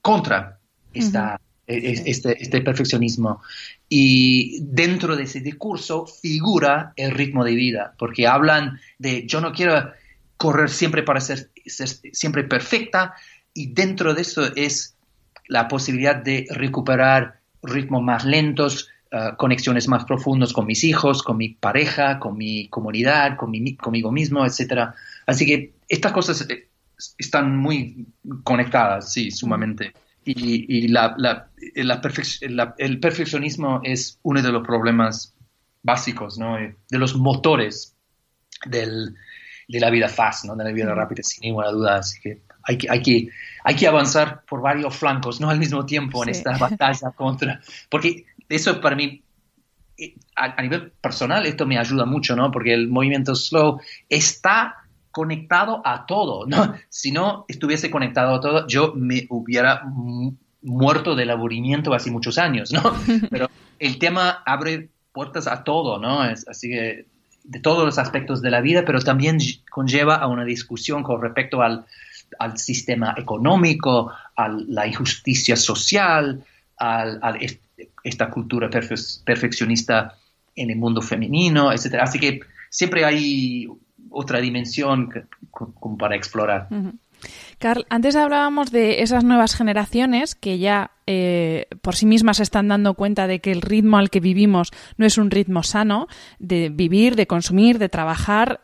contra 0.00 0.58
esta, 0.92 1.40
e, 1.66 2.02
este, 2.06 2.42
este 2.42 2.62
perfeccionismo. 2.62 3.42
Y 3.88 4.60
dentro 4.62 5.14
de 5.14 5.24
ese 5.24 5.40
discurso 5.40 6.06
figura 6.06 6.92
el 6.96 7.10
ritmo 7.10 7.44
de 7.44 7.54
vida, 7.54 7.94
porque 7.98 8.26
hablan 8.26 8.80
de 8.98 9.26
yo 9.26 9.40
no 9.40 9.52
quiero 9.52 9.92
correr 10.38 10.70
siempre 10.70 11.02
para 11.02 11.20
ser, 11.20 11.50
siempre 11.66 12.44
perfecta 12.44 13.14
y 13.52 13.72
dentro 13.72 14.14
de 14.14 14.22
eso 14.22 14.54
es 14.56 14.96
la 15.48 15.68
posibilidad 15.68 16.16
de 16.16 16.46
recuperar 16.50 17.40
ritmos 17.62 18.02
más 18.02 18.24
lentos, 18.24 18.88
uh, 19.12 19.36
conexiones 19.36 19.88
más 19.88 20.04
profundos 20.04 20.52
con 20.52 20.66
mis 20.66 20.84
hijos, 20.84 21.22
con 21.22 21.36
mi 21.36 21.50
pareja, 21.50 22.20
con 22.20 22.38
mi 22.38 22.68
comunidad, 22.68 23.36
con 23.36 23.50
mi, 23.50 23.74
conmigo 23.74 24.12
mismo, 24.12 24.46
etc. 24.46 24.90
Así 25.26 25.44
que 25.44 25.72
estas 25.88 26.12
cosas 26.12 26.46
eh, 26.48 26.68
están 27.18 27.56
muy 27.56 28.06
conectadas, 28.44 29.12
sí, 29.12 29.30
sumamente. 29.30 29.92
Y, 30.24 30.66
y 30.68 30.88
la, 30.88 31.14
la, 31.16 31.48
el 32.76 33.00
perfeccionismo 33.00 33.80
es 33.82 34.18
uno 34.22 34.42
de 34.42 34.52
los 34.52 34.64
problemas 34.64 35.34
básicos, 35.82 36.38
¿no? 36.38 36.58
Eh, 36.58 36.76
de 36.90 36.98
los 36.98 37.16
motores 37.16 37.96
del, 38.66 39.16
de 39.68 39.80
la 39.80 39.90
vida 39.90 40.08
fast, 40.08 40.46
¿no? 40.46 40.56
de 40.56 40.64
la 40.64 40.72
vida 40.72 40.94
rápida, 40.94 41.22
sin 41.22 41.42
ninguna 41.42 41.70
duda. 41.70 41.96
Así 41.96 42.18
que 42.20 42.40
hay 42.62 42.78
que, 42.78 42.90
hay 42.90 43.02
que, 43.02 43.28
hay 43.64 43.76
que 43.76 43.86
avanzar 43.86 44.42
por 44.48 44.62
varios 44.62 44.96
flancos, 44.96 45.40
no 45.40 45.50
al 45.50 45.58
mismo 45.58 45.84
tiempo 45.84 46.22
en 46.22 46.30
esta 46.30 46.56
batalla 46.56 47.10
contra. 47.14 47.60
Porque 47.90 48.24
eso 48.48 48.80
para 48.80 48.96
mí, 48.96 49.22
eh, 49.98 50.14
a, 50.34 50.60
nivel 50.62 50.90
personal, 50.92 51.44
esto 51.46 51.66
me 51.66 51.78
ayuda 51.78 52.06
mucho, 52.06 52.34
¿no? 52.34 52.50
Porque 52.50 52.72
el 52.72 52.88
movimiento 52.88 53.34
slow 53.34 53.78
está 54.08 54.76
conectado 55.10 55.82
a 55.84 56.06
todo, 56.06 56.46
¿no? 56.46 56.74
Si 56.88 57.12
no 57.12 57.44
estuviese 57.46 57.90
conectado 57.90 58.34
a 58.34 58.40
todo, 58.40 58.66
yo 58.66 58.94
me 58.96 59.26
hubiera 59.28 59.82
muerto 60.62 61.14
del 61.14 61.30
aburrimiento 61.30 61.92
hace 61.92 62.10
muchos 62.10 62.38
años, 62.38 62.72
¿no? 62.72 62.82
Pero 63.30 63.50
el 63.78 63.98
tema 63.98 64.42
abre 64.46 64.88
puertas 65.12 65.46
a 65.46 65.64
todo, 65.64 65.98
¿no? 65.98 66.20
así 66.20 66.68
que 66.70 67.06
de 67.48 67.60
todos 67.60 67.84
los 67.84 67.98
aspectos 67.98 68.42
de 68.42 68.50
la 68.50 68.60
vida, 68.60 68.84
pero 68.84 69.00
también 69.00 69.38
conlleva 69.70 70.16
a 70.16 70.26
una 70.26 70.44
discusión 70.44 71.02
con 71.02 71.20
respecto 71.20 71.62
al, 71.62 71.86
sistema 72.56 73.14
económico, 73.16 74.12
a 74.36 74.48
la 74.48 74.86
injusticia 74.86 75.56
social, 75.56 76.44
a 76.78 77.34
esta 78.04 78.30
cultura 78.30 78.68
perfeccionista 78.68 80.14
en 80.54 80.70
el 80.70 80.76
mundo 80.76 81.00
femenino, 81.00 81.72
etc. 81.72 81.96
Así 82.00 82.20
que 82.20 82.40
siempre 82.68 83.04
hay 83.06 83.66
otra 84.10 84.40
dimensión 84.40 85.10
para 85.98 86.16
explorar. 86.16 86.68
Carl, 87.58 87.86
antes 87.90 88.14
hablábamos 88.14 88.70
de 88.70 89.02
esas 89.02 89.24
nuevas 89.24 89.54
generaciones 89.54 90.36
que 90.36 90.58
ya 90.58 90.92
eh, 91.06 91.66
por 91.82 91.96
sí 91.96 92.06
mismas 92.06 92.38
están 92.38 92.68
dando 92.68 92.94
cuenta 92.94 93.26
de 93.26 93.40
que 93.40 93.50
el 93.50 93.62
ritmo 93.62 93.98
al 93.98 94.10
que 94.10 94.20
vivimos 94.20 94.70
no 94.96 95.06
es 95.06 95.18
un 95.18 95.30
ritmo 95.30 95.64
sano 95.64 96.06
de 96.38 96.68
vivir, 96.68 97.16
de 97.16 97.26
consumir, 97.26 97.78
de 97.78 97.88
trabajar 97.88 98.60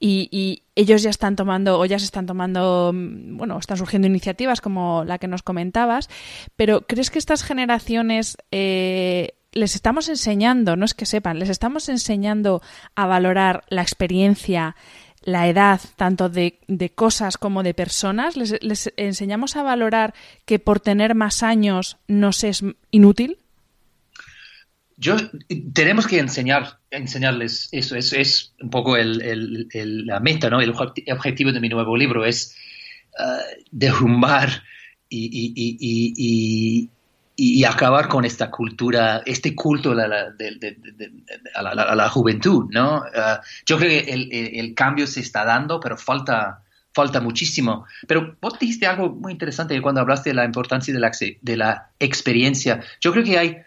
y, 0.00 0.62
ellos 0.76 1.02
ya 1.02 1.10
están 1.10 1.34
tomando 1.34 1.80
o 1.80 1.84
ya 1.86 1.98
se 1.98 2.04
están 2.04 2.26
tomando, 2.26 2.92
mm, 2.94 3.36
bueno, 3.36 3.58
están 3.58 3.76
surgiendo 3.76 4.06
iniciativas 4.06 4.60
como 4.60 5.02
la 5.04 5.18
que 5.18 5.26
nos 5.26 5.42
comentabas, 5.42 6.08
pero 6.54 6.82
¿crees 6.82 7.10
que 7.10 7.18
estas 7.18 7.42
generaciones 7.42 8.36
eh, 8.52 9.34
les 9.52 9.74
estamos 9.74 10.08
enseñando, 10.08 10.76
no 10.76 10.84
es 10.84 10.94
que 10.94 11.04
sepan, 11.04 11.38
les 11.40 11.48
estamos 11.48 11.88
enseñando 11.88 12.62
a 12.94 13.06
valorar 13.06 13.64
la 13.68 13.82
experiencia, 13.82 14.76
la 15.28 15.46
edad 15.46 15.80
tanto 15.96 16.28
de, 16.28 16.58
cosas 16.94 17.36
como 17.36 17.62
de 17.62 17.74
personas? 17.74 18.36
¿Les, 18.36 18.92
enseñamos 18.96 19.56
a 19.56 19.62
valorar 19.62 20.14
que 20.44 20.58
por 20.58 20.80
tener 20.80 21.14
más 21.14 21.42
años 21.42 21.98
nos 22.08 22.44
es 22.44 22.64
inútil? 22.90 23.38
Yo, 24.96 25.16
tenemos 25.72 26.06
que 26.06 26.18
enseñar, 26.18 26.78
enseñarles 26.90 27.68
eso. 27.70 27.94
Es, 27.94 28.12
es 28.12 28.54
un 28.60 28.70
poco 28.70 28.96
la 28.96 30.20
meta, 30.20 30.50
¿no? 30.50 30.60
El 30.60 30.70
objetivo 30.70 31.52
de 31.52 31.60
mi 31.60 31.68
nuevo 31.68 31.96
libro 31.96 32.24
es 32.24 32.56
uh, 33.18 33.62
derrumbar 33.70 34.64
y, 35.08 36.90
acabar 37.64 38.08
con 38.08 38.24
esta 38.24 38.50
cultura, 38.50 39.22
este 39.24 39.54
culto 39.54 39.92
a 39.92 39.94
la, 41.94 42.08
juventud, 42.08 42.66
¿no? 42.70 43.04
Ah, 43.14 43.40
yo 43.64 43.78
creo 43.78 43.90
que 43.90 44.12
el, 44.60 44.74
cambio 44.74 45.06
se 45.06 45.20
está 45.20 45.44
dando, 45.44 45.78
pero 45.78 45.96
falta, 45.96 46.64
falta 46.92 47.20
muchísimo. 47.20 47.86
Pero 48.08 48.36
vos 48.40 48.58
dijiste 48.58 48.86
algo 48.86 49.10
muy 49.10 49.32
interesante 49.32 49.80
cuando 49.80 50.00
hablaste 50.00 50.30
de 50.30 50.34
la 50.34 50.44
importancia 50.44 50.92
de 50.92 50.98
la, 50.98 51.12
de 51.40 51.56
la 51.56 51.90
experiencia. 52.00 52.82
Yo 53.00 53.12
creo 53.12 53.24
que 53.24 53.38
hay 53.38 53.58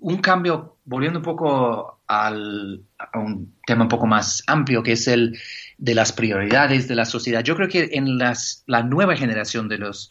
un 0.00 0.18
cambio, 0.18 0.78
volviendo 0.84 1.20
un 1.20 1.24
poco 1.24 2.00
al, 2.08 2.82
a 2.98 3.18
un 3.18 3.54
tema 3.64 3.82
un 3.84 3.88
poco 3.88 4.08
más 4.08 4.42
amplio, 4.48 4.82
que 4.82 4.92
es 4.92 5.06
el 5.06 5.38
de 5.78 5.94
las 5.94 6.12
prioridades 6.12 6.88
de 6.88 6.96
la 6.96 7.04
sociedad. 7.04 7.44
Yo 7.44 7.54
creo 7.54 7.68
que 7.68 7.90
en 7.92 8.18
las, 8.18 8.64
la 8.66 8.82
nueva 8.82 9.14
generación 9.14 9.68
de 9.68 9.78
los 9.78 10.10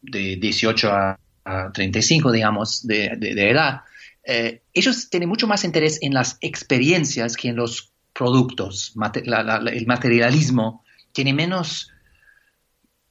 de 0.00 0.36
18 0.36 0.90
a 0.92 1.18
35, 1.72 2.32
digamos, 2.32 2.86
de, 2.86 3.06
edad, 3.50 3.82
eh, 4.24 4.62
ellos 4.74 5.08
tienen 5.08 5.28
mucho 5.28 5.46
más 5.46 5.64
interés 5.64 5.98
en 6.02 6.14
las 6.14 6.38
experiencias 6.40 7.36
que 7.36 7.48
en 7.48 7.56
los 7.56 7.92
productos. 8.12 8.94
el 9.14 9.86
materialismo 9.86 10.84
tiene 11.12 11.32
menos 11.32 11.92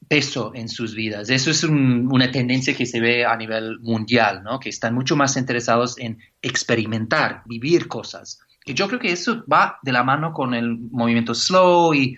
peso 0.07 0.51
en 0.53 0.69
sus 0.69 0.93
vidas. 0.93 1.29
Eso 1.29 1.51
es 1.51 1.63
una 1.63 2.31
tendencia 2.31 2.75
que 2.75 2.85
se 2.85 2.99
ve 2.99 3.25
a 3.25 3.35
nivel 3.35 3.79
mundial, 3.79 4.43
¿no? 4.43 4.59
que 4.59 4.69
están 4.69 4.93
mucho 4.93 5.15
más 5.15 5.37
interesados 5.37 5.97
en 5.97 6.19
experimentar, 6.41 7.41
vivir 7.45 7.87
cosas. 7.87 8.39
Y 8.65 8.73
yo 8.73 8.87
creo 8.87 8.99
que 8.99 9.11
eso 9.11 9.43
va 9.51 9.79
de 9.81 9.91
la 9.91 10.03
mano 10.03 10.33
con 10.33 10.53
el 10.53 10.77
movimiento 10.77 11.33
slow 11.33 11.93
y 11.93 12.17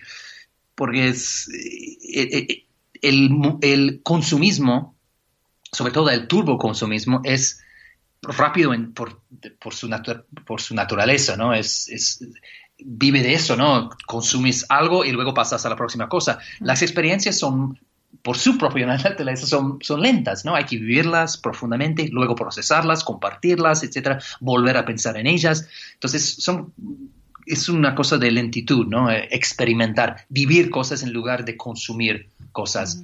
porque 0.76 1.10
es 1.10 1.50
eh, 1.50 2.30
eh, 2.32 2.66
el, 3.02 3.30
el 3.62 4.02
consumismo 4.04 4.97
sobre 5.72 5.92
todo 5.92 6.10
el 6.10 6.28
turboconsumismo, 6.28 7.22
es 7.24 7.62
rápido 8.22 8.72
por, 8.94 9.22
su 9.74 9.90
por 10.46 10.62
su 10.62 10.76
naturaleza, 10.76 11.38
¿no? 11.38 11.54
Es, 11.54 12.24
vive 12.80 13.22
de 13.22 13.34
eso, 13.34 13.56
¿no? 13.56 13.90
Consumes 14.06 14.66
algo 14.70 15.04
y 15.04 15.12
luego 15.12 15.34
pasas 15.34 15.66
a 15.66 15.70
la 15.70 15.76
próxima 15.76 16.08
cosa. 16.10 16.40
Las 16.60 16.82
experiencias 16.82 17.38
son 17.38 17.80
por 18.22 18.38
su 18.38 18.58
propia 18.58 18.86
naturaleza 19.04 19.46
son, 19.46 19.80
son 19.82 20.02
lentas, 20.02 20.46
¿no? 20.46 20.56
Hay 20.56 20.66
que 20.66 20.78
vivirlas 20.78 21.38
profundamente, 21.38 22.10
luego 22.12 22.36
procesarlas, 22.36 23.04
compartirlas, 23.04 23.84
etcétera, 23.84 24.20
volver 24.40 24.78
a 24.78 24.86
pensar 24.86 25.18
en 25.18 25.28
ellas. 25.28 25.68
Entonces, 25.94 26.36
son, 26.40 26.74
es 27.46 27.70
una 27.70 27.96
cosa 27.96 28.18
de 28.18 28.32
lentitud, 28.32 28.86
¿no? 28.88 29.10
Eh, 29.10 29.28
experimentar, 29.32 30.26
vivir 30.30 30.70
cosas 30.70 31.04
en 31.04 31.14
lugar 31.14 31.46
de 31.46 31.58
consumir 31.58 32.30
cosas. 32.52 33.02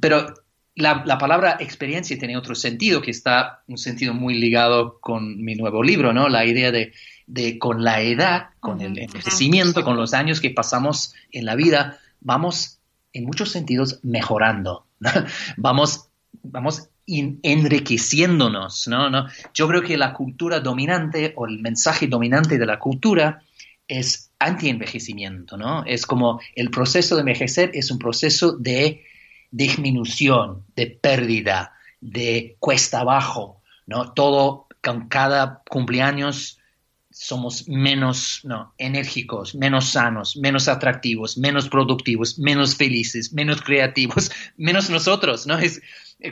Pero 0.00 0.34
la, 0.74 1.18
palabra 1.18 1.56
experiencia 1.60 2.18
tiene 2.18 2.36
otro 2.36 2.54
sentido, 2.54 3.02
que 3.02 3.10
está 3.10 3.62
un 3.66 3.78
sentido 3.78 4.14
muy 4.14 4.34
ligado 4.34 4.98
con 5.00 5.42
mi 5.42 5.54
nuevo 5.54 5.82
libro, 5.82 6.12
¿no? 6.12 6.28
La 6.28 6.46
idea 6.46 6.72
de, 6.72 6.92
de 7.26 7.58
con 7.58 7.84
la 7.84 8.00
edad, 8.00 8.50
con 8.60 8.80
el 8.80 8.98
envejecimiento, 8.98 9.84
con 9.84 9.96
los 9.96 10.14
años 10.14 10.40
que 10.40 10.50
pasamos 10.50 11.14
en 11.30 11.44
la 11.44 11.56
vida, 11.56 11.98
vamos 12.20 12.78
en 13.12 13.24
muchos 13.24 13.50
sentidos 13.50 14.00
mejorando, 14.02 14.86
vamos, 15.56 16.08
vamos 16.42 16.88
enriqueciéndonos, 17.06 18.88
¿no? 18.88 19.10
¿no? 19.10 19.26
Yo 19.52 19.68
creo 19.68 19.82
que 19.82 19.98
la 19.98 20.14
cultura 20.14 20.60
dominante 20.60 21.34
o 21.36 21.46
el 21.46 21.58
mensaje 21.58 22.06
dominante 22.06 22.58
de 22.58 22.66
la 22.66 22.78
cultura 22.78 23.42
es 23.88 24.30
anti-envejecimiento, 24.38 25.56
¿no? 25.58 25.84
Es 25.84 26.06
como 26.06 26.40
el 26.54 26.70
proceso 26.70 27.16
de 27.16 27.20
envejecer 27.20 27.70
es 27.74 27.90
un 27.90 27.98
proceso 27.98 28.52
de 28.52 29.04
disminución, 29.52 30.64
de 30.74 30.86
pérdida, 30.88 31.74
de 32.00 32.56
cuesta 32.58 33.00
abajo, 33.00 33.62
¿no? 33.86 34.12
Todo 34.12 34.66
con 34.82 35.08
cada 35.08 35.62
cumpleaños 35.68 36.58
somos 37.10 37.68
menos 37.68 38.40
no, 38.42 38.72
enérgicos, 38.78 39.54
menos 39.54 39.90
sanos, 39.90 40.36
menos 40.36 40.66
atractivos, 40.66 41.36
menos 41.36 41.68
productivos, 41.68 42.38
menos 42.38 42.74
felices, 42.74 43.32
menos 43.32 43.60
creativos, 43.62 44.30
menos 44.56 44.90
nosotros, 44.90 45.46
¿no? 45.46 45.58
Es, 45.58 45.80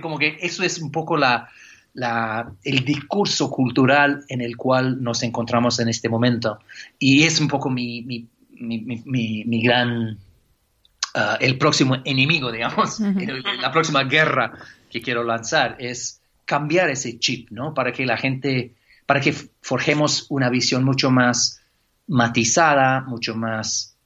como 0.01 0.19
que 0.19 0.39
eso 0.41 0.63
es 0.63 0.79
un 0.79 0.91
poco 0.91 1.17
la, 1.17 1.49
la, 1.93 2.53
el 2.65 2.85
discurso 2.85 3.51
cultural 3.51 4.25
en 4.29 4.41
el 4.41 4.57
cual 4.57 5.03
nos 5.03 5.23
encontramos 5.23 5.79
en 5.81 5.89
este 5.89 6.09
momento. 6.09 6.59
Y 6.99 7.25
es 7.25 7.41
un 7.41 7.49
poco 7.49 7.69
mi, 7.69 8.03
mi, 8.03 8.27
mi, 8.59 9.45
mi 9.45 9.63
gran, 9.63 10.19
uh, 11.15 11.37
el 11.41 11.59
próximo 11.59 11.99
enemigo, 12.05 12.51
digamos, 12.53 13.01
la 13.01 13.73
próxima 13.73 14.05
guerra 14.05 14.53
que 14.91 15.01
quiero 15.01 15.25
lanzar 15.25 15.77
es 15.79 16.21
cambiar 16.45 16.91
ese 16.91 17.19
chip, 17.19 17.51
¿no? 17.51 17.75
Para 17.75 17.93
que 17.93 18.05
la 18.07 18.17
gente 18.17 18.75
para 19.11 19.21
que 19.21 19.33
forjemos 19.61 20.27
una 20.29 20.49
visión 20.51 20.85
mucho 20.85 21.11
más 21.11 21.61
matizada, 22.07 23.01
mucho 23.01 23.35
más 23.35 23.97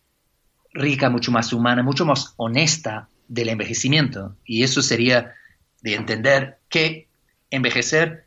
rica, 0.72 1.10
mucho 1.10 1.30
más 1.30 1.52
humana, 1.52 1.82
mucho 1.82 2.06
más 2.06 2.32
honesta 2.38 3.08
del 3.28 3.50
envejecimiento. 3.50 4.34
Y 4.46 4.62
eso 4.62 4.80
sería 4.80 5.34
de 5.82 5.94
entender 5.94 6.58
que 6.70 7.08
envejecer, 7.50 8.24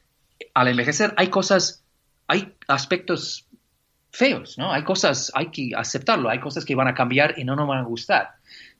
al 0.53 0.67
envejecer 0.67 1.15
hay 1.17 1.29
cosas, 1.29 1.83
hay 2.27 2.53
aspectos 2.67 3.47
feos, 4.11 4.59
¿no? 4.59 4.71
Hay 4.71 4.83
cosas, 4.83 5.31
hay 5.33 5.47
que 5.47 5.71
aceptarlo, 5.75 6.29
hay 6.29 6.39
cosas 6.39 6.63
que 6.63 6.75
van 6.75 6.87
a 6.87 6.93
cambiar 6.93 7.39
y 7.39 7.43
no 7.43 7.55
nos 7.55 7.67
van 7.67 7.79
a 7.79 7.83
gustar. 7.83 8.35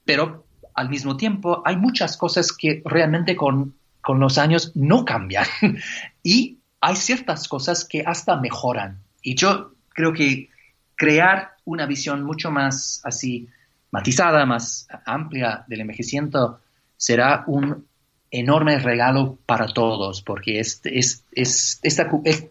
Pero 0.07 0.47
al 0.73 0.89
mismo 0.89 1.17
tiempo 1.17 1.61
hay 1.65 1.75
muchas 1.75 2.17
cosas 2.17 2.51
que 2.51 2.81
realmente 2.85 3.35
con, 3.35 3.75
con 4.01 4.19
los 4.19 4.39
años 4.39 4.71
no 4.73 5.05
cambian. 5.05 5.45
y 6.23 6.57
hay 6.81 6.95
ciertas 6.95 7.47
cosas 7.47 7.85
que 7.85 8.01
hasta 8.01 8.37
mejoran. 8.37 9.03
Y 9.21 9.35
yo 9.35 9.73
creo 9.89 10.13
que 10.13 10.49
crear 10.95 11.51
una 11.65 11.85
visión 11.85 12.23
mucho 12.23 12.49
más 12.49 13.01
así 13.03 13.47
matizada, 13.91 14.45
más 14.45 14.87
amplia 15.05 15.65
del 15.67 15.81
envejecimiento 15.81 16.59
será 16.95 17.43
un 17.47 17.85
enorme 18.31 18.79
regalo 18.79 19.37
para 19.45 19.67
todos, 19.67 20.21
porque 20.21 20.59
es, 20.59 20.81
es, 20.83 21.23
es, 21.31 21.79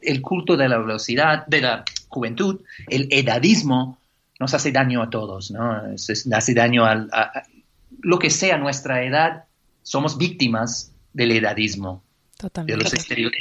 el 0.03 0.23
culto 0.23 0.57
de 0.57 0.69
la 0.69 0.79
velocidad, 0.79 1.47
de 1.47 1.61
la 1.61 1.85
juventud, 2.09 2.61
el 2.89 3.09
edadismo, 3.11 3.99
nos 4.39 4.55
hace 4.55 4.73
daño 4.73 5.03
a 5.03 5.11
todos, 5.11 5.51
¿no? 5.51 5.83
Nos 5.83 6.27
hace 6.33 6.55
daño 6.55 6.85
a 6.85 7.07
lo 8.03 8.19
que 8.19 8.31
sea 8.31 8.59
nuestra 8.59 9.05
edad, 9.05 9.45
somos 9.83 10.19
víctimas 10.19 10.93
del 11.13 11.33
edadismo. 11.33 12.03
De 12.67 12.77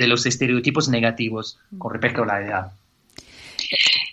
los, 0.07 0.25
estereotipos 0.25 0.87
negativos 0.87 1.59
con 1.77 1.91
respecto 1.91 2.23
a 2.23 2.25
la 2.25 2.41
edad. 2.41 2.71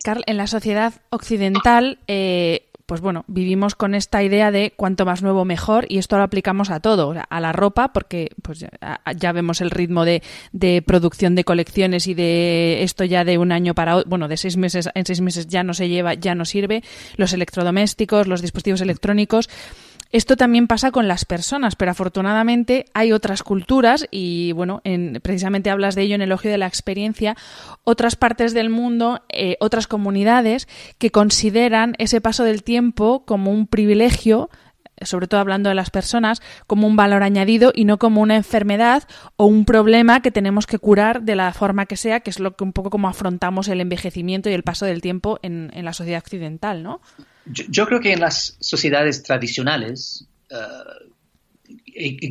Carl, 0.03 0.25
en 0.27 0.37
la 0.37 0.49
sociedad 0.49 0.95
occidental, 1.11 2.01
eh, 2.09 2.69
pues 2.87 3.01
bueno, 3.01 3.25
vivimos 3.27 3.75
con 3.75 3.95
esta 3.95 4.23
idea 4.23 4.51
de 4.51 4.73
cuanto 4.77 5.05
más 5.05 5.23
nuevo 5.23 5.45
mejor 5.45 5.87
y 5.89 5.99
esto 5.99 6.17
lo 6.17 6.23
aplicamos 6.23 6.71
a 6.71 6.81
todo, 6.81 7.15
a 7.29 7.41
la 7.41 7.53
ropa, 7.53 7.93
porque 7.93 8.31
pues 8.43 8.65
ya, 9.17 9.33
vemos 9.33 9.61
el 9.61 9.71
ritmo 9.71 10.05
de, 10.05 10.23
de, 10.53 10.83
producción 10.83 11.35
de 11.35 11.45
colecciones 11.45 12.07
y 12.07 12.15
de 12.15 12.83
esto 12.83 13.05
ya 13.05 13.25
de 13.25 13.39
un 13.39 13.53
año 13.53 13.75
para 13.75 13.97
otro, 13.97 14.11
bueno, 14.11 14.29
de 14.29 14.37
seis 14.37 14.57
meses 14.57 14.89
en 14.95 15.07
seis 15.07 15.21
meses 15.21 15.47
ya 15.47 15.63
no 15.63 15.75
se 15.75 15.89
lleva, 15.89 16.15
ya 16.15 16.35
no 16.35 16.45
sirve, 16.45 16.83
los 17.17 17.33
electrodomésticos, 17.33 18.27
los 18.27 18.43
dispositivos 18.43 18.81
electrónicos. 18.81 19.49
Esto 20.13 20.37
también 20.37 20.67
pasa 20.67 20.91
con 20.91 21.09
las 21.09 21.25
personas, 21.25 21.75
pero 21.75 21.91
afortunadamente 21.91 22.85
hay 22.93 23.13
otras 23.13 23.43
culturas 23.43 24.07
y 24.11 24.53
bueno, 24.53 24.83
en, 24.85 25.21
precisamente 25.23 25.71
hablas 25.71 25.95
de 25.95 26.03
ello 26.03 26.15
en 26.15 26.21
el 26.21 26.29
elogio 26.29 26.51
de 26.51 26.59
la 26.59 26.67
experiencia, 26.67 27.35
otras 27.83 28.15
partes 28.15 28.53
del 28.53 28.69
mundo, 28.69 29.23
eh, 29.31 29.57
otras 29.59 29.87
comunidades 29.87 30.69
que 30.99 31.11
consideran 31.11 31.95
ese 31.97 32.21
paso 32.21 32.45
del 32.45 32.63
tiempo 32.63 33.25
como 33.25 33.51
un 33.51 33.67
privilegio 33.67 34.51
sobre 35.01 35.27
todo 35.27 35.41
hablando 35.41 35.69
de 35.69 35.75
las 35.75 35.91
personas, 35.91 36.43
como 36.69 36.87
un 36.87 36.95
valor 36.95 37.25
añadido 37.25 37.73
y 37.75 37.87
no 37.87 37.99
como 37.99 38.21
una 38.21 38.37
enfermedad 38.37 39.03
o 39.37 39.47
un 39.47 39.65
problema 39.65 40.23
que 40.23 40.31
tenemos 40.31 40.67
que 40.67 40.79
curar 40.79 41.23
de 41.23 41.35
la 41.35 41.53
forma 41.53 41.87
que 41.87 41.97
sea, 41.97 42.21
que 42.21 42.31
es 42.31 42.39
lo 42.39 42.55
que 42.55 42.63
un 42.63 42.73
poco 42.73 42.91
como 42.91 43.09
afrontamos 43.09 43.67
el 43.67 43.81
envejecimiento 43.81 44.49
y 44.49 44.53
el 44.53 44.63
paso 44.63 44.87
del 44.87 45.01
tiempo 45.01 45.41
en, 45.43 45.73
en 45.75 45.85
la 45.85 45.93
sociedad 45.93 46.23
occidental, 46.23 46.85
¿no? 46.85 47.01
Yo, 47.47 47.87
creo 47.87 48.01
que 48.01 48.13
en 48.13 48.21
las 48.21 48.57
sociedades 48.61 49.23
tradicionales 49.23 50.27
uh, 50.51 51.13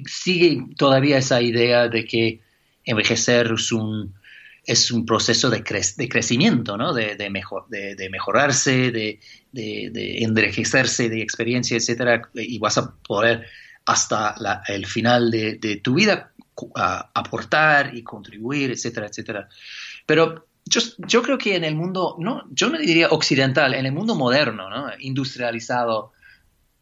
sigue 0.07 0.65
todavía 0.77 1.17
esa 1.17 1.41
idea 1.41 1.87
de 1.87 2.05
que 2.05 2.41
envejecer 2.85 3.51
es 3.53 3.71
un, 3.71 4.13
es 4.65 4.91
un 4.91 5.05
proceso 5.05 5.49
de, 5.49 5.63
crecimiento, 5.63 6.77
¿no? 6.77 6.93
de, 6.93 7.29
mejor, 7.29 7.67
de, 7.69 8.09
mejorarse, 8.09 8.91
de, 8.91 9.19
envejecerse, 9.53 11.09
de 11.09 11.21
experiencia, 11.21 11.77
etcétera, 11.77 12.29
y 12.33 12.59
vas 12.59 12.77
a 12.77 12.93
poder 12.95 13.45
hasta 13.85 14.35
el 14.67 14.85
final 14.85 15.31
de, 15.31 15.81
tu 15.83 15.95
vida 15.95 16.31
aportar 17.13 17.95
y 17.95 18.03
contribuir, 18.03 18.71
etcétera, 18.71 19.07
etcétera. 19.07 19.49
Pero 20.05 20.47
yo, 21.07 21.21
creo 21.21 21.37
que 21.37 21.55
en 21.55 21.63
el 21.63 21.75
mundo, 21.75 22.15
no, 22.19 22.43
yo 22.51 22.69
no 22.69 22.77
diría 22.77 23.09
occidental, 23.09 23.73
en 23.73 23.85
el 23.85 23.91
mundo 23.91 24.15
moderno, 24.15 24.69
¿no? 24.69 24.87
industrializado, 24.99 26.11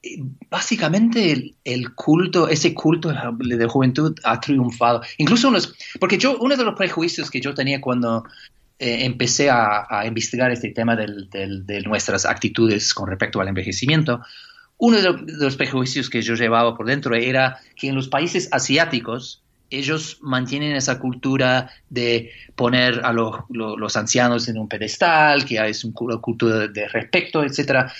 eh, 0.03 0.17
básicamente 0.49 1.55
el, 1.63 1.95
culto, 1.95 2.47
ese 2.47 2.73
culto 2.73 3.11
de 3.39 3.65
juventud 3.67 4.17
ha 4.23 4.39
triunfado. 4.39 5.01
Incluso 5.17 5.49
unos, 5.49 5.75
porque 5.99 6.17
yo, 6.17 6.37
uno 6.39 6.55
de 6.55 6.63
los 6.63 6.75
prejuicios 6.75 7.29
que 7.29 7.41
yo 7.41 7.53
tenía 7.53 7.81
cuando 7.81 8.23
eh, 8.77 9.05
empecé 9.05 9.49
a, 9.49 10.03
investigar 10.05 10.51
este 10.51 10.69
tema 10.71 10.95
de 10.95 11.81
nuestras 11.85 12.25
actitudes 12.25 12.93
con 12.93 13.09
respecto 13.09 13.41
al 13.41 13.47
envejecimiento, 13.47 14.21
uno 14.79 15.01
de 15.01 15.35
los 15.35 15.57
prejuicios 15.57 16.09
que 16.09 16.21
yo 16.21 16.35
llevaba 16.35 16.75
por 16.75 16.85
dentro 16.85 17.13
era 17.13 17.59
que 17.75 17.89
en 17.89 17.95
los 17.95 18.07
países 18.07 18.47
asiáticos, 18.51 19.43
ellos 19.69 20.17
mantienen 20.21 20.75
esa 20.75 20.99
cultura 20.99 21.71
de 21.89 22.31
poner 22.55 23.01
a 23.03 23.13
los 23.13 23.95
ancianos 23.95 24.47
en 24.47 24.57
un 24.57 24.67
pedestal, 24.67 25.45
que 25.45 25.57
es 25.57 25.83
una 25.83 26.17
cultura 26.17 26.67
de 26.67 26.87
respeto, 26.87 27.43
etc. 27.43 27.91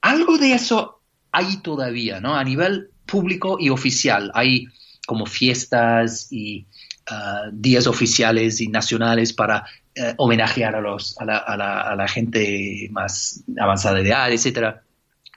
Algo 0.00 0.38
de 0.38 0.52
eso 0.52 1.00
hay 1.32 1.58
todavía, 1.58 2.20
¿no? 2.20 2.34
A 2.34 2.44
nivel 2.44 2.90
público 3.04 3.58
y 3.60 3.70
oficial. 3.70 4.30
Hay 4.34 4.68
como 5.06 5.26
fiestas 5.26 6.28
y 6.30 6.66
uh, 7.10 7.50
días 7.52 7.86
oficiales 7.86 8.60
y 8.60 8.68
nacionales 8.68 9.32
para 9.32 9.64
uh, 9.98 10.14
homenajear 10.16 10.74
a, 10.74 10.80
los, 10.80 11.16
a, 11.18 11.24
la, 11.24 12.08
gente 12.08 12.88
más 12.90 13.44
avanzada 13.60 13.96
de 13.96 14.08
edad, 14.08 14.32
etc. 14.32 14.76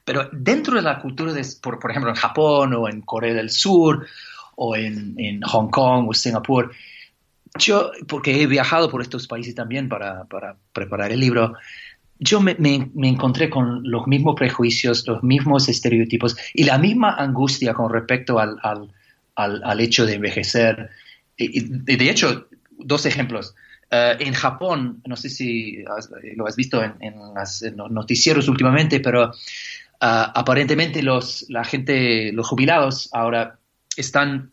Pero 0.06 0.30
dentro 0.32 0.76
de 0.76 0.82
la 0.82 1.00
cultura, 1.00 1.34
de, 1.34 1.46
por, 1.62 1.80
por 1.80 1.92
ejemplo, 1.92 2.10
en 2.10 2.16
Japón 2.16 2.74
o 2.74 2.90
en 2.90 3.02
Corea 3.02 3.34
del 3.34 3.50
Sur 3.50 4.08
o 4.62 4.76
en, 4.76 5.16
en 5.18 5.42
Hong 5.42 5.70
Kong 5.70 6.10
o 6.10 6.14
Singapur. 6.14 6.72
Yo, 7.58 7.92
porque 8.08 8.42
he 8.42 8.46
viajado 8.46 8.92
por 8.92 9.02
estos 9.02 9.26
países 9.26 9.56
también 9.56 9.88
para, 9.88 10.26
para 10.26 10.58
preparar 10.74 11.12
el 11.12 11.22
libro, 11.22 11.54
yo 12.20 12.42
me, 12.42 12.56
me, 12.60 13.08
encontré 13.08 13.50
con 13.50 13.90
los 13.90 14.06
mismos 14.06 14.36
prejuicios, 14.36 15.08
los 15.08 15.24
mismos 15.24 15.70
estereotipos 15.70 16.36
y 16.54 16.66
la 16.66 16.78
misma 16.78 17.16
angustia 17.16 17.74
con 17.74 17.92
respecto 17.92 18.38
al, 18.38 18.58
al, 18.62 18.92
al, 19.64 19.80
hecho 19.80 20.06
de 20.06 20.16
envejecer. 20.16 20.90
Y, 21.38 21.62
de 21.62 22.10
hecho, 22.10 22.50
dos 22.78 23.06
ejemplos. 23.06 23.56
Uh, 23.92 24.20
en 24.20 24.34
Japón, 24.34 25.02
no 25.08 25.16
sé 25.16 25.30
si 25.30 25.84
lo 26.36 26.46
has 26.46 26.56
visto 26.58 26.84
en, 26.84 26.94
en, 27.00 27.16
los 27.78 27.90
noticieros 27.90 28.50
últimamente, 28.50 29.00
pero 29.00 29.32
ah, 30.02 30.32
aparentemente 30.36 31.02
los, 31.02 31.46
la 31.48 31.64
gente, 31.64 32.34
los 32.34 32.46
jubilados 32.46 33.10
ahora 33.14 33.60
están, 33.96 34.52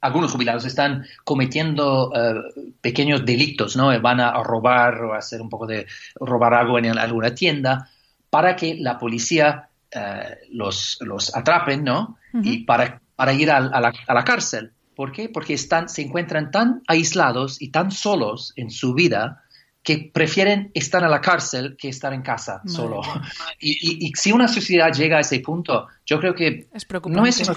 algunos 0.00 0.32
jubilados 0.32 0.64
están 0.64 1.06
cometiendo 1.24 2.12
eh, 2.14 2.72
pequeños 2.80 3.24
delitos, 3.24 3.76
¿no? 3.76 3.98
Van 4.00 4.20
a, 4.20 4.42
robar 4.42 5.02
o 5.04 5.14
a 5.14 5.18
hacer 5.18 5.40
un 5.40 5.48
poco 5.48 5.66
de 5.66 5.86
robar 6.16 6.54
algo 6.54 6.78
en 6.78 6.98
alguna 6.98 7.34
tienda 7.34 7.88
para 8.30 8.56
que 8.56 8.76
la 8.76 8.98
policía 8.98 9.68
eh, 9.90 10.38
los, 10.50 10.98
los 11.00 11.34
atrapen, 11.34 11.84
¿no? 11.84 12.16
Y 12.32 12.64
para, 12.64 13.00
para 13.16 13.32
ir 13.32 13.50
a, 13.50 13.60
la, 13.60 13.92
a 14.06 14.14
la 14.14 14.24
cárcel. 14.24 14.72
¿Por 14.94 15.10
qué? 15.12 15.28
Porque 15.28 15.54
están, 15.54 15.88
se 15.88 16.02
encuentran 16.02 16.50
tan 16.50 16.82
aislados 16.86 17.60
y 17.60 17.70
tan 17.70 17.90
solos 17.90 18.52
en 18.54 18.70
su 18.70 18.94
vida 18.94 19.42
que 19.82 20.10
prefieren 20.12 20.70
estar 20.74 21.02
en 21.02 21.10
la 21.10 21.20
cárcel 21.20 21.76
que 21.78 21.88
estar 21.88 22.12
en 22.12 22.22
casa 22.22 22.62
solo. 22.66 23.00
Y, 23.60 24.12
si 24.14 24.32
una 24.32 24.48
sociedad 24.48 24.92
llega 24.92 25.18
a 25.18 25.20
ese 25.20 25.40
punto, 25.40 25.88
yo 26.06 26.18
creo 26.18 26.34
que 26.34 26.66
no 27.06 27.26
es, 27.26 27.50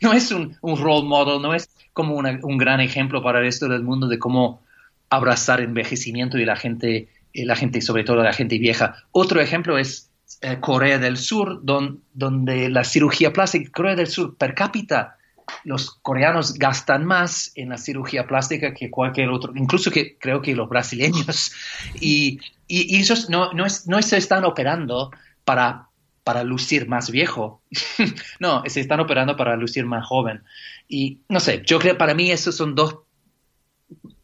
no 0.00 0.12
es 0.12 0.30
un, 0.30 0.56
un, 0.60 0.78
role 0.78 1.06
model, 1.06 1.42
no 1.42 1.54
es 1.54 1.68
como 1.92 2.14
un 2.16 2.58
gran 2.58 2.80
ejemplo 2.80 3.22
para 3.22 3.38
el 3.38 3.46
resto 3.46 3.68
del 3.68 3.82
mundo 3.82 4.06
de 4.08 4.18
cómo 4.18 4.62
abrazar 5.10 5.60
envejecimiento 5.60 6.38
y 6.38 6.44
la 6.44 6.56
gente, 6.56 7.08
la 7.34 7.56
gente, 7.56 7.80
sobre 7.80 8.04
todo 8.04 8.22
la 8.22 8.32
gente 8.32 8.58
vieja. 8.58 8.94
Otro 9.10 9.40
ejemplo 9.40 9.76
es 9.76 10.10
eh, 10.40 10.58
Corea 10.60 10.98
del 10.98 11.18
Sur, 11.18 11.60
donde 11.62 12.68
la 12.70 12.84
cirugía 12.84 13.32
plástica, 13.32 13.70
Corea 13.70 13.94
del 13.94 14.06
Sur 14.06 14.36
per 14.36 14.54
cápita 14.54 15.18
los 15.64 15.90
coreanos 16.02 16.54
gastan 16.54 17.04
más 17.04 17.52
en 17.54 17.70
la 17.70 17.78
cirugía 17.78 18.26
plástica 18.26 18.74
que 18.74 18.90
cualquier 18.90 19.28
otro, 19.30 19.52
incluso 19.54 19.90
que 19.90 20.18
creo 20.18 20.42
que 20.42 20.54
los 20.54 20.68
brasileños. 20.68 21.52
Y, 22.00 22.40
y, 22.66 22.96
ellos 22.98 23.28
no, 23.30 23.52
no, 23.52 23.66
es, 23.66 23.86
no 23.86 24.00
se 24.02 24.16
están 24.16 24.44
operando 24.44 25.10
para, 25.44 25.88
para 26.24 26.44
lucir 26.44 26.88
más 26.88 27.10
viejo, 27.10 27.62
no, 28.40 28.62
se 28.66 28.80
están 28.80 29.00
operando 29.00 29.36
para 29.36 29.56
lucir 29.56 29.84
más 29.84 30.06
joven. 30.06 30.42
Y 30.88 31.20
no 31.28 31.40
sé, 31.40 31.62
yo 31.64 31.78
creo 31.78 31.96
para 31.96 32.14
mí 32.14 32.30
esos 32.30 32.56
son 32.56 32.74
dos 32.74 32.98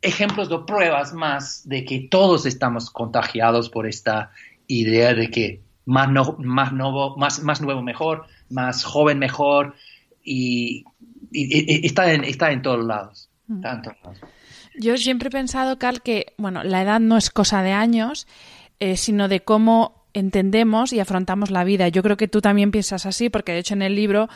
ejemplos, 0.00 0.48
dos 0.48 0.64
pruebas 0.66 1.12
más 1.12 1.68
de 1.68 1.84
que 1.84 2.00
todos 2.00 2.46
estamos 2.46 2.90
contagiados 2.90 3.68
por 3.68 3.86
esta 3.86 4.30
idea 4.66 5.14
de 5.14 5.30
que 5.30 5.62
más, 5.84 6.10
no, 6.10 6.36
más, 6.38 6.72
nuevo, 6.72 7.16
más, 7.16 7.42
más 7.42 7.60
nuevo 7.60 7.82
mejor, 7.82 8.26
más 8.50 8.84
joven 8.84 9.18
mejor, 9.18 9.74
y 10.22 10.84
y, 11.30 11.86
está, 11.86 12.12
en, 12.12 12.24
está 12.24 12.52
en 12.52 12.62
todos 12.62 12.84
lados. 12.84 13.30
Mm. 13.46 13.62
Yo 14.78 14.96
siempre 14.96 15.28
he 15.28 15.32
pensado, 15.32 15.78
Carl, 15.78 16.02
que 16.02 16.34
bueno, 16.38 16.62
la 16.62 16.82
edad 16.82 17.00
no 17.00 17.16
es 17.16 17.30
cosa 17.30 17.62
de 17.62 17.72
años, 17.72 18.26
eh, 18.80 18.96
sino 18.96 19.28
de 19.28 19.40
cómo 19.40 20.04
entendemos 20.14 20.92
y 20.92 21.00
afrontamos 21.00 21.50
la 21.50 21.64
vida. 21.64 21.88
Yo 21.88 22.02
creo 22.02 22.16
que 22.16 22.28
tú 22.28 22.40
también 22.40 22.70
piensas 22.70 23.06
así, 23.06 23.28
porque 23.28 23.52
de 23.52 23.58
hecho 23.58 23.74
en 23.74 23.82
el 23.82 23.94
libro 23.94 24.28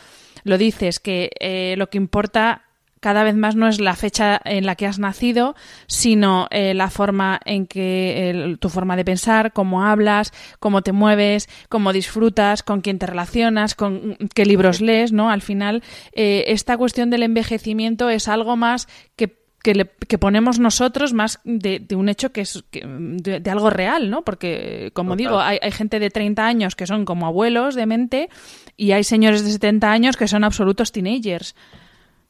lo 0.45 0.59
dices, 0.59 0.99
que 0.99 1.31
eh, 1.41 1.75
lo 1.77 1.91
que 1.91 1.99
importa 1.99 2.65
cada 3.03 3.25
vez 3.25 3.35
más 3.35 3.57
no 3.57 3.67
es 3.67 3.81
la 3.81 3.97
fecha 3.97 4.41
en 4.45 4.65
la 4.65 4.77
que 4.77 4.87
has 4.87 5.01
nacido, 5.01 5.57
sino 5.89 6.47
eh, 6.53 6.73
la 6.73 6.89
forma 6.89 7.41
en 7.45 7.67
que 7.67 8.57
tu 8.61 8.69
forma 8.69 8.97
de 8.97 9.05
pensar, 9.05 9.53
cómo 9.53 9.85
hablas, 9.85 10.33
cómo 10.61 10.83
te 10.83 10.93
mueves, 10.93 11.49
cómo 11.69 11.93
disfrutas, 11.93 12.63
con 12.63 12.81
quién 12.81 13.01
te 13.01 13.07
relacionas, 13.07 13.75
con 13.75 14.17
qué 14.33 14.47
libros 14.47 14.81
lees, 14.81 15.11
¿no? 15.11 15.31
Al 15.31 15.43
final, 15.43 15.83
eh, 16.13 16.45
esta 16.47 16.77
cuestión 16.77 17.11
del 17.11 17.25
envejecimiento 17.25 18.09
es 18.09 18.29
algo 18.29 18.57
más 18.57 18.87
que 19.17 19.43
que, 19.63 20.19
ponemos 20.19 20.59
nosotros 20.59 21.13
más 21.13 21.39
de, 21.45 21.87
un 21.95 22.09
hecho 22.09 22.33
que 22.33 22.41
es 22.41 22.65
de, 22.73 23.51
algo 23.51 23.71
real, 23.71 24.11
¿no? 24.11 24.23
Porque, 24.23 24.91
como 24.93 25.15
digo, 25.15 25.39
hay, 25.39 25.59
hay, 25.63 25.71
gente 25.71 26.01
de 26.01 26.11
30 26.11 26.45
años 26.45 26.75
que 26.75 26.85
son 26.85 27.05
como 27.05 27.27
abuelos 27.27 27.77
de 27.77 27.87
mente 27.87 28.29
y 28.77 28.91
hay 28.91 29.05
señores 29.05 29.45
de 29.45 29.53
70 29.53 29.91
años 29.91 30.17
que 30.17 30.27
son 30.27 30.43
absolutos 30.43 30.91
teenagers. 30.91 31.55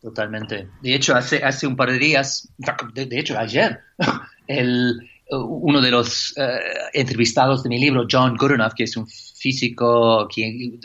Totalmente. 0.03 0.69
De 0.83 0.95
hecho, 0.95 1.15
hace, 1.15 1.45
hace 1.45 1.67
un 1.67 1.77
par 1.77 1.91
de 1.93 1.99
días, 1.99 2.49
de, 2.93 3.19
hecho, 3.19 3.39
ayer, 3.39 3.81
el, 4.49 5.09
uno 5.31 5.81
de 5.81 5.91
los 5.93 6.35
eh, 6.37 6.59
entrevistados 6.93 7.63
de 7.63 7.69
mi 7.69 7.79
libro, 7.79 8.07
John 8.11 8.37
Goodenough, 8.37 8.73
que 8.75 8.85
es 8.85 8.97
un 8.97 9.07
físico, 9.07 10.29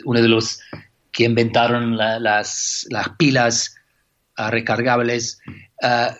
uno 0.04 0.22
de 0.22 0.28
los 0.28 0.60
que 1.10 1.24
inventaron 1.24 1.96
las, 1.96 2.86
las, 2.90 3.08
pilas 3.18 3.74
uh, 4.38 4.50
recargables, 4.50 5.40
uh, 5.82 6.14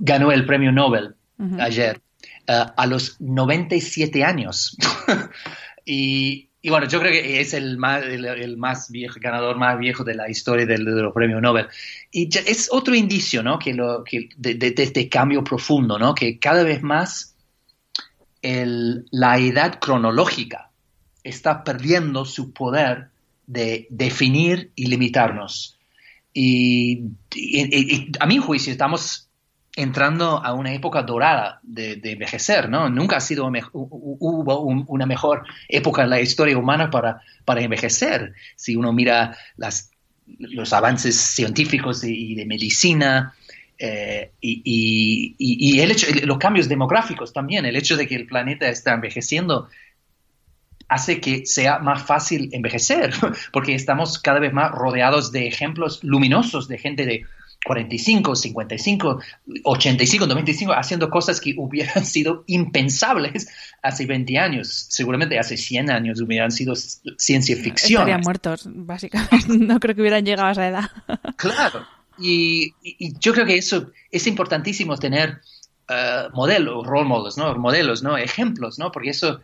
ganó 0.00 0.30
el 0.30 0.44
premio 0.44 0.72
Nobel 0.72 1.14
ayer 1.58 2.02
uh, 2.48 2.70
a 2.76 2.86
los 2.86 3.18
97 3.18 4.22
años. 4.22 4.76
y 5.86 6.50
y 6.64 6.70
bueno, 6.70 6.88
yo 6.88 6.98
creo 6.98 7.12
que 7.12 7.40
es 7.40 7.52
el 7.52 7.76
más, 7.76 8.02
el, 8.04 8.56
más 8.56 8.90
viejo, 8.90 9.20
ganador 9.20 9.58
más 9.58 9.78
viejo 9.78 10.02
de 10.02 10.14
la 10.14 10.30
historia 10.30 10.64
del, 10.64 10.86
de 10.86 11.02
los 11.02 11.12
premios 11.12 11.42
Nobel. 11.42 11.66
Y 12.10 12.26
es 12.38 12.70
otro 12.72 12.94
indicio, 12.94 13.42
¿no? 13.42 13.58
Que 13.58 13.74
lo, 13.74 14.02
que 14.02 14.30
de, 14.38 14.74
este 14.74 15.10
cambio 15.10 15.44
profundo, 15.44 15.98
¿no? 15.98 16.14
Que 16.14 16.38
cada 16.38 16.62
vez 16.62 16.82
más 16.82 17.36
el, 18.40 19.04
la 19.10 19.36
edad 19.36 19.78
cronológica 19.78 20.70
está 21.22 21.62
perdiendo 21.64 22.24
su 22.24 22.54
poder 22.54 23.10
de 23.46 23.86
definir 23.90 24.72
y 24.74 24.86
limitarnos. 24.86 25.78
Y 26.32 27.02
a 28.20 28.24
mi 28.24 28.38
juicio 28.38 28.72
estamos 28.72 29.23
entrando 29.76 30.44
a 30.44 30.52
una 30.52 30.72
época 30.72 31.02
dorada 31.02 31.60
de, 31.62 32.00
envejecer, 32.04 32.68
¿no? 32.68 32.88
Nunca 32.88 33.16
ha 33.16 33.20
sido 33.20 33.50
hubo 33.72 34.60
una 34.60 35.06
mejor 35.06 35.44
época 35.68 36.04
en 36.04 36.10
la 36.10 36.20
historia 36.20 36.56
humana 36.56 36.90
para, 36.90 37.20
para 37.44 37.60
envejecer. 37.60 38.34
Si 38.54 38.76
uno 38.76 38.92
mira 38.92 39.36
las, 39.56 39.90
los 40.38 40.72
avances 40.72 41.16
científicos 41.16 42.04
y, 42.04 42.34
de 42.34 42.46
medicina 42.46 43.34
eh, 43.78 44.30
y, 44.40 45.34
y, 45.38 45.80
el 45.80 45.90
hecho, 45.90 46.06
los 46.24 46.38
cambios 46.38 46.68
demográficos 46.68 47.32
también, 47.32 47.66
el 47.66 47.74
hecho 47.74 47.96
de 47.96 48.06
que 48.06 48.14
el 48.14 48.26
planeta 48.26 48.68
está 48.68 48.94
envejeciendo 48.94 49.68
hace 50.88 51.20
que 51.20 51.46
sea 51.46 51.80
más 51.80 52.04
fácil 52.04 52.50
envejecer, 52.52 53.12
porque 53.52 53.74
estamos 53.74 54.20
cada 54.20 54.38
vez 54.38 54.52
más 54.52 54.70
rodeados 54.70 55.32
de 55.32 55.48
ejemplos 55.48 56.04
luminosos 56.04 56.68
de 56.68 56.78
gente 56.78 57.06
de 57.06 57.26
45, 57.64 58.36
55, 58.36 59.20
85, 59.64 60.26
95, 60.26 60.72
haciendo 60.74 61.10
cosas 61.10 61.40
que 61.40 61.54
hubieran 61.56 62.04
sido 62.04 62.44
impensables 62.46 63.48
hace 63.82 64.06
20 64.06 64.38
años. 64.38 64.86
Seguramente 64.90 65.38
hace 65.38 65.56
100 65.56 65.90
años 65.90 66.20
hubieran 66.20 66.52
sido 66.52 66.74
ciencia 66.76 67.56
ficción. 67.56 68.02
Estarían 68.02 68.20
muertos, 68.20 68.62
básicamente. 68.66 69.34
No 69.64 69.80
creo 69.80 69.94
que 69.94 70.02
hubieran 70.02 70.24
llegado 70.24 70.48
a 70.48 70.52
esa 70.52 70.68
edad. 70.68 70.90
Claro. 71.36 71.86
Y, 72.18 72.74
yo 73.18 73.32
creo 73.32 73.44
que 73.44 73.56
eso 73.56 73.90
es 74.10 74.26
importantísimo 74.26 74.96
tener 74.96 75.40
uh, 75.88 76.34
modelos, 76.34 76.86
role 76.86 77.08
models, 77.08 77.36
¿no? 77.36 77.54
Modelos, 77.56 78.02
¿no? 78.02 78.16
Ejemplos, 78.16 78.78
¿no? 78.78 78.92
Porque 78.92 79.10
eso 79.10 79.40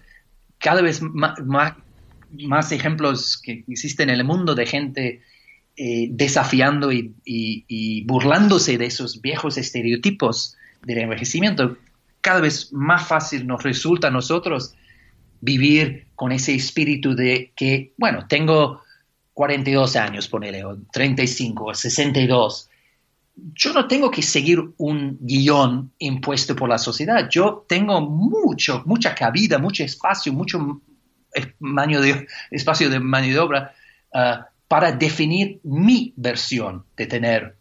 cada 0.59 0.81
vez 0.81 1.03
más, 1.03 1.35
más 2.33 2.73
ejemplos 2.73 3.41
que 3.43 3.65
existen 3.67 4.09
en 4.11 4.17
el 4.17 4.25
mundo 4.25 4.55
de 4.55 4.67
gente 4.67 5.23
eh, 5.77 6.09
desafiando 6.11 6.91
y, 6.93 8.05
burlándose 8.07 8.77
de 8.77 8.87
esos 8.87 9.21
viejos 9.21 9.57
estereotipos 9.57 10.57
del 10.83 10.99
envejecimiento, 10.99 11.79
cada 12.21 12.41
vez 12.41 12.73
más 12.73 13.07
fácil 13.07 13.47
nos 13.47 13.63
resulta 13.63 14.09
a 14.09 14.11
nosotros 14.11 14.75
vivir 15.41 16.09
con 16.15 16.33
ese 16.33 16.55
espíritu 16.55 17.15
de 17.15 17.53
que, 17.57 17.93
bueno, 17.97 18.27
tengo 18.29 18.83
42 19.33 19.97
años, 19.97 20.29
ponele, 20.29 20.65
o 20.65 20.77
35, 20.93 21.65
o 21.65 21.75
62. 21.75 22.69
Yo 23.55 23.73
no 23.73 23.89
tengo 23.89 24.11
que 24.11 24.21
seguir 24.21 24.61
un 24.77 25.17
guion 25.21 25.93
impuesto 25.99 26.55
por 26.55 26.69
la 26.69 26.77
sociedad. 26.77 27.27
Yo 27.31 27.65
tengo 27.67 28.03
mucho, 28.03 28.83
mucha 28.85 29.15
cabida, 29.15 29.59
mucho 29.59 29.83
espacio, 29.83 30.33
mucho 30.33 30.83
espacio 32.51 32.91
de 32.91 33.01
maniobra 33.01 33.73
uh, 34.13 34.50
para 34.71 34.93
definir 34.93 35.59
mi 35.65 36.15
versión 36.17 36.85
de 36.97 37.07
tener 37.07 37.57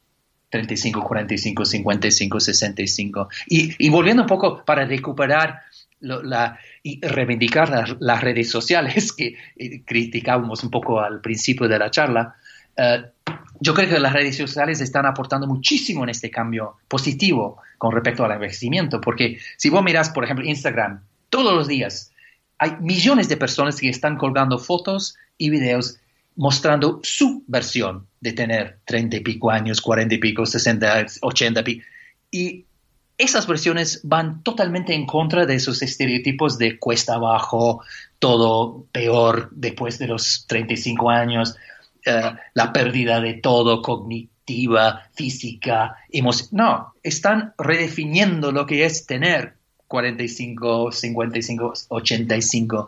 35, 0.52 1.04
45, 1.04 1.66
55, 1.66 2.40
65. 2.40 3.30
Y, 3.48 3.74
y 3.84 3.90
volviendo 3.90 4.22
un 4.22 4.28
poco 4.28 4.64
para 4.64 4.86
recuperar 4.86 5.62
la, 6.02 6.60
y 6.84 7.02
reivindicar 7.02 7.98
las 8.00 8.22
redes 8.22 8.52
sociales 8.52 9.12
que 9.18 9.36
eh, 9.58 9.82
criticábamos 9.84 10.64
un 10.64 10.70
poco 10.70 11.00
al 11.00 11.20
principio 11.20 11.68
de 11.68 11.80
la 11.80 11.90
charla, 11.90 12.36
eh, 12.78 13.06
yo 13.60 13.74
creo 13.74 13.90
que 13.90 14.00
las 14.00 14.14
redes 14.14 14.38
sociales 14.38 14.80
están 14.80 15.08
aportando 15.08 15.48
muchísimo 15.48 16.04
en 16.04 16.10
este 16.10 16.30
cambio 16.30 16.76
positivo 16.88 17.58
con 17.80 17.92
respecto 17.92 18.24
al 18.24 18.34
envejecimiento, 18.34 19.02
porque 19.02 19.40
si 19.58 19.72
vos 19.72 19.84
miras, 19.84 20.12
por 20.12 20.26
ejemplo, 20.26 20.46
Instagram, 20.46 21.02
todos 21.32 21.56
los 21.56 21.68
días 21.68 22.12
hay 22.60 22.76
millones 22.82 23.30
de 23.30 23.38
personas 23.38 23.80
que 23.80 23.90
están 23.90 24.16
colgando 24.16 24.60
fotos 24.60 25.18
y 25.40 25.50
videos 25.50 25.98
mostrando 26.40 27.02
su 27.04 27.44
versión 27.48 28.08
de 28.22 28.32
tener 28.32 28.80
30 28.86 29.18
y 29.18 29.20
pico 29.20 29.52
años, 29.52 29.82
40 29.82 30.16
y 30.16 30.18
pico, 30.20 30.46
60, 30.46 31.06
80 31.22 31.60
y 31.60 31.64
pico. 31.64 31.86
Y 32.32 32.66
esas 33.18 33.46
versiones 33.46 34.00
van 34.04 34.42
totalmente 34.42 34.94
en 34.94 35.06
contra 35.06 35.46
de 35.46 35.56
esos 35.56 35.82
estereotipos 35.82 36.58
de 36.58 36.80
cuesta 36.80 37.16
abajo, 37.16 37.84
todo 38.20 38.86
peor 38.94 39.50
después 39.52 40.00
de 40.00 40.08
los 40.08 40.46
35 40.48 41.10
años, 41.10 41.56
eh, 42.06 42.32
la 42.54 42.72
pérdida 42.72 43.20
de 43.20 43.34
todo 43.34 43.82
cognitiva, 43.82 45.10
física, 45.14 45.98
emocional. 46.10 46.56
No, 46.56 46.94
están 47.04 47.54
redefiniendo 47.58 48.54
lo 48.54 48.66
que 48.66 48.86
es 48.86 49.06
tener 49.06 49.56
45, 49.88 50.94
55, 50.94 51.74
85. 51.90 52.88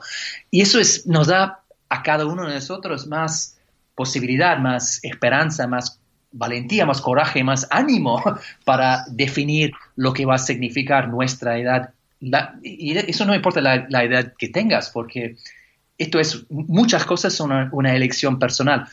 Y 0.52 0.62
eso 0.62 0.80
es, 0.80 1.06
nos 1.06 1.28
da 1.28 1.61
a 1.92 2.02
cada 2.04 2.26
uno 2.26 2.48
de 2.48 2.56
nosotros 2.56 3.06
más 3.06 3.58
posibilidad, 3.96 4.58
más 4.58 5.04
esperanza, 5.04 5.68
más 5.68 6.00
valentía, 6.32 6.86
más 6.86 7.02
coraje, 7.02 7.44
más 7.44 7.68
ánimo 7.70 8.24
para 8.66 9.04
definir 9.10 9.74
lo 9.98 10.14
que 10.14 10.26
va 10.26 10.36
a 10.36 10.40
significar 10.40 11.10
nuestra 11.10 11.60
edad. 11.60 11.94
y 12.64 12.98
eso 12.98 13.26
no 13.26 13.36
importa 13.36 13.60
la, 13.60 14.04
edad 14.04 14.34
que 14.38 14.48
tengas, 14.48 14.90
porque 14.90 15.36
esto 15.98 16.18
es, 16.18 16.46
muchas 16.50 17.06
cosas 17.06 17.34
son 17.34 17.70
una, 17.74 17.94
elección 17.94 18.40
personal. 18.40 18.88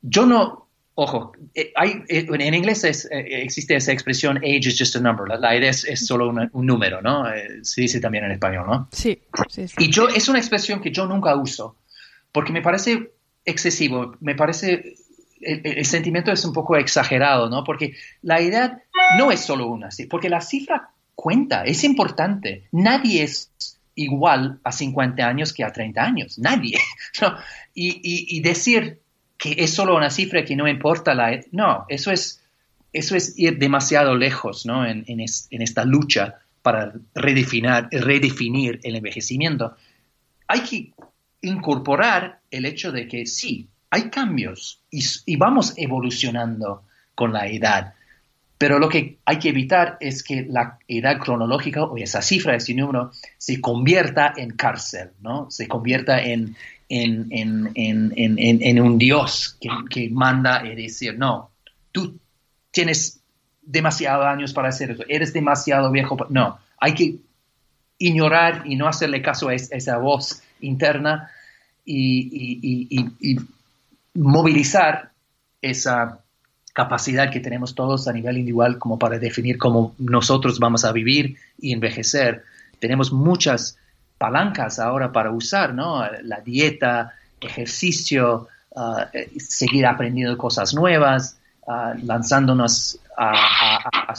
Yo 0.00 0.24
no, 0.24 0.68
ojo, 0.94 1.32
eh, 1.56 1.72
hay, 1.74 2.04
eh, 2.08 2.28
en 2.30 2.54
inglés 2.54 2.84
es, 2.84 3.06
eh, 3.06 3.42
existe 3.42 3.74
esa 3.74 3.90
expresión 3.90 4.36
age 4.36 4.68
is 4.68 4.78
just 4.78 4.94
a 4.94 5.00
number, 5.00 5.26
la, 5.26 5.56
edad 5.56 5.70
es, 5.70 6.06
solo 6.06 6.28
un 6.28 6.66
número, 6.66 7.02
¿no? 7.02 7.24
se 7.62 7.80
dice 7.80 7.98
también 7.98 8.24
en 8.24 8.30
español, 8.30 8.66
¿no? 8.68 8.88
Sí, 8.92 9.18
sí, 9.48 9.66
sí. 9.66 9.74
Y 9.78 9.90
yo, 9.90 10.06
es 10.08 10.28
una 10.28 10.38
expresión 10.38 10.80
que 10.80 10.92
yo 10.92 11.06
nunca 11.06 11.34
uso, 11.34 11.78
porque 12.34 12.52
me 12.52 12.62
parece 12.62 13.12
excesivo, 13.44 14.16
me 14.18 14.34
parece 14.34 14.96
el, 15.40 15.84
sentimiento 15.86 16.32
es 16.32 16.44
un 16.44 16.52
poco 16.52 16.76
exagerado, 16.76 17.48
¿no? 17.48 17.62
Porque 17.62 17.94
la 18.22 18.40
edad 18.40 18.82
no 19.16 19.30
es 19.30 19.38
solo 19.38 19.68
una, 19.68 19.92
¿sí? 19.92 20.06
porque 20.06 20.28
la 20.28 20.40
cifra 20.40 20.90
cuenta, 21.14 21.62
es 21.62 21.84
importante. 21.84 22.64
Nadie 22.72 23.22
es 23.22 23.52
igual 23.94 24.58
a 24.64 24.72
50 24.72 25.24
años 25.24 25.52
que 25.52 25.62
a 25.62 25.72
30 25.72 26.02
años, 26.02 26.38
nadie. 26.38 26.78
Y, 27.76 28.40
decir 28.40 29.00
que 29.38 29.54
es 29.58 29.72
solo 29.72 29.96
una 29.96 30.10
cifra 30.10 30.44
que 30.44 30.56
no 30.56 30.66
importa 30.66 31.14
la 31.14 31.34
edad, 31.34 31.44
no, 31.52 31.86
eso 31.88 32.10
es, 32.10 32.42
eso 32.92 33.14
es 33.14 33.38
ir 33.38 33.58
demasiado 33.58 34.16
lejos, 34.16 34.66
¿no? 34.66 34.84
En, 34.84 35.04
en 35.06 35.62
esta 35.62 35.84
lucha 35.84 36.40
para 36.62 36.94
redefinir, 37.14 37.88
redefinir 37.92 38.80
el 38.82 38.96
envejecimiento. 38.96 39.76
Hay 40.48 40.60
que 40.60 40.92
incorporar 41.44 42.40
el 42.50 42.66
hecho 42.66 42.90
de 42.92 43.06
que 43.06 43.26
sí, 43.26 43.68
hay 43.90 44.10
cambios 44.10 44.80
y, 44.90 45.36
vamos 45.36 45.74
evolucionando 45.76 46.82
con 47.14 47.32
la 47.32 47.46
edad. 47.46 47.94
Pero 48.58 48.78
lo 48.78 48.88
que 48.88 49.18
hay 49.24 49.38
que 49.38 49.50
evitar 49.50 49.96
es 50.00 50.22
que 50.22 50.46
la 50.48 50.78
edad 50.88 51.18
cronológica 51.18 51.84
o 51.84 51.96
esa 51.96 52.22
cifra, 52.22 52.56
ese 52.56 52.74
número, 52.74 53.12
se 53.36 53.60
convierta 53.60 54.32
en 54.36 54.50
cárcel, 54.50 55.10
¿no? 55.20 55.50
Se 55.50 55.68
convierta 55.68 56.22
en, 56.22 56.56
en, 56.88 58.80
un 58.80 58.98
Dios 58.98 59.56
que, 59.60 59.68
que, 59.90 60.10
manda 60.10 60.66
y 60.66 60.74
decir, 60.74 61.18
no, 61.18 61.50
tú 61.92 62.18
tienes 62.70 63.20
demasiados 63.62 64.26
años 64.26 64.52
para 64.52 64.68
hacer 64.68 64.92
eso, 64.92 65.04
eres 65.08 65.32
demasiado 65.32 65.90
viejo. 65.90 66.16
No, 66.30 66.58
hay 66.78 66.94
que 66.94 67.16
ignorar 67.98 68.62
y 68.64 68.76
no 68.76 68.88
hacerle 68.88 69.22
caso 69.22 69.48
a 69.48 69.54
esa 69.54 69.98
voz 69.98 70.42
interna 70.60 71.30
y 71.84 73.36
movilizar 74.14 75.10
esa 75.60 76.20
capacidad 76.74 77.30
que 77.30 77.40
tenemos 77.40 77.74
todos 77.74 78.08
a 78.08 78.12
nivel 78.12 78.36
individual 78.36 78.78
como 78.78 78.98
para 78.98 79.18
definir 79.18 79.56
cómo 79.58 79.94
nosotros 79.98 80.58
vamos 80.58 80.84
a 80.84 80.92
vivir 80.92 81.36
y 81.58 81.72
envejecer. 81.72 82.42
Tenemos 82.80 83.12
muchas 83.12 83.78
palancas 84.18 84.78
ahora 84.78 85.12
para 85.12 85.30
usar, 85.30 85.72
¿no? 85.72 86.04
La 86.22 86.40
dieta, 86.40 87.14
ejercicio, 87.40 88.48
ah, 88.74 89.08
seguir 89.38 89.86
aprendiendo 89.86 90.36
cosas 90.36 90.74
nuevas, 90.74 91.38
uh, 91.66 91.94
lanzándonos 92.04 92.98
a, 93.16 94.12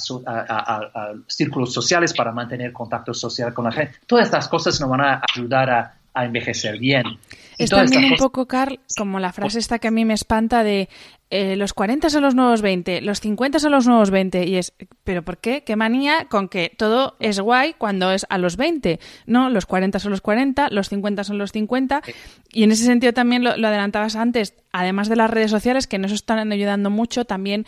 círculos 1.28 1.74
sociales 1.74 2.13
para 2.13 2.32
mantener 2.32 2.72
contacto 2.72 3.13
social 3.13 3.53
con 3.53 3.66
la 3.66 3.72
gente. 3.72 3.95
Todas 4.07 4.26
estas 4.26 4.47
cosas 4.47 4.80
nos 4.80 4.89
van 4.89 5.01
a 5.01 5.22
ayudar 5.36 5.70
a, 5.70 5.93
envejecer 6.24 6.80
bien. 6.80 7.03
Es 7.57 7.70
también 7.70 8.05
un 8.05 8.18
poco, 8.18 8.47
Carl, 8.47 8.80
como 8.97 9.20
la 9.20 9.34
frase 9.34 9.59
esta 9.59 9.80
que 9.80 9.88
a 9.88 9.91
mí 9.91 10.05
me 10.05 10.13
espanta 10.13 10.63
de 10.63 10.89
eh, 11.30 11.55
los 11.55 11.74
40 11.74 12.09
son 12.09 12.22
los 12.22 12.36
nuevos 12.36 12.61
20, 12.61 13.01
los 13.01 13.20
50 13.20 13.59
son 13.59 13.72
los 13.72 13.88
nuevos 13.88 14.11
20. 14.11 14.45
Y 14.45 14.57
es, 14.57 14.74
¿pero 15.03 15.24
por 15.24 15.38
qué? 15.38 15.63
¿Qué 15.63 15.76
manía 15.76 16.28
con 16.30 16.49
que 16.49 16.72
todo 16.78 17.16
es 17.20 17.39
guay 17.39 17.74
cuando 17.78 18.11
es 18.11 18.26
a 18.30 18.38
los 18.38 18.57
20? 18.57 18.99
No, 19.26 19.49
los 19.49 19.66
40 19.66 19.99
son 19.99 20.11
los 20.11 20.22
40, 20.22 20.70
los 20.70 20.89
50 20.89 21.24
son 21.24 21.38
los 21.38 21.51
50. 21.51 22.01
Y 22.51 22.63
en 22.63 22.72
ese 22.72 22.86
sentido 22.86 23.13
también 23.13 23.43
lo, 23.43 23.57
lo 23.57 23.68
adelantabas 23.68 24.16
antes, 24.16 24.53
además 24.72 25.09
de 25.09 25.16
las 25.16 25.30
redes 25.30 25.51
sociales, 25.51 25.88
que 25.88 25.97
nos 25.97 26.11
están 26.11 26.51
ayudando 26.51 26.89
mucho, 26.89 27.26
también 27.26 27.66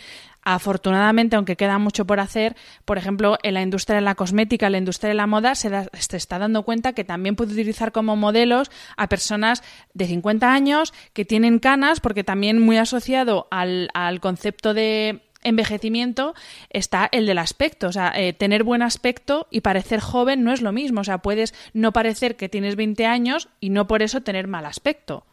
Afortunadamente, 0.50 1.36
aunque 1.36 1.56
queda 1.56 1.78
mucho 1.78 2.06
por 2.06 2.20
hacer, 2.20 2.56
por 2.86 2.96
ejemplo, 2.96 3.36
en 3.42 3.52
la 3.52 3.60
industria 3.60 3.96
de 3.96 4.00
la 4.00 4.14
cosmética, 4.14 4.64
en 4.64 4.72
la 4.72 4.78
industria 4.78 5.08
de 5.08 5.14
la 5.14 5.26
moda, 5.26 5.54
se, 5.54 5.68
está 5.92 6.38
dando 6.38 6.62
cuenta 6.62 6.94
que 6.94 7.04
también 7.04 7.36
puede 7.36 7.52
utilizar 7.52 7.92
como 7.92 8.16
modelos 8.16 8.70
a 8.96 9.10
personas 9.10 9.62
de 9.92 10.06
50 10.06 10.50
años 10.50 10.94
que 11.12 11.26
tienen 11.26 11.58
canas, 11.58 12.00
porque 12.00 12.24
también 12.24 12.62
muy 12.62 12.78
asociado 12.78 13.46
al, 13.50 13.90
concepto 14.22 14.72
de 14.72 15.20
envejecimiento 15.42 16.34
está 16.70 17.10
el 17.12 17.26
del 17.26 17.36
aspecto. 17.36 17.88
O 17.88 17.92
sea, 17.92 18.10
eh, 18.16 18.32
tener 18.32 18.64
buen 18.64 18.80
aspecto 18.80 19.48
y 19.50 19.60
parecer 19.60 20.00
joven 20.00 20.44
no 20.44 20.54
es 20.54 20.62
lo 20.62 20.72
mismo. 20.72 21.02
O 21.02 21.04
sea, 21.04 21.18
puedes 21.18 21.52
no 21.74 21.92
parecer 21.92 22.36
que 22.36 22.48
tienes 22.48 22.74
20 22.74 23.04
años 23.04 23.50
y 23.60 23.68
no 23.68 23.86
por 23.86 24.00
eso 24.00 24.22
tener 24.22 24.48
mal 24.48 24.64
aspecto. 24.64 25.26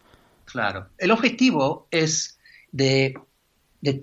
Claro. 0.44 0.88
El 0.98 1.12
objetivo 1.12 1.88
es 1.90 2.38
de 2.74 3.14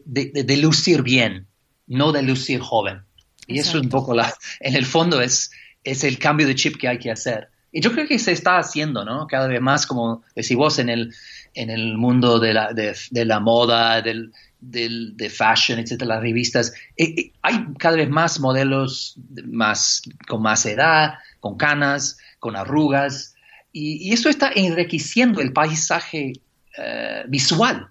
de, 0.04 0.56
lucir 0.56 1.02
bien, 1.02 1.46
no 1.86 2.12
de 2.12 2.22
lucir 2.22 2.60
joven. 2.60 3.02
Y 3.46 3.58
eso 3.58 3.78
es 3.78 3.84
un 3.84 3.90
poco 3.90 4.14
la, 4.14 4.32
en 4.60 4.76
el 4.76 4.86
fondo 4.86 5.20
es, 5.20 5.50
es 5.84 6.04
el 6.04 6.18
cambio 6.18 6.46
de 6.46 6.54
chip 6.54 6.76
que 6.76 6.88
hay 6.88 6.98
que 6.98 7.10
hacer. 7.10 7.48
Y 7.72 7.80
yo 7.80 7.92
creo 7.92 8.06
que 8.06 8.18
se 8.18 8.32
está 8.32 8.58
haciendo, 8.58 9.04
¿no? 9.04 9.26
Cada 9.26 9.46
vez 9.48 9.60
más, 9.60 9.86
como 9.86 10.22
decís 10.36 10.56
vos, 10.56 10.78
en 10.78 10.90
el, 10.90 11.14
en 11.54 11.70
el 11.70 11.96
mundo 11.96 12.38
de 12.38 12.52
la, 12.52 12.72
de, 12.72 13.24
la 13.24 13.40
moda, 13.40 14.02
del, 14.02 14.30
del, 14.60 15.16
de 15.16 15.30
fashion, 15.30 15.78
etcétera, 15.78 16.16
las 16.16 16.22
revistas, 16.22 16.74
eh, 16.96 17.14
eh, 17.16 17.32
hay 17.40 17.64
cada 17.78 17.96
vez 17.96 18.10
más 18.10 18.40
modelos 18.40 19.16
más, 19.46 20.02
con 20.28 20.42
más 20.42 20.66
edad, 20.66 21.14
con 21.40 21.56
canas, 21.56 22.18
con 22.38 22.56
arrugas, 22.56 23.34
y, 23.72 24.12
eso 24.12 24.28
está 24.28 24.52
enriqueciendo 24.54 25.40
el 25.40 25.52
paisaje 25.52 26.34
eh, 26.76 27.24
visual, 27.28 27.88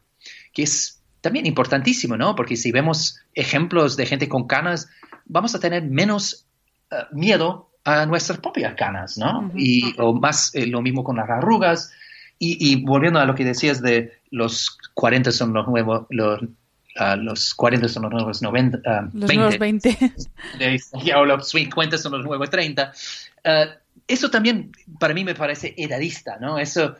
que 0.54 0.64
es 0.64 1.01
también 1.22 1.46
importantísimo, 1.46 2.18
¿no? 2.18 2.36
Porque 2.36 2.58
si 2.58 2.72
vemos 2.72 3.20
ejemplos 3.34 3.96
de 3.96 4.06
gente 4.06 4.28
con 4.28 4.48
canas, 4.48 4.90
vamos 5.26 5.56
a 5.56 5.60
tener 5.60 5.84
menos 5.84 6.46
eh, 6.92 6.96
miedo 7.12 7.70
a 7.84 8.06
nuestras 8.06 8.40
propias 8.40 8.76
canas, 8.76 9.18
¿no? 9.18 9.52
Y 9.56 9.96
o 10.00 10.14
más 10.14 10.54
eh, 10.54 10.68
lo 10.68 10.82
mismo 10.82 11.04
con 11.04 11.16
las 11.16 11.30
arrugas. 11.30 11.92
Y, 12.44 12.84
volviendo 12.84 13.20
a 13.20 13.26
lo 13.26 13.36
que 13.36 13.46
decías 13.46 13.84
de 13.84 14.14
los 14.32 14.76
40 14.96 15.32
son 15.32 15.54
los 15.54 15.68
nuevos, 15.68 16.08
los, 16.10 16.42
uh, 16.42 17.16
los 17.18 17.54
40 17.54 17.88
son 17.88 18.02
los 18.02 18.12
nuevos 18.12 18.42
90, 18.42 18.78
uh, 18.80 18.82
los 19.16 19.28
20. 19.28 19.36
nuevos 19.36 19.60
20. 19.60 20.12
o 21.16 21.26
los 21.26 21.50
50 21.50 22.00
son 22.00 22.14
los 22.14 22.26
nuevos 22.26 22.50
30. 22.50 22.94
Uh, 23.46 23.50
eso 24.08 24.32
también 24.32 24.72
para 25.00 25.14
mí 25.14 25.24
me 25.24 25.36
parece 25.36 25.76
edadista, 25.78 26.38
¿no? 26.42 26.58
Eso 26.58 26.96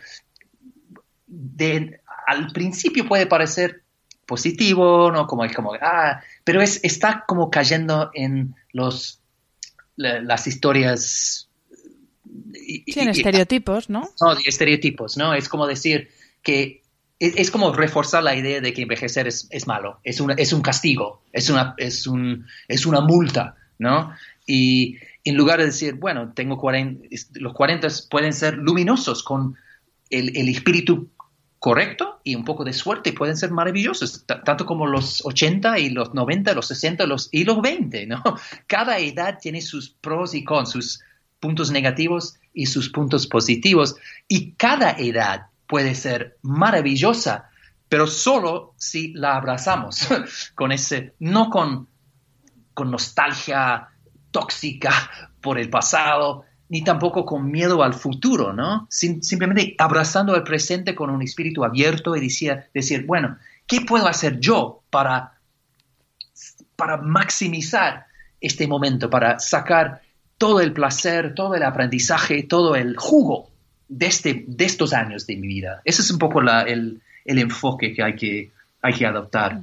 de, 1.26 2.02
al 2.28 2.52
principio 2.52 3.08
puede 3.08 3.26
parecer 3.26 3.82
positivo, 4.26 5.12
¿no? 5.12 5.28
Como, 5.28 5.48
como 5.54 5.74
ah, 5.82 6.22
pero 6.44 6.62
es, 6.62 6.80
está 6.84 7.26
como 7.28 7.50
cayendo 7.50 8.12
en 8.14 8.56
los, 8.72 9.22
las 9.96 10.48
historias. 10.48 11.50
Sí, 12.54 13.00
en 13.00 13.10
estereotipos, 13.10 13.90
¿no? 13.90 14.10
No, 14.22 14.34
estereotipos, 14.46 15.18
¿no? 15.18 15.34
Es 15.34 15.50
como 15.50 15.68
decir 15.68 16.10
que 16.42 16.82
es, 17.20 17.52
como 17.52 17.74
reforzar 17.74 18.24
la 18.24 18.36
idea 18.36 18.62
de 18.62 18.74
que 18.74 18.82
envejecer 18.82 19.28
es, 19.28 19.48
es 19.52 19.68
malo, 19.68 20.00
es, 20.04 20.20
una, 20.22 20.34
es 20.34 20.54
un 20.54 20.62
castigo, 20.62 21.22
es 21.32 21.50
una, 21.50 21.76
es, 21.78 22.08
un, 22.08 22.48
es 22.68 22.86
una 22.86 23.02
multa, 23.02 23.56
¿no? 23.78 24.12
Y 24.48 24.98
en 25.24 25.36
lugar 25.36 25.60
de 25.60 25.66
decir, 25.66 25.96
bueno, 25.96 26.34
tengo 26.34 26.58
40, 26.58 27.08
los 27.34 27.54
40 27.54 27.88
pueden 28.10 28.34
ser 28.34 28.58
luminosos 28.58 29.24
con 29.24 29.56
el, 30.10 30.36
el 30.36 30.50
espíritu 30.50 31.10
correcto 31.62 32.20
y 32.24 32.34
un 32.34 32.44
poco 32.44 32.64
de 32.64 32.74
suerte 32.74 33.14
pueden 33.14 33.38
ser 33.38 33.52
maravillosos, 33.52 34.26
tanto 34.26 34.66
como 34.66 34.88
los 34.88 35.24
80 35.24 35.78
y 35.78 35.92
los 35.92 36.12
90, 36.12 36.56
los 36.56 36.66
60 36.66 37.06
los, 37.06 37.30
y 37.32 37.44
los 37.44 37.62
20, 37.62 38.08
¿no? 38.08 38.24
Cada 38.68 38.98
edad 38.98 39.38
tiene 39.40 39.62
sus 39.62 39.92
pros 39.92 40.34
y 40.34 40.44
cons, 40.44 40.72
sus 40.72 41.02
puntos 41.40 41.70
negativos 41.70 42.40
y 42.52 42.66
sus 42.66 42.90
puntos 42.90 43.28
positivos, 43.28 43.96
y 44.28 44.54
cada 44.54 44.94
edad 44.94 45.50
puede 45.68 45.94
ser 45.94 46.40
maravillosa, 46.42 47.52
pero 47.88 48.08
solo 48.08 48.74
si 48.78 49.14
la 49.14 49.36
abrazamos 49.36 50.08
con 50.56 50.72
ese, 50.72 51.14
no 51.20 51.52
con, 51.52 51.88
con 52.74 52.90
nostalgia 52.90 53.88
tóxica 54.32 54.92
por 55.42 55.60
el 55.60 55.70
pasado, 55.70 56.44
ni 56.72 56.86
tampoco 56.86 57.26
con 57.26 57.52
miedo 57.52 57.84
al 57.84 57.94
futuro, 57.94 58.54
¿no? 58.54 58.88
simplemente 58.90 59.76
abrazando 59.78 60.38
el 60.38 60.44
presente 60.44 60.96
con 60.96 61.10
un 61.10 61.22
espíritu 61.22 61.66
abierto 61.66 62.16
y 62.16 62.22
decir, 62.22 62.64
decir, 62.74 63.06
bueno, 63.06 63.38
¿qué 63.68 63.82
puedo 63.82 64.08
hacer 64.08 64.40
yo 64.40 64.82
para, 64.90 65.34
para 66.78 66.96
maximizar 66.96 68.06
este 68.40 68.68
momento, 68.68 69.10
para 69.10 69.38
sacar 69.38 70.02
todo 70.38 70.62
el 70.62 70.72
placer, 70.72 71.36
todo 71.36 71.56
el 71.56 71.64
aprendizaje, 71.64 72.44
todo 72.44 72.78
el 72.78 72.96
jugo 72.96 73.50
de, 73.90 74.06
este, 74.06 74.46
de 74.48 74.64
estos 74.64 74.94
años 74.94 75.28
de 75.28 75.36
mi 75.36 75.48
vida? 75.48 75.82
Ese 75.84 76.02
es 76.02 76.10
un 76.10 76.20
poco 76.20 76.40
el, 76.40 77.02
enfoque 77.26 77.94
que 77.94 78.02
hay 78.02 78.16
que, 78.16 78.52
hay 78.82 78.94
que 78.94 79.06
adoptar. 79.06 79.60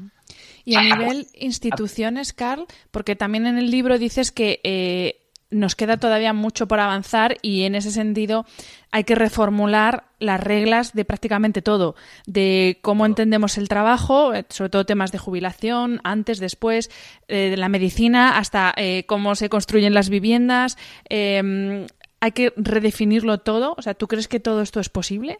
Y 0.66 0.74
a 0.74 0.82
nivel 0.82 1.26
instituciones, 1.32 2.34
Carl, 2.34 2.66
porque 2.90 3.16
también 3.16 3.46
en 3.46 3.56
el 3.56 3.70
libro 3.70 3.98
dices 3.98 4.30
que 4.30 4.60
eh, 4.62 5.17
nos 5.50 5.74
queda 5.74 5.96
todavía 5.96 6.32
mucho 6.32 6.68
por 6.68 6.80
avanzar 6.80 7.36
y 7.42 7.62
en 7.62 7.74
ese 7.74 7.90
sentido 7.90 8.44
hay 8.90 9.04
que 9.04 9.14
reformular 9.14 10.04
las 10.18 10.40
reglas 10.40 10.92
de 10.94 11.04
prácticamente 11.04 11.62
todo, 11.62 11.94
de 12.26 12.78
cómo 12.82 13.06
entendemos 13.06 13.56
el 13.56 13.68
trabajo, 13.68 14.34
eh, 14.34 14.44
sobre 14.48 14.70
todo 14.70 14.86
temas 14.86 15.12
de 15.12 15.18
jubilación, 15.18 16.00
antes, 16.04 16.38
después, 16.38 16.90
eh, 17.28 17.50
de 17.50 17.56
la 17.56 17.68
medicina, 17.68 18.38
hasta 18.38 18.74
eh, 18.76 19.04
cómo 19.06 19.34
se 19.34 19.48
construyen 19.48 19.94
las 19.94 20.10
viviendas. 20.10 20.76
Em, 21.08 21.86
hay 22.20 22.32
que 22.32 22.52
redefinirlo 22.56 23.38
todo. 23.38 23.74
O 23.78 23.82
sea, 23.82 23.94
¿tú 23.94 24.08
crees 24.08 24.28
que 24.28 24.40
todo 24.40 24.60
esto 24.60 24.80
es 24.80 24.88
posible? 24.88 25.38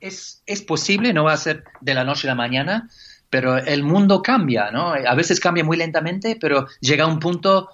Es, 0.00 0.42
es 0.46 0.62
posible, 0.62 1.12
no 1.12 1.24
va 1.24 1.34
a 1.34 1.38
ser 1.38 1.64
de 1.80 1.94
la 1.94 2.04
noche 2.04 2.26
a 2.26 2.32
la 2.32 2.34
mañana, 2.34 2.88
pero 3.28 3.58
el 3.58 3.82
mundo 3.82 4.22
cambia, 4.22 4.70
¿no? 4.70 4.92
A 4.92 5.14
veces 5.14 5.38
cambia 5.38 5.62
muy 5.62 5.76
lentamente, 5.76 6.36
pero 6.40 6.66
llega 6.80 7.04
a 7.04 7.06
un 7.06 7.20
punto 7.20 7.68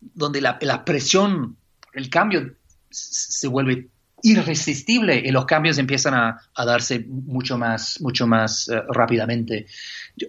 donde 0.00 0.40
la, 0.40 0.84
presión, 0.84 1.56
el 1.92 2.08
cambio 2.08 2.54
se 2.90 3.48
vuelve 3.48 3.88
irresistible 4.22 5.22
y 5.24 5.30
los 5.30 5.46
cambios 5.46 5.78
empiezan 5.78 6.14
a, 6.14 6.40
darse 6.56 7.04
mucho 7.08 7.56
más, 7.56 8.00
mucho 8.00 8.26
más 8.26 8.68
eh, 8.68 8.82
rápidamente. 8.88 9.66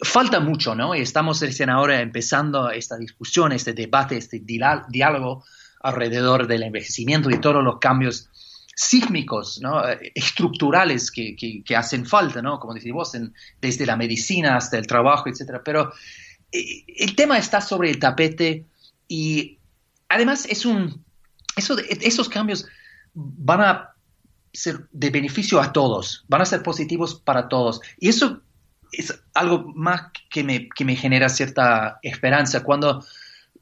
Falta 0.03 0.39
mucho, 0.39 0.75
¿no? 0.75 0.95
Y 0.95 1.01
estamos 1.01 1.41
recién 1.41 1.69
ahora 1.69 2.01
empezando 2.01 2.69
esta 2.69 2.97
discusión, 2.97 3.51
este 3.51 3.73
debate, 3.73 4.17
este 4.17 4.41
diálogo 4.41 5.43
alrededor 5.81 6.47
del 6.47 6.63
envejecimiento 6.63 7.29
y 7.29 7.41
todos 7.41 7.63
los 7.63 7.79
cambios 7.79 8.29
sísmicos, 8.73 9.59
¿no? 9.61 9.83
estructurales 10.15 11.11
que, 11.11 11.35
que, 11.35 11.75
hacen 11.75 12.05
falta, 12.05 12.41
¿no? 12.41 12.59
como 12.59 12.73
decís 12.73 12.93
vos, 12.93 13.11
desde 13.59 13.85
la 13.85 13.97
medicina 13.97 14.55
hasta 14.55 14.77
el 14.77 14.87
trabajo, 14.87 15.27
etc. 15.27 15.59
Pero 15.63 15.91
eh, 16.51 16.83
el 16.87 17.15
tema 17.15 17.37
está 17.37 17.61
sobre 17.61 17.89
el 17.89 17.99
tapete 17.99 18.65
y 19.07 19.59
además, 20.11 20.45
es 20.49 20.65
un, 20.65 21.03
eso, 21.55 21.77
esos 21.79 22.29
cambios 22.29 22.65
van 23.13 23.61
a 23.61 23.95
ser 24.53 24.87
de 24.91 25.09
beneficio 25.09 25.61
a 25.61 25.71
todos, 25.71 26.25
van 26.27 26.41
a 26.41 26.45
ser 26.45 26.61
positivos 26.61 27.15
para 27.15 27.47
todos. 27.47 27.81
Y 27.97 28.09
eso 28.09 28.41
es 28.91 29.17
algo 29.33 29.71
más 29.75 30.11
que 30.29 30.43
me, 30.43 30.67
que 30.69 30.85
me 30.85 30.95
genera 30.95 31.29
cierta 31.29 31.99
esperanza 32.01 32.63
cuando 32.63 33.03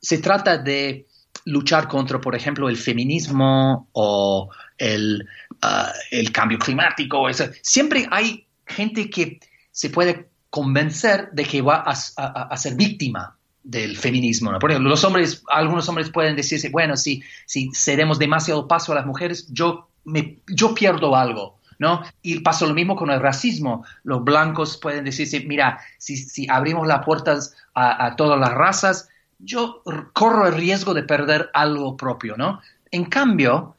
se 0.01 0.17
trata 0.17 0.57
de 0.57 1.07
luchar 1.45 1.87
contra, 1.87 2.19
por 2.19 2.35
ejemplo, 2.35 2.69
el 2.69 2.77
feminismo 2.77 3.87
o 3.91 4.49
el, 4.77 5.27
ah, 5.61 5.91
el 6.11 6.31
cambio 6.31 6.57
climático. 6.57 7.27
Siempre 7.61 8.07
hay 8.11 8.47
gente 8.65 9.09
que 9.09 9.39
se 9.71 9.89
puede 9.89 10.29
convencer 10.49 11.29
de 11.31 11.45
que 11.45 11.61
va 11.61 11.83
a, 11.85 11.91
a 11.91 12.57
ser 12.57 12.75
víctima 12.75 13.38
del 13.69 13.97
feminismo. 13.97 14.57
Por 14.57 14.71
ejemplo, 14.71 14.89
los 14.89 15.03
hombres, 15.03 15.43
algunos 15.47 15.87
hombres 15.87 16.09
pueden 16.09 16.35
decirse, 16.35 16.69
bueno, 16.69 16.97
si, 16.97 17.23
si 17.45 17.69
cedemos 17.73 18.17
demasiado 18.17 18.67
paso 18.67 18.91
a 18.91 18.95
las 18.95 19.05
mujeres, 19.05 19.47
yo, 19.51 19.89
me, 20.05 20.39
yo 20.47 20.73
pierdo 20.73 21.15
algo. 21.15 21.57
¿No? 21.77 22.01
Y 22.21 22.41
pasa 22.41 22.65
lo 22.65 22.73
mismo 22.73 22.97
con 22.97 23.09
el 23.09 23.21
racismo. 23.21 23.85
Los 24.03 24.21
blancos 24.25 24.75
pueden 24.75 25.05
decirse, 25.05 25.39
mira, 25.47 25.79
si, 25.97 26.17
si 26.17 26.45
abrimos 26.49 26.85
las 26.85 27.05
puertas 27.05 27.55
a, 27.73 28.17
todas 28.17 28.37
las 28.37 28.51
razas, 28.51 29.07
yo 29.37 29.81
corro 30.11 30.45
el 30.45 30.55
riesgo 30.55 30.93
de 30.93 31.03
perder 31.03 31.49
algo 31.53 31.95
propio, 31.95 32.35
¿no? 32.35 32.59
En 32.91 33.05
cambio, 33.05 33.77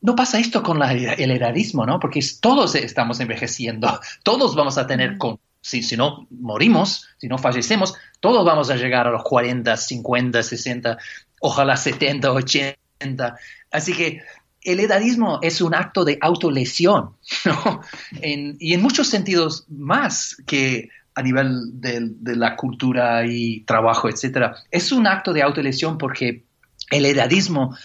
no 0.00 0.14
pasa 0.14 0.38
esto 0.38 0.62
con 0.62 0.80
el 0.80 1.30
edadismo, 1.32 1.84
¿no? 1.86 1.98
Porque 1.98 2.20
todos 2.40 2.76
estamos 2.76 3.18
envejeciendo, 3.18 3.98
todos 4.22 4.54
vamos 4.54 4.78
a 4.78 4.86
tener 4.86 5.18
con, 5.18 5.40
si, 5.60 5.82
si 5.82 5.96
no 5.96 6.26
morimos, 6.30 7.06
si 7.18 7.28
no 7.28 7.38
fallecemos, 7.38 7.94
todos 8.20 8.44
vamos 8.44 8.70
a 8.70 8.76
llegar 8.76 9.06
a 9.06 9.10
los 9.10 9.22
40, 9.22 9.76
50, 9.76 10.42
60, 10.42 10.98
ojalá 11.40 11.76
70, 11.76 12.32
80. 12.32 13.36
Así 13.70 13.92
que 13.92 14.22
el 14.62 14.80
edadismo 14.80 15.38
es 15.42 15.60
un 15.60 15.74
acto 15.74 16.04
de 16.04 16.18
autolesión, 16.20 17.16
¿no? 17.44 17.80
y 18.22 18.74
en 18.74 18.82
muchos 18.82 19.08
sentidos 19.08 19.66
más 19.68 20.36
que 20.46 20.88
a 21.14 21.22
nivel 21.22 21.80
de, 21.80 22.00
de, 22.02 22.36
la 22.36 22.56
cultura 22.56 23.26
y 23.26 23.60
trabajo, 23.62 24.08
etc. 24.08 24.54
Es 24.70 24.92
un 24.92 25.06
acto 25.06 25.32
de 25.32 25.42
autolesión 25.42 25.98
porque 25.98 26.44
el 26.90 27.04
edadismo, 27.04 27.76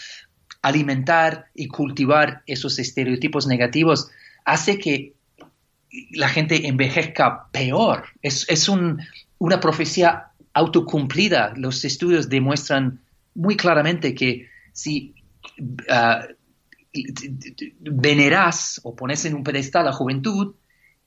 alimentar 0.61 1.47
y 1.53 1.67
cultivar 1.67 2.43
esos 2.45 2.79
estereotipos 2.79 3.47
negativos, 3.47 4.09
hace 4.45 4.77
que 4.79 5.14
la 6.11 6.29
gente 6.29 6.67
envejezca 6.67 7.47
peor. 7.51 8.05
Es, 8.21 8.45
es 8.49 8.69
un, 8.69 9.01
una 9.37 9.59
profecía 9.59 10.27
autocumplida. 10.53 11.53
Los 11.55 11.83
estudios 11.85 12.29
demuestran 12.29 13.01
muy 13.33 13.57
claramente 13.57 14.15
que 14.15 14.47
si 14.71 15.13
uh, 15.69 16.33
veneras 17.81 18.79
o 18.83 18.95
pones 18.95 19.25
en 19.25 19.35
un 19.35 19.43
pedestal 19.43 19.85
la 19.85 19.93
juventud 19.93 20.55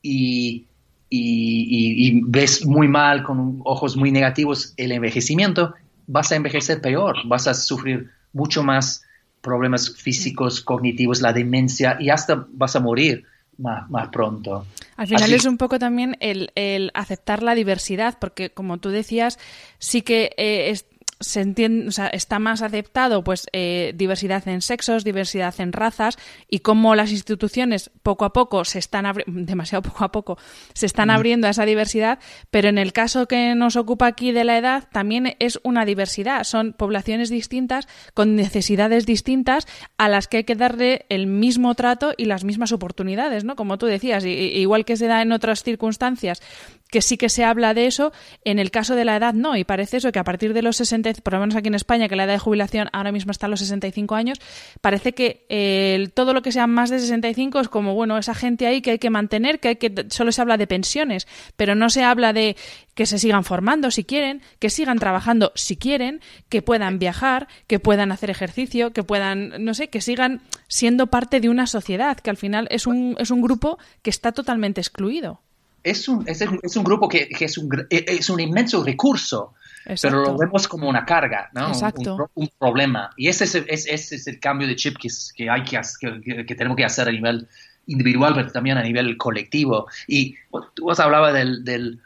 y, 0.01 0.67
y, 1.09 2.21
ves 2.25 2.65
muy 2.65 2.87
mal, 2.87 3.23
con 3.23 3.61
ojos 3.65 3.97
muy 3.97 4.11
negativos 4.11 4.73
el 4.77 4.91
envejecimiento, 4.91 5.73
vas 6.07 6.31
a 6.31 6.35
envejecer 6.35 6.81
peor, 6.81 7.17
vas 7.27 7.47
a 7.47 7.53
sufrir 7.53 8.11
mucho 8.31 8.63
más 8.63 9.03
problemas 9.41 9.95
físicos, 9.95 10.61
cognitivos, 10.61 11.21
la 11.21 11.33
demencia 11.33 11.97
y 11.99 12.09
hasta 12.09 12.45
vas 12.51 12.75
a 12.75 12.79
morir 12.79 13.25
más, 13.59 14.07
pronto. 14.09 14.65
Al 14.95 15.07
final 15.07 15.33
es 15.33 15.45
un 15.45 15.57
poco 15.57 15.79
también 15.79 16.17
el, 16.19 16.51
el, 16.55 16.91
aceptar 16.93 17.43
la 17.43 17.55
diversidad, 17.55 18.17
porque 18.19 18.49
como 18.51 18.77
tú 18.77 18.89
decías, 18.89 19.37
sí 19.77 20.01
que 20.01 20.31
eh, 20.37 20.69
es, 20.69 20.85
se 21.19 21.41
entiende, 21.41 21.87
o 21.87 21.91
sea, 21.91 22.07
está 22.07 22.39
más 22.39 22.61
aceptado 22.61 23.23
pues 23.23 23.47
eh, 23.51 23.93
diversidad 23.95 24.47
en 24.47 24.61
sexos, 24.61 25.03
diversidad 25.03 25.53
en 25.59 25.73
razas 25.73 26.17
y 26.49 26.59
cómo 26.59 26.95
las 26.95 27.11
instituciones 27.11 27.91
poco 28.03 28.25
a 28.25 28.33
poco 28.33 28.63
se 28.63 28.79
están 28.79 29.05
demasiado 29.27 29.81
poco 29.81 30.03
a 30.03 30.11
poco 30.11 30.37
se 30.73 30.85
están 30.85 31.09
abriendo 31.09 31.47
a 31.47 31.49
esa 31.49 31.65
diversidad, 31.65 32.19
pero 32.51 32.69
en 32.69 32.77
el 32.77 32.93
caso 32.93 33.27
que 33.27 33.53
nos 33.55 33.75
ocupa 33.75 34.07
aquí 34.07 34.31
de 34.31 34.43
la 34.43 34.57
edad 34.57 34.87
también 34.91 35.35
es 35.39 35.59
una 35.63 35.85
diversidad, 35.85 36.43
son 36.43 36.73
poblaciones 36.73 37.29
distintas 37.29 37.87
con 38.13 38.35
necesidades 38.35 39.05
distintas 39.05 39.67
a 39.97 40.07
las 40.07 40.27
que 40.27 40.37
hay 40.37 40.43
que 40.43 40.55
darle 40.55 41.05
el 41.09 41.27
mismo 41.27 41.75
trato 41.75 42.13
y 42.17 42.25
las 42.25 42.43
mismas 42.43 42.71
oportunidades, 42.71 43.43
¿no? 43.43 43.55
Como 43.55 43.77
tú 43.77 43.85
decías, 43.85 44.23
igual 44.25 44.85
que 44.85 44.97
se 44.97 45.07
da 45.07 45.21
en 45.21 45.31
otras 45.31 45.63
circunstancias 45.63 46.41
que 46.89 47.01
sí 47.01 47.17
que 47.17 47.29
se 47.29 47.43
habla 47.43 47.73
de 47.73 47.85
eso, 47.85 48.11
en 48.43 48.59
el 48.59 48.71
caso 48.71 48.95
de 48.95 49.05
la 49.05 49.15
edad 49.15 49.33
no, 49.33 49.55
y 49.55 49.63
parece 49.63 49.97
eso 49.97 50.11
que 50.11 50.19
a 50.19 50.23
partir 50.23 50.53
de 50.53 50.61
los 50.61 50.77
60, 50.77 51.13
por 51.23 51.33
lo 51.33 51.39
menos 51.39 51.55
aquí 51.55 51.67
en 51.67 51.75
España, 51.75 52.09
que 52.09 52.15
la 52.15 52.23
edad 52.23 52.33
de 52.33 52.39
jubilación 52.39 52.89
ahora 52.93 53.11
mismo 53.11 53.31
está 53.31 53.45
a 53.45 53.49
los 53.49 53.59
65 53.59 54.15
años, 54.15 54.39
parece 54.81 55.13
que 55.13 55.45
eh, 55.49 56.09
todo 56.13 56.33
lo 56.33 56.41
que 56.41 56.51
sea 56.51 56.67
más 56.67 56.89
de 56.89 56.99
65 56.99 57.59
es 57.59 57.69
como, 57.69 57.93
bueno, 57.93 58.17
esa 58.17 58.33
gente 58.33 58.65
ahí 58.65 58.81
que 58.81 58.91
hay 58.91 58.99
que 58.99 59.09
mantener, 59.09 59.59
que 59.59 59.67
hay 59.69 59.75
que, 59.75 60.05
solo 60.09 60.31
se 60.31 60.41
habla 60.41 60.57
de 60.57 60.67
pensiones, 60.67 61.27
pero 61.55 61.75
no 61.75 61.89
se 61.89 62.03
habla 62.03 62.33
de 62.33 62.55
que 62.95 63.05
se 63.05 63.19
sigan 63.19 63.43
formando 63.43 63.91
si 63.91 64.03
quieren, 64.03 64.41
que 64.57 64.69
sigan 64.69 64.99
trabajando 64.99 65.51
si 65.55 65.77
quieren, 65.77 66.21
que 66.49 66.61
puedan 66.61 66.99
viajar, 66.99 67.47
que 67.67 67.79
puedan 67.79 68.11
hacer 68.11 68.29
ejercicio, 68.29 68.91
que 68.91 69.03
puedan, 69.03 69.63
no 69.63 69.73
sé, 69.73 69.89
que 69.89 70.01
sigan 70.01 70.41
siendo 70.67 71.07
parte 71.07 71.39
de 71.39 71.49
una 71.49 71.67
sociedad, 71.67 72.17
que 72.17 72.29
al 72.29 72.37
final 72.37 72.67
es 72.71 72.87
un, 72.87 73.15
es 73.19 73.31
un 73.31 73.41
grupo 73.41 73.77
que 74.01 74.09
está 74.09 74.31
totalmente 74.31 74.81
excluido 74.81 75.41
es 75.83 76.07
un, 76.07 76.27
es, 76.27 76.41
es 76.41 76.75
un 76.75 76.83
grupo 76.83 77.07
que, 77.07 77.27
que, 77.29 77.45
es, 77.45 77.57
un, 77.57 77.87
es 77.89 78.29
un 78.29 78.39
inmenso 78.39 78.83
recurso, 78.83 79.53
pero 80.01 80.23
lo 80.23 80.37
vemos 80.37 80.67
como 80.67 80.89
una 80.89 81.05
carga, 81.05 81.49
¿no? 81.53 81.71
Un, 81.71 82.27
un, 82.35 82.49
problema. 82.57 83.11
Y 83.17 83.27
ese 83.27 83.45
es, 83.45 83.55
el, 83.55 83.65
ese 83.67 84.15
es 84.15 84.27
el 84.27 84.39
cambio 84.39 84.67
de 84.67 84.75
chip 84.75 84.97
que, 84.97 85.09
que, 85.35 85.49
hay 85.49 85.63
que, 85.63 85.79
que, 86.23 86.45
que, 86.45 86.55
tenemos 86.55 86.75
que 86.75 86.85
hacer 86.85 87.07
a 87.07 87.11
nivel 87.11 87.47
individual, 87.87 88.33
pero 88.35 88.51
también 88.51 88.77
a 88.77 88.83
nivel 88.83 89.17
colectivo. 89.17 89.87
Y 90.07 90.35
tú 90.75 90.91
has 90.91 90.99
hablado 90.99 91.33
del, 91.33 91.63
del, 91.63 91.99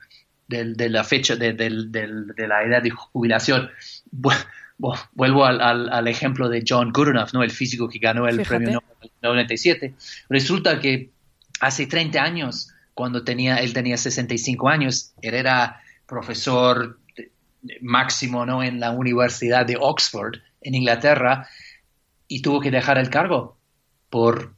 del, 0.47 0.75
de 0.75 0.89
la 0.89 1.03
fecha, 1.03 1.35
de, 1.35 1.53
del, 1.53 1.91
de 1.91 2.47
la 2.47 2.63
edad 2.63 2.81
de 2.81 2.91
jubilación. 2.91 3.69
vuelvo 5.13 5.45
al, 5.45 5.61
al, 5.61 5.89
al, 5.89 6.07
ejemplo 6.07 6.49
de 6.49 6.63
John 6.67 6.91
Goodenough, 6.91 7.33
¿no? 7.33 7.43
el 7.43 7.51
físico 7.51 7.89
que 7.89 7.99
ganó 7.99 8.27
el 8.27 8.41
premio 8.43 8.71
Nobel 8.71 8.95
en 9.01 9.11
97. 9.21 9.93
Resulta 10.29 10.79
que 10.79 11.11
hace 11.59 11.85
30 11.85 12.21
años 12.21 12.72
cuando 12.93 13.23
tenía, 13.23 13.57
él 13.57 13.73
tenía 13.73 13.97
65 13.97 14.69
años, 14.69 15.13
él 15.21 15.33
era 15.33 15.81
profesor 16.05 16.99
máximo 17.81 18.45
¿no? 18.45 18.63
en 18.63 18.79
la 18.79 18.91
Universidad 18.91 19.65
de 19.65 19.77
Oxford, 19.79 20.35
en 20.61 20.75
Inglaterra, 20.75 21.47
y 22.27 22.41
tuvo 22.41 22.59
que 22.59 22.71
dejar 22.71 22.97
el 22.97 23.09
cargo 23.09 23.57
por, 24.09 24.53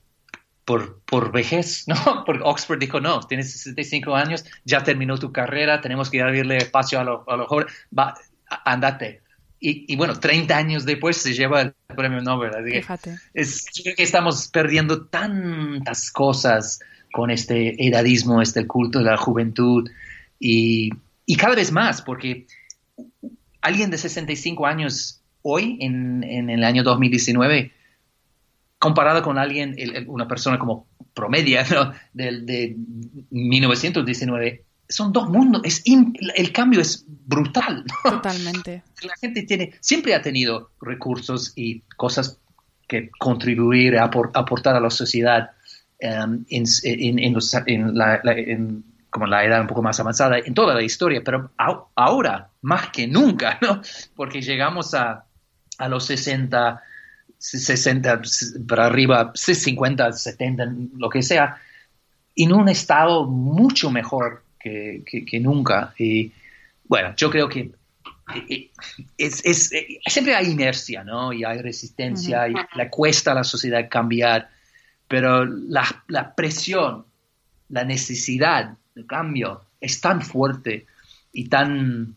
por, 0.65 1.01
por 1.01 1.31
vejez, 1.31 1.85
¿no? 1.87 2.23
Porque 2.25 2.43
Oxford 2.43 2.79
dijo, 2.79 2.99
no, 2.99 3.21
tienes 3.21 3.51
65 3.51 4.15
años, 4.15 4.45
ya 4.63 4.83
terminó 4.83 5.17
tu 5.17 5.31
carrera, 5.31 5.81
tenemos 5.81 6.09
que 6.09 6.21
abrirle 6.21 6.57
espacio 6.57 6.99
a 6.99 7.03
los 7.03 7.27
a 7.27 7.35
lo 7.35 7.47
jóvenes, 7.47 7.73
va, 7.97 8.15
andate. 8.65 9.21
Y, 9.59 9.91
y, 9.91 9.95
bueno, 9.95 10.19
30 10.19 10.55
años 10.55 10.85
después 10.85 11.17
se 11.17 11.33
lleva 11.33 11.61
el 11.61 11.73
premio 11.95 12.21
Nobel. 12.21 12.51
Fíjate. 12.63 13.17
Es, 13.33 13.65
yo 13.73 13.83
creo 13.83 13.95
que 13.95 14.03
estamos 14.03 14.49
perdiendo 14.49 15.07
tantas 15.07 16.11
cosas 16.11 16.79
con 17.15 17.31
este 17.31 17.87
edadismo, 17.87 18.41
este 18.41 18.67
culto 18.67 18.99
de 18.99 19.05
la 19.05 19.15
juventud 19.15 19.89
y, 20.37 20.89
y 21.25 21.37
cada 21.37 21.55
vez 21.55 21.71
más, 21.71 22.01
porque 22.01 22.45
alguien 23.61 23.89
de 23.89 23.97
65 23.97 24.65
años 24.65 25.21
hoy, 25.41 25.77
en, 25.79 26.25
en 26.25 26.49
el 26.49 26.65
año 26.65 26.83
2019, 26.83 27.71
comparado 28.79 29.23
con 29.23 29.37
alguien, 29.37 29.77
una 30.07 30.27
persona 30.27 30.59
como 30.59 30.87
promedia 31.13 31.65
¿no? 31.71 31.93
de, 32.11 32.41
de 32.41 32.75
1919, 33.29 34.65
son 34.89 35.13
dos 35.13 35.29
mundos, 35.29 35.61
es 35.63 35.83
el 36.35 36.51
cambio 36.51 36.81
es 36.81 37.05
brutal. 37.07 37.85
Totalmente. 38.03 38.83
La 39.03 39.13
gente 39.21 39.43
tiene, 39.43 39.71
siempre 39.79 40.15
ha 40.15 40.21
tenido 40.21 40.71
recursos 40.81 41.53
y 41.55 41.79
cosas 41.95 42.41
que 42.89 43.09
contribuir, 43.17 43.97
a 43.99 44.03
aportar 44.03 44.75
a 44.75 44.81
la 44.81 44.89
sociedad 44.89 45.51
um, 46.05 46.45
en, 46.49 46.63
en, 46.83 47.19
en, 47.19 47.33
los, 47.33 47.53
la, 47.53 48.21
la, 48.23 48.35
como 49.09 49.27
la 49.27 49.45
edad 49.45 49.61
un 49.61 49.67
poco 49.67 49.81
más 49.81 49.99
avanzada 49.99 50.39
en 50.39 50.53
toda 50.53 50.73
la 50.73 50.83
historia, 50.83 51.21
pero 51.23 51.51
ahora 51.95 52.49
más 52.61 52.89
que 52.89 53.07
nunca, 53.07 53.57
¿no? 53.61 53.81
Porque 54.15 54.41
llegamos 54.41 54.93
a, 54.93 55.25
a 55.77 55.87
los 55.87 56.05
60, 56.05 56.81
60 57.37 58.21
para 58.67 58.87
arriba, 58.87 59.31
50, 59.33 60.11
70, 60.11 60.65
lo 60.97 61.09
que 61.09 61.21
sea, 61.21 61.57
en 62.35 62.53
un 62.53 62.69
estado 62.69 63.25
mucho 63.25 63.89
mejor 63.89 64.43
que, 64.59 65.03
que, 65.05 65.39
nunca. 65.39 65.93
Y 65.97 66.31
bueno, 66.87 67.13
yo 67.15 67.29
creo 67.29 67.47
que 67.47 67.71
eh, 68.33 68.45
eh, 68.49 68.71
es, 69.17 69.45
es, 69.45 69.71
eh, 69.71 69.99
siempre 70.07 70.35
hay 70.35 70.49
inercia, 70.49 71.03
¿no? 71.03 71.31
Y 71.31 71.43
hay 71.43 71.61
resistencia, 71.61 72.47
y 72.49 72.53
le 72.75 72.89
cuesta 72.89 73.31
a 73.31 73.35
la 73.35 73.43
sociedad 73.43 73.87
cambiar, 73.89 74.49
pero 75.07 75.45
la, 75.45 76.03
la 76.07 76.33
presión, 76.33 77.05
la 77.69 77.83
necesidad 77.83 78.77
de 78.95 79.05
cambio 79.05 79.61
es 79.79 80.01
tan 80.01 80.21
fuerte 80.21 80.85
y 81.31 81.47
tan 81.47 82.15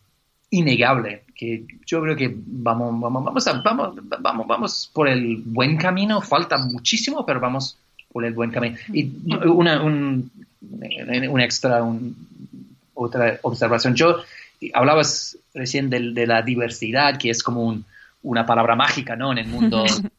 innegable 0.49 1.23
que 1.35 1.65
yo 1.85 2.01
creo 2.01 2.15
que 2.15 2.35
vamos, 2.35 2.99
vamos, 2.99 3.23
vamos, 3.23 3.45
vamos, 3.63 3.95
vamos, 4.19 4.47
vamos 4.47 4.91
por 4.93 5.07
el 5.07 5.37
buen 5.37 5.77
camino, 5.77 6.21
falta 6.21 6.57
muchísimo, 6.57 7.25
pero 7.25 7.39
vamos 7.39 7.77
por 8.11 8.25
el 8.25 8.33
buen 8.33 8.51
camino. 8.51 8.77
Y 8.91 9.11
una, 9.31 9.81
un, 9.81 10.29
un 10.61 11.41
extra, 11.41 11.81
otra 12.93 13.39
observación. 13.43 13.95
Yo 13.95 14.17
hablabas 14.73 15.37
recién 15.53 15.89
de, 15.89 16.11
de, 16.11 16.27
la 16.27 16.41
diversidad, 16.41 17.17
que 17.17 17.29
es 17.29 17.41
como 17.41 17.63
un, 17.63 17.85
una 18.23 18.45
palabra 18.45 18.75
mágica, 18.75 19.15
¿no? 19.15 19.31
En 19.31 19.37
el 19.37 19.47
mundo 19.47 19.85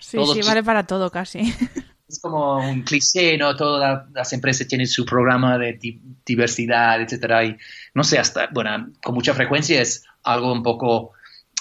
Sí, 0.00 0.18
sí, 0.32 0.40
vale 0.42 0.62
para 0.62 0.86
todo 0.86 1.10
casi. 1.10 1.40
Es 2.08 2.20
como 2.20 2.58
un 2.58 2.82
cliché, 2.82 3.38
¿no? 3.38 3.56
Todas 3.56 4.04
las 4.12 4.32
empresas 4.34 4.68
tienen 4.68 4.86
su 4.86 5.06
programa 5.06 5.56
de 5.56 5.78
diversidad, 6.26 7.00
etcétera. 7.00 7.42
Y 7.42 7.56
no 7.94 8.04
sé, 8.04 8.18
hasta, 8.18 8.48
bueno, 8.52 8.90
con 9.02 9.14
mucha 9.14 9.32
frecuencia 9.32 9.80
es 9.80 10.04
algo 10.22 10.52
un 10.52 10.62
poco 10.62 11.12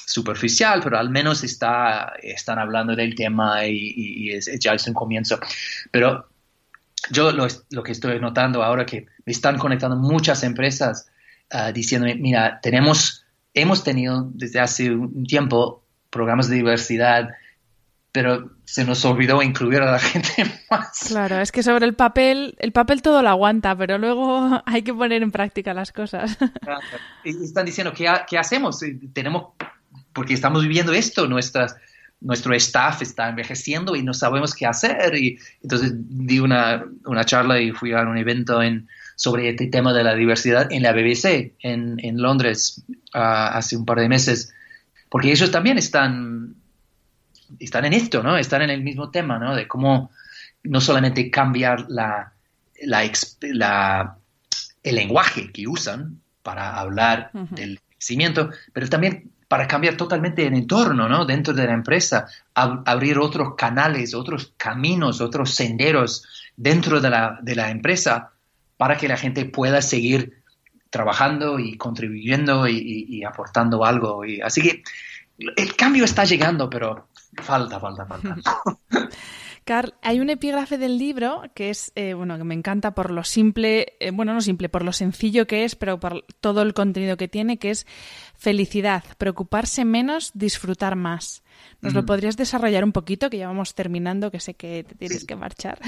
superficial, 0.06 0.82
pero 0.84 0.98
al 0.98 1.10
menos 1.10 1.46
está, 1.46 2.16
están 2.22 2.60
hablando 2.60 2.98
del 2.98 3.16
tema 3.16 3.66
y, 3.66 3.94
y 3.96 4.32
es, 4.32 4.50
ya 4.60 4.74
es 4.74 4.86
un 4.88 4.94
comienzo. 4.94 5.40
Pero 5.90 6.28
yo 7.10 7.32
lo, 7.32 7.48
lo, 7.70 7.84
que 7.84 7.94
estoy 7.94 8.20
notando 8.20 8.62
ahora 8.62 8.86
que 8.86 9.08
me 9.26 9.32
están 9.32 9.58
conectando 9.58 9.96
muchas 9.96 10.44
empresas 10.44 11.10
uh, 11.54 11.72
diciéndome, 11.72 12.16
mira, 12.16 12.60
tenemos, 12.62 13.26
hemos 13.54 13.84
tenido 13.84 14.30
desde 14.34 14.60
hace 14.60 14.92
un 14.92 15.26
tiempo 15.26 15.84
programas 16.10 16.50
de 16.50 16.58
diversidad, 16.58 17.30
pero 18.12 18.52
se 18.66 18.84
nos 18.84 19.04
olvidó 19.06 19.42
incluir 19.42 19.82
a 19.82 19.92
la 19.92 20.00
gente 20.00 20.46
más. 20.70 21.06
Claro, 21.08 21.40
es 21.40 21.52
que 21.52 21.64
sobre 21.64 21.86
el 21.86 21.94
papel, 21.94 22.56
el 22.60 22.72
papel 22.72 23.02
todo 23.02 23.22
lo 23.22 23.30
aguanta, 23.30 23.76
pero 23.76 23.98
luego 23.98 24.62
hay 24.66 24.82
que 24.82 24.94
poner 24.94 25.24
en 25.24 25.32
práctica 25.32 25.74
las 25.74 25.92
cosas. 25.92 26.38
Claro. 26.62 26.82
Y 27.24 27.30
están 27.44 27.66
diciendo, 27.66 27.94
¿qué, 27.94 28.12
¿qué, 28.28 28.38
hacemos? 28.38 28.80
Tenemos, 29.14 29.54
porque 30.12 30.34
estamos 30.34 30.64
viviendo 30.64 30.92
esto, 30.92 31.28
nuestras, 31.28 31.76
nuestro 32.20 32.54
staff 32.56 33.04
está 33.04 33.30
envejeciendo 33.30 33.96
y 33.96 34.02
no 34.02 34.14
sabemos 34.14 34.56
qué 34.56 34.66
hacer. 34.66 35.16
Y 35.16 35.38
entonces 35.62 35.94
di 35.94 36.40
una, 36.40 36.84
una 37.06 37.24
charla 37.24 37.62
y 37.62 37.72
fui 37.72 37.94
a 37.94 38.02
un 38.02 38.18
evento 38.18 38.62
en, 38.62 38.88
sobre 39.16 39.50
este 39.50 39.68
tema 39.68 39.94
de 39.94 40.04
la 40.04 40.16
diversidad 40.16 40.72
en 40.72 40.82
la 40.82 40.94
BBC 40.94 41.54
en, 41.60 41.98
en 42.00 42.22
Londres 42.22 42.84
uh, 43.14 43.54
hace 43.54 43.78
un 43.78 43.86
par 43.86 44.00
de 44.00 44.10
meses, 44.10 44.52
porque 45.10 45.32
ellos 45.32 45.52
también 45.52 45.78
están 45.78 46.56
están 47.60 47.86
en 47.86 47.94
esto, 47.94 48.24
¿no? 48.24 48.38
Están 48.38 48.62
en 48.62 48.70
el 48.70 48.82
mismo 48.82 49.10
tema, 49.10 49.40
¿no? 49.40 49.56
De 49.56 49.68
cómo 49.68 50.12
no 50.64 50.82
solamente 50.82 51.30
cambiar 51.32 51.86
la, 51.90 52.34
la, 52.84 54.18
el 54.84 54.96
lenguaje 54.96 55.52
que 55.52 55.68
usan 55.68 56.22
para 56.44 56.80
hablar 56.80 57.32
del 57.52 57.80
crecimiento, 57.90 58.50
pero 58.74 58.90
también 58.90 59.32
para 59.48 59.68
cambiar 59.68 59.98
totalmente 59.98 60.48
el 60.48 60.54
entorno, 60.54 61.10
¿no? 61.10 61.26
Dentro 61.26 61.54
de 61.54 61.66
la 61.66 61.74
empresa, 61.74 62.26
abrir 62.54 63.18
otros 63.18 63.56
canales, 63.56 64.14
otros 64.14 64.54
caminos, 64.58 65.20
otros 65.20 65.54
senderos 65.54 66.26
dentro 66.56 67.02
de 67.02 67.10
la, 67.10 67.38
de 67.42 67.56
la 67.56 67.70
empresa 67.70 68.32
para 68.78 68.98
que 68.98 69.08
la 69.08 69.18
gente 69.18 69.46
pueda 69.46 69.82
seguir 69.82 70.42
trabajando 70.90 71.60
y 71.60 71.78
contribuyendo 71.78 72.68
y, 72.68 73.06
y 73.10 73.24
aportando 73.24 73.84
algo. 73.84 74.26
Y, 74.26 74.42
así 74.42 74.62
que 74.62 74.84
el 75.56 75.76
cambio 75.76 76.06
está 76.06 76.26
llegando, 76.26 76.70
pero 76.70 77.08
Falta, 77.36 77.80
falta, 77.80 78.06
falta. 78.06 78.36
Carl, 79.64 79.94
hay 80.02 80.20
un 80.20 80.30
epígrafe 80.30 80.78
del 80.78 80.98
libro 80.98 81.44
que 81.54 81.70
es, 81.70 81.92
eh, 81.96 82.16
bueno, 82.16 82.38
que 82.38 82.44
me 82.44 82.56
encanta 82.56 82.96
por 82.96 83.12
lo 83.12 83.24
simple, 83.24 83.94
eh, 84.00 84.10
bueno, 84.12 84.34
no 84.34 84.42
simple, 84.42 84.70
por 84.70 84.84
lo 84.84 84.92
sencillo 84.92 85.46
que 85.46 85.64
es, 85.64 85.76
pero 85.76 86.00
por 86.00 86.26
todo 86.40 86.64
el 86.64 86.74
contenido 86.74 87.16
que 87.16 87.28
tiene, 87.28 87.58
que 87.58 87.70
es 87.70 87.86
felicidad, 88.36 89.04
preocuparse 89.18 89.86
menos, 89.86 90.32
disfrutar 90.34 90.96
más. 90.96 91.44
¿Nos 91.80 91.94
lo 91.94 92.06
podrías 92.06 92.38
desarrollar 92.38 92.84
un 92.84 92.92
poquito, 92.92 93.30
que 93.30 93.38
ya 93.38 93.48
vamos 93.48 93.76
terminando, 93.76 94.32
que 94.32 94.40
sé 94.40 94.56
que 94.56 94.84
te 94.84 94.96
tienes 94.96 95.26
que 95.26 95.36
marchar? 95.36 95.80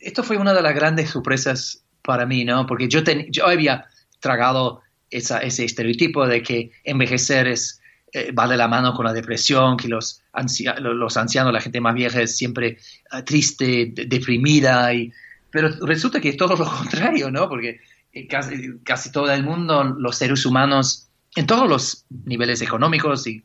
esto 0.00 0.22
fue 0.22 0.36
una 0.36 0.52
de 0.52 0.62
las 0.62 0.74
grandes 0.74 1.10
sorpresas 1.10 1.84
para 2.02 2.26
mí, 2.26 2.44
¿no? 2.44 2.66
Porque 2.66 2.88
yo, 2.88 3.00
yo 3.30 3.46
había 3.46 3.86
tragado 4.20 4.82
esa, 5.12 5.38
ese 5.38 5.64
estereotipo 5.64 6.26
de 6.26 6.42
que 6.42 6.70
envejecer 6.84 7.46
es 7.46 7.80
eh, 8.12 8.32
la 8.34 8.68
mano 8.68 8.94
con 8.94 9.06
la 9.06 9.12
depresión, 9.12 9.76
que 9.76 9.88
los, 9.88 10.22
ancianos, 10.32 11.52
la 11.52 11.60
gente 11.60 11.80
más 11.80 11.94
vieja 11.94 12.20
es 12.20 12.36
siempre 12.36 12.78
uh, 13.12 13.22
triste, 13.22 13.92
deprimida, 14.06 14.92
y, 14.92 15.12
pero 15.50 15.68
resulta 15.86 16.20
que 16.20 16.30
es 16.30 16.36
todo 16.36 16.56
lo 16.56 16.64
contrario, 16.78 17.30
¿no? 17.30 17.48
Porque 17.48 17.80
eh, 18.12 18.26
casi, 18.26 18.78
casi 18.84 19.12
todo 19.12 19.30
el 19.32 19.44
mundo, 19.44 19.84
los 19.84 20.16
seres 20.16 20.44
humanos, 20.44 21.08
en 21.36 21.46
todos 21.46 21.68
los 21.68 22.04
niveles 22.26 22.60
económicos 22.60 23.26
y 23.26 23.42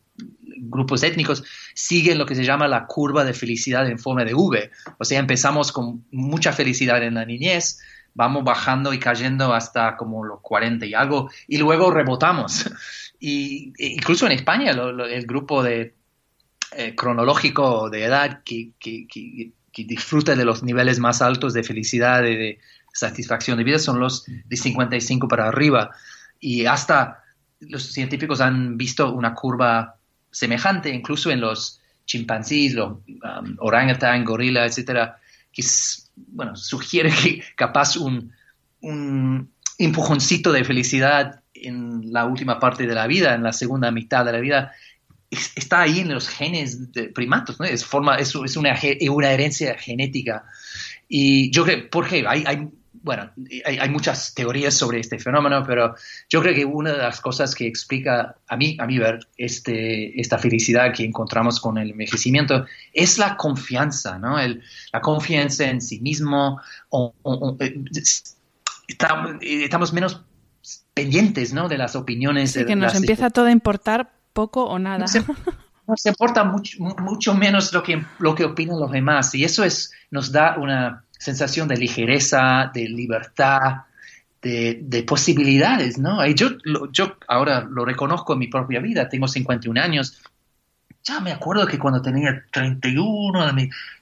grupos 0.70 1.04
étnicos, 1.04 1.44
siguen 1.74 2.18
lo 2.18 2.26
que 2.26 2.36
se 2.36 2.44
llama 2.44 2.68
la 2.68 2.86
curva 2.88 3.24
de 3.24 3.34
felicidad 3.34 3.90
en 3.90 4.00
forma 4.00 4.26
de 4.26 4.34
V. 4.34 4.72
O 4.98 5.06
sea, 5.06 5.20
empezamos 5.20 5.72
con 5.72 6.06
mucha 6.12 6.52
felicidad 6.52 7.02
en 7.04 7.14
la 7.14 7.26
niñez, 7.26 7.80
vamos 8.18 8.44
bajando 8.44 8.94
y 8.94 9.00
cayendo 9.00 9.54
hasta 9.54 9.96
como 9.96 10.26
los 10.26 10.42
40 10.42 10.88
y 10.88 10.96
algo, 10.96 11.30
y 11.48 11.58
luego 11.58 11.92
rebotamos. 11.92 12.70
Y 13.20 13.74
e 13.80 13.88
incluso 13.88 14.28
en 14.28 14.34
España, 14.34 14.70
el 14.70 15.26
grupo 15.26 15.64
de, 15.64 15.96
eh, 16.76 16.94
cronológico 16.94 17.90
de 17.90 18.04
edad 18.04 18.44
que, 18.44 18.74
que, 18.78 19.08
que, 19.08 19.54
disfruta 19.74 20.36
de 20.36 20.46
los 20.46 20.62
niveles 20.62 21.00
más 21.00 21.24
altos 21.24 21.54
de 21.56 21.64
felicidad 21.64 22.24
y 22.26 22.36
de 22.36 22.60
satisfacción 22.94 23.58
de 23.58 23.64
vida 23.64 23.80
son 23.80 24.00
los 24.00 24.26
de 24.26 24.56
55 24.56 25.28
para 25.28 25.48
arriba. 25.48 25.90
Y 26.40 26.68
hasta 26.68 27.24
los 27.62 27.92
científicos 27.92 28.40
han 28.40 28.78
visto 28.78 29.12
una 29.12 29.34
curva 29.34 29.96
semejante, 30.30 30.90
incluso 30.90 31.32
en 31.32 31.42
los 31.42 31.82
chimpancés, 32.06 32.76
los 32.76 33.00
um, 33.08 33.56
orangutan, 33.58 34.24
gorila, 34.24 34.64
etcétera, 34.64 35.18
que 35.52 35.64
bueno, 36.28 36.56
sugiere 36.56 37.12
que 37.12 37.44
capaz 37.56 37.98
un, 37.98 38.32
un 38.82 39.52
empujoncito 39.78 40.52
de 40.52 40.64
felicidad 40.64 41.42
en 41.54 42.12
la 42.12 42.26
última 42.26 42.60
parte 42.60 42.88
de 42.88 42.96
la 42.96 43.08
vida, 43.08 43.36
en 43.36 43.44
la 43.44 43.54
segunda 43.54 43.92
mitad 43.92 44.26
de 44.26 44.32
la 44.32 44.40
vida, 44.40 44.74
está 45.30 45.82
ahí 45.82 46.00
en 46.00 46.14
los 46.14 46.30
genes 46.30 46.92
de 46.94 47.10
primatos, 47.10 47.60
¿no? 47.60 47.66
Es, 47.66 47.86
forma, 47.86 48.16
es, 48.16 48.34
es 48.36 48.58
una, 48.58 48.76
una, 49.10 49.32
herencia 49.32 49.78
genética. 49.78 50.46
Y 51.08 51.52
yo 51.52 51.66
creo, 51.66 51.90
¿por 51.90 52.08
qué? 52.08 52.26
Hay, 52.28 52.44
hay 52.46 52.70
bueno, 53.08 53.32
hay, 53.66 53.90
muchas 53.90 54.34
teorías 54.34 54.74
sobre 54.74 55.00
este 55.00 55.18
fenómeno, 55.18 55.64
pero 55.66 55.96
yo 56.30 56.42
creo 56.42 56.54
que 56.54 56.66
una 56.66 56.92
de 56.92 56.98
las 56.98 57.22
cosas 57.22 57.56
que 57.56 57.66
explica 57.66 58.36
a 58.48 58.58
mí, 58.58 58.76
a 58.82 58.86
mí 58.86 59.00
ver 59.00 59.26
este, 59.38 60.20
esta 60.20 60.38
felicidad 60.38 60.94
que 60.94 61.06
encontramos 61.06 61.62
con 61.62 61.78
el 61.78 61.92
envejecimiento 61.92 62.66
es 62.92 63.18
la 63.18 63.38
confianza, 63.38 64.20
¿no? 64.20 64.38
El, 64.38 64.62
la 64.92 65.00
confianza 65.00 65.70
en 65.70 65.82
sí 65.82 66.02
mismo. 66.02 66.60
Eh, 67.60 67.82
estamos, 69.64 69.94
menos 69.94 70.22
pendientes, 70.94 71.54
¿no? 71.54 71.70
De 71.70 71.78
las 71.78 71.96
opiniones. 71.96 72.52
Sí, 72.52 72.66
que 72.66 72.76
nos 72.76 72.94
empieza 72.94 73.30
todo 73.30 73.46
a 73.46 73.52
importar 73.52 74.12
poco 74.34 74.66
o 74.66 74.80
nada. 74.80 75.06
Nos, 75.88 76.06
importa 76.06 76.44
mucho, 76.44 76.78
mucho 76.80 77.34
menos 77.34 77.72
lo 77.72 77.82
que, 77.82 78.04
lo 78.20 78.36
que 78.36 78.44
opinan 78.44 78.78
los 78.78 78.92
demás 78.92 79.34
y 79.34 79.46
eso 79.46 79.64
es, 79.64 79.94
nos 80.12 80.34
da 80.34 80.58
una 80.58 81.06
sensación 81.18 81.68
de 81.68 81.78
ligereza, 81.78 82.72
de 82.74 82.88
libertad, 82.90 83.84
de, 84.42 85.04
posibilidades, 85.06 85.98
¿no? 85.98 86.26
Y 86.26 86.34
yo, 86.34 86.52
yo 86.92 87.18
ahora 87.28 87.68
lo 87.70 87.86
reconozco 87.86 88.34
en 88.34 88.40
mi 88.40 88.48
propia 88.48 88.80
vida, 88.80 89.10
tengo 89.10 89.28
51 89.28 89.82
años, 89.82 90.22
ya 91.04 91.20
me 91.20 91.32
acuerdo 91.32 91.66
que 91.66 91.80
cuando 91.80 92.02
tenía 92.02 92.44
31, 92.52 93.56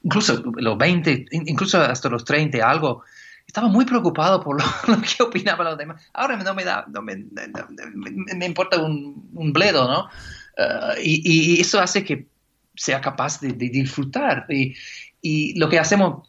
incluso 0.04 0.44
los 0.56 0.78
20, 0.78 1.26
incluso 1.32 1.80
hasta 1.82 2.10
los 2.10 2.26
30, 2.26 2.68
algo, 2.68 3.04
estaba 3.46 3.68
muy 3.68 3.86
preocupado 3.86 4.42
por 4.42 4.60
lo, 4.60 5.02
que 5.02 5.24
opinaban 5.24 5.68
los 5.68 5.78
demás. 5.78 6.02
Ahora 6.14 6.36
no 6.38 6.54
me 6.56 6.64
da, 6.64 6.86
no 6.88 7.02
me, 7.02 7.16
me, 7.16 8.46
importa 8.46 8.82
un, 8.82 9.30
un, 9.34 9.54
bledo, 9.54 9.88
¿no? 9.88 10.10
Eh, 10.58 11.02
y, 11.04 11.62
eso 11.62 11.80
hace 11.80 12.04
que 12.04 12.28
sea 12.76 13.02
capaz 13.02 13.40
de, 13.40 13.54
disfrutar. 13.54 14.48
Y, 14.50 14.76
y, 15.22 15.58
lo 15.60 15.70
que 15.70 15.78
hacemos 15.78 16.28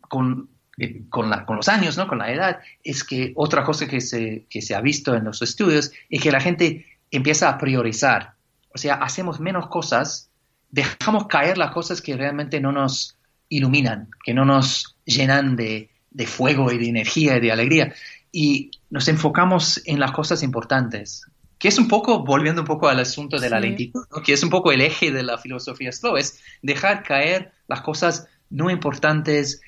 con, 0.00 0.48
eh, 0.78 1.02
con, 1.08 1.30
la, 1.30 1.44
con, 1.44 1.56
los 1.56 1.68
años, 1.68 1.96
¿no? 1.96 2.06
con 2.06 2.18
la 2.18 2.32
edad, 2.32 2.60
es 2.84 3.04
que 3.04 3.32
otra 3.36 3.64
cosa 3.64 3.86
que 3.86 4.00
se, 4.00 4.46
que 4.48 4.62
se 4.62 4.74
ha 4.74 4.80
visto 4.80 5.14
en 5.14 5.24
los 5.24 5.42
estudios 5.42 5.92
es 6.08 6.22
que 6.22 6.32
la 6.32 6.40
gente 6.40 6.86
empieza 7.10 7.48
a 7.48 7.58
priorizar. 7.58 8.34
O 8.74 8.78
sea, 8.78 8.94
hacemos 8.94 9.40
menos 9.40 9.68
cosas, 9.68 10.30
dejamos 10.70 11.26
caer 11.26 11.58
las 11.58 11.72
cosas 11.72 12.00
que 12.00 12.16
realmente 12.16 12.60
no 12.60 12.72
nos 12.72 13.16
iluminan, 13.48 14.10
que 14.24 14.34
no 14.34 14.44
nos 14.44 14.96
llenan 15.04 15.56
de, 15.56 15.90
de 16.10 16.26
fuego 16.26 16.70
y 16.70 16.78
de 16.78 16.88
energía 16.88 17.36
y 17.36 17.40
de 17.40 17.52
alegría. 17.52 17.94
Y 18.30 18.70
nos 18.90 19.08
enfocamos 19.08 19.80
en 19.86 19.98
las 19.98 20.12
cosas 20.12 20.42
importantes, 20.42 21.24
que 21.58 21.68
es 21.68 21.78
un 21.78 21.88
poco, 21.88 22.24
volviendo 22.24 22.62
un 22.62 22.66
poco 22.66 22.88
al 22.88 23.00
asunto 23.00 23.38
de 23.38 23.50
la 23.50 23.58
lentitud, 23.58 24.04
que 24.24 24.32
es 24.32 24.42
un 24.42 24.50
poco 24.50 24.70
el 24.70 24.80
eje 24.80 25.10
de 25.10 25.22
la 25.22 25.38
filosofía 25.38 25.90
slow, 25.90 26.16
es 26.16 26.40
dejar 26.62 27.02
caer 27.02 27.52
las 27.66 27.80
cosas 27.80 28.28
no 28.50 28.70
importantes, 28.70 29.60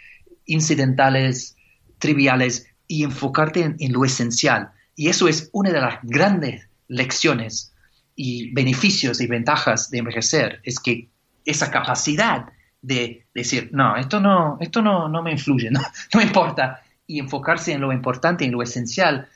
incidentales, 0.50 1.56
triviales, 1.98 2.66
y 2.86 3.04
enfocarte 3.04 3.76
en, 3.78 3.92
lo 3.92 4.04
esencial. 4.04 4.70
Y 4.96 5.08
eso 5.08 5.28
es 5.28 5.48
una 5.52 5.70
de 5.70 5.80
las 5.80 5.98
grandes 6.02 6.68
lecciones 6.88 7.72
y 8.16 8.52
beneficios 8.52 9.20
y 9.20 9.28
ventajas 9.28 9.90
de 9.90 9.98
envejecer, 9.98 10.60
es 10.64 10.80
que 10.80 11.08
esa 11.44 11.70
capacidad 11.70 12.46
de 12.82 13.26
decir, 13.32 13.70
no, 13.72 13.96
esto 13.96 14.18
no, 14.18 14.58
esto 14.60 14.82
no, 14.82 15.08
no 15.08 15.22
me 15.22 15.30
influye, 15.32 15.70
no, 15.70 15.80
no 16.14 16.20
importa, 16.20 16.82
y 17.06 17.20
enfocarse 17.20 17.72
en 17.72 17.80
lo 17.80 17.92
importante, 17.92 18.44
en 18.44 18.52
lo 18.52 18.62
esencial, 18.62 19.28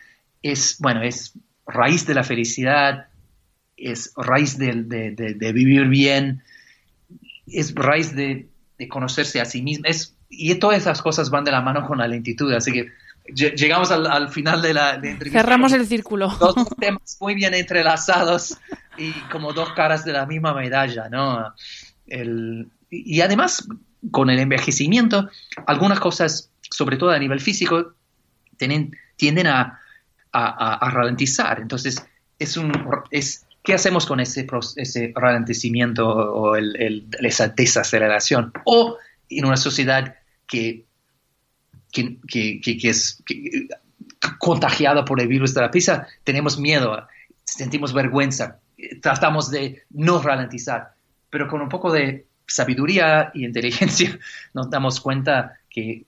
es, 0.43 0.77
bueno, 0.81 1.03
es 1.03 1.33
raíz 1.67 2.07
de 2.07 2.15
la 2.15 2.25
felicidad, 2.25 3.07
es 3.77 4.13
raíz 4.17 4.59
de, 4.59 5.53
vivir 5.53 5.89
bien, 5.89 6.43
es 7.47 7.75
raíz 7.75 8.15
de, 8.15 8.49
conocerse 8.89 9.41
a 9.41 9.45
sí 9.45 9.63
mismo. 9.63 9.87
Y 10.29 10.55
todas 10.57 10.79
esas 10.79 11.01
cosas 11.03 11.31
van 11.31 11.45
de 11.45 11.53
la 11.53 11.61
mano 11.61 11.87
con 11.87 11.99
la 11.99 12.09
lentitud. 12.09 12.53
Así 12.53 12.73
que 12.73 12.91
llegamos 13.33 13.91
al, 13.91 14.29
final 14.29 14.61
de 14.63 14.75
la 14.75 14.95
entrevista. 14.95 15.41
Cerramos 15.41 15.73
el 15.73 15.87
círculo. 15.87 16.29
Dos 16.29 16.55
temas 16.79 17.17
muy 17.21 17.35
bien 17.35 17.55
entrelazados 17.55 18.59
y 18.99 19.13
como 19.31 19.53
dos 19.53 19.73
caras 19.73 20.05
de 20.05 20.13
la 20.13 20.27
misma 20.27 20.55
medalla, 20.55 21.09
¿no? 21.09 21.55
y 22.91 23.21
además, 23.23 23.67
con 24.11 24.31
el 24.31 24.39
envejecimiento, 24.39 25.29
algunas 25.67 25.99
cosas, 25.99 26.51
sobre 26.71 26.97
todo 26.97 27.11
a 27.11 27.19
nivel 27.19 27.41
físico, 27.41 27.95
tienden 28.57 29.47
a, 29.47 29.81
a, 30.33 30.91
ralentizar. 30.91 31.61
Entonces, 31.61 32.05
es 32.39 32.57
un, 32.57 32.73
es, 33.11 33.47
¿qué 33.63 33.75
hacemos 33.75 34.07
con 34.07 34.21
ese, 34.21 34.47
ese 34.77 35.13
ralentizamiento 35.15 36.07
o 36.07 36.57
esa 36.57 37.49
desaceleración? 37.49 38.53
O 38.65 38.99
en 39.29 39.45
una 39.45 39.57
sociedad 39.57 40.17
que, 40.47 40.85
que, 41.93 42.19
que, 42.61 42.89
es 42.89 43.23
contagiada 44.39 45.05
por 45.05 45.21
el 45.21 45.29
virus 45.29 45.55
de 45.55 45.61
la 45.61 45.71
pizza, 45.71 46.07
tenemos 46.25 46.59
miedo, 46.59 47.07
sentimos 47.45 47.93
vergüenza, 47.93 48.61
tratamos 49.01 49.51
de 49.51 49.85
no 49.91 50.21
ralentizar, 50.21 50.95
pero 51.31 51.49
con 51.49 51.61
un 51.61 51.69
poco 51.69 51.93
de 51.93 52.27
sabiduría 52.47 53.31
y 53.35 53.45
inteligencia 53.45 54.19
nos 54.55 54.71
damos 54.71 55.01
cuenta 55.01 55.59
que 55.71 56.05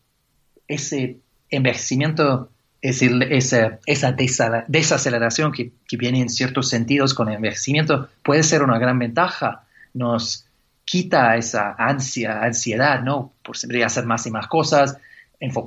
ese 0.68 1.18
envejecimiento 1.50 2.50
es 2.82 3.02
esa, 3.02 3.78
esa 3.86 4.12
desaceleración 4.68 5.52
que, 5.52 5.72
que, 5.88 5.96
viene 5.96 6.20
en 6.20 6.28
ciertos 6.28 6.68
sentidos 6.68 7.14
con 7.14 7.28
el 7.28 7.36
envejecimiento 7.36 8.08
puede 8.22 8.42
ser 8.42 8.62
una 8.62 8.78
gran 8.78 8.98
ventaja. 8.98 9.64
Nos 9.94 10.45
quita 10.87 11.37
esa 11.37 11.74
ansia, 11.76 12.43
ansiedad, 12.43 13.03
¿no? 13.03 13.32
Por 13.43 13.59
siempre 13.59 13.84
hacer 13.84 14.07
más 14.07 14.24
y 14.26 14.30
más 14.30 14.47
cosas, 14.47 14.97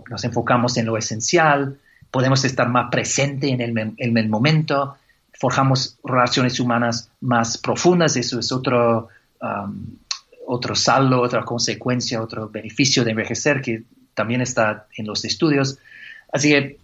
nos 0.09 0.23
enfocamos 0.23 0.77
en 0.77 0.85
lo 0.85 0.97
esencial, 0.97 1.77
podemos 2.09 2.43
estar 2.43 2.69
más 2.69 2.89
presente 2.89 3.49
en 3.49 3.61
el, 3.61 3.77
en 3.77 4.17
el 4.17 4.29
momento, 4.29 4.97
forjamos 5.33 5.99
relaciones 6.03 6.59
humanas 6.59 7.11
más 7.21 7.57
profundas, 7.57 8.15
eso 8.15 8.39
es 8.39 8.51
otro, 8.51 9.09
otro 10.47 10.75
saldo, 10.75 11.21
otra 11.21 11.43
consecuencia, 11.43 12.21
otro 12.21 12.49
beneficio 12.49 13.03
de 13.03 13.11
envejecer 13.11 13.61
que 13.61 13.83
también 14.13 14.41
está 14.41 14.87
en 14.95 15.05
los 15.05 15.23
estudios. 15.25 15.77
Así 16.31 16.49
que 16.49 16.77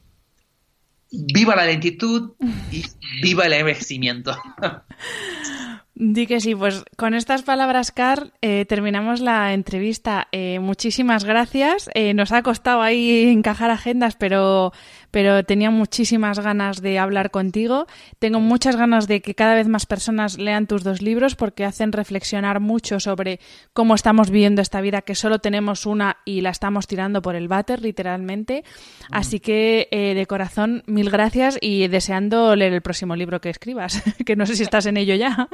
viva 1.12 1.56
la 1.56 1.66
lentitud 1.66 2.34
y 2.72 2.84
viva 3.22 3.46
el 3.46 3.54
envejecimiento. 3.54 4.38
Di 5.98 6.28
que 6.28 6.41
sí, 6.41 6.54
pues 6.54 6.84
con 6.98 7.14
estas 7.14 7.43
palabras, 7.43 7.91
Carl, 7.93 8.34
eh, 8.41 8.66
terminamos 8.68 9.22
la 9.22 9.54
entrevista. 9.54 10.28
Eh, 10.34 10.60
muchísimas 10.60 11.24
gracias. 11.24 11.89
Eh, 11.93 12.14
nos 12.14 12.34
ha 12.34 12.43
costado 12.43 12.82
ahí 12.82 13.30
encajar 13.30 13.72
agendas, 13.72 14.18
pero 14.18 14.74
pero 15.16 15.45
tenía 15.45 15.72
muchísimas 15.72 16.39
ganas 16.39 16.82
de 16.82 16.99
hablar 16.99 17.32
contigo. 17.32 17.88
Tengo 18.20 18.41
muchas 18.41 18.76
ganas 18.76 19.07
de 19.07 19.22
que 19.22 19.34
cada 19.34 19.55
vez 19.55 19.66
más 19.66 19.86
personas 19.86 20.38
lean 20.38 20.68
tus 20.68 20.84
dos 20.84 21.01
libros 21.01 21.38
porque 21.38 21.63
hacen 21.63 21.93
reflexionar 21.93 22.59
mucho 22.59 22.99
sobre 22.99 23.39
cómo 23.72 23.95
estamos 23.95 24.30
viviendo 24.30 24.61
esta 24.61 24.82
vida, 24.82 25.03
que 25.03 25.16
solo 25.16 25.39
tenemos 25.39 25.86
una 25.86 26.18
y 26.26 26.41
la 26.41 26.49
estamos 26.49 26.86
tirando 26.86 27.22
por 27.22 27.36
el 27.38 27.47
váter, 27.47 27.82
literalmente. 27.82 28.66
Así 29.09 29.39
que, 29.39 29.88
eh, 29.89 30.16
de 30.16 30.26
corazón, 30.26 30.84
mil 30.86 31.09
gracias 31.09 31.57
y 31.61 31.88
deseando 31.88 32.53
leer 32.57 32.74
el 32.74 32.82
próximo 32.82 33.16
libro 33.16 33.39
que 33.39 33.51
escribas, 33.51 34.03
que 34.26 34.36
no 34.36 34.45
sé 34.45 34.57
si 34.57 34.63
estás 34.63 34.86
en 34.86 34.97
ello 34.97 35.16
ya. 35.16 35.47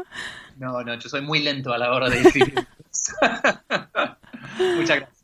No, 0.57 0.82
no, 0.84 0.95
yo 0.95 1.07
soy 1.07 1.22
muy 1.22 1.39
lento 1.39 1.72
a 1.72 1.78
la 1.78 1.93
hora 1.93 2.09
de 2.09 2.20
escribir. 2.20 2.55
Muchas 4.76 4.97
gracias. 4.97 5.21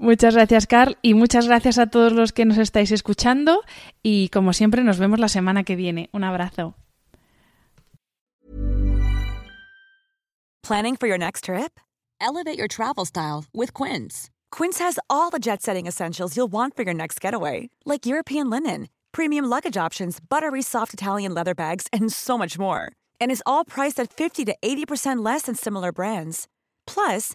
Muchas 0.00 0.34
gracias, 0.34 0.68
Carl, 0.68 0.96
y 1.02 1.14
muchas 1.14 1.48
gracias 1.48 1.76
a 1.76 1.88
todos 1.88 2.12
los 2.12 2.32
que 2.32 2.44
nos 2.44 2.56
estáis 2.58 2.92
escuchando. 2.92 3.62
Y 4.00 4.28
como 4.28 4.52
siempre, 4.52 4.84
nos 4.84 4.98
vemos 4.98 5.18
la 5.18 5.28
semana 5.28 5.64
que 5.64 5.74
viene. 5.74 6.08
Un 6.12 6.22
abrazo. 6.22 6.76
Planning 10.62 10.96
for 10.96 11.08
your 11.08 11.18
next 11.18 11.44
trip? 11.44 11.80
Elevate 12.20 12.58
your 12.58 12.68
travel 12.68 13.04
style 13.04 13.44
with 13.52 13.72
Quince. 13.74 14.30
Quince 14.52 14.78
has 14.78 14.98
all 15.10 15.30
the 15.30 15.38
jet-setting 15.38 15.86
essentials 15.86 16.36
you'll 16.36 16.52
want 16.52 16.76
for 16.76 16.84
your 16.84 16.94
next 16.94 17.20
getaway, 17.20 17.68
like 17.84 18.06
European 18.06 18.48
linen, 18.50 18.88
premium 19.10 19.46
luggage 19.46 19.76
options, 19.76 20.20
buttery 20.20 20.62
soft 20.62 20.94
Italian 20.94 21.34
leather 21.34 21.54
bags, 21.54 21.86
and 21.92 22.12
so 22.12 22.38
much 22.38 22.56
more. 22.58 22.92
And 23.20 23.32
is 23.32 23.42
all 23.46 23.64
priced 23.64 23.98
at 23.98 24.12
50 24.12 24.44
to 24.44 24.54
80% 24.62 25.24
less 25.24 25.42
than 25.42 25.54
similar 25.56 25.90
brands. 25.90 26.46
Plus, 26.86 27.34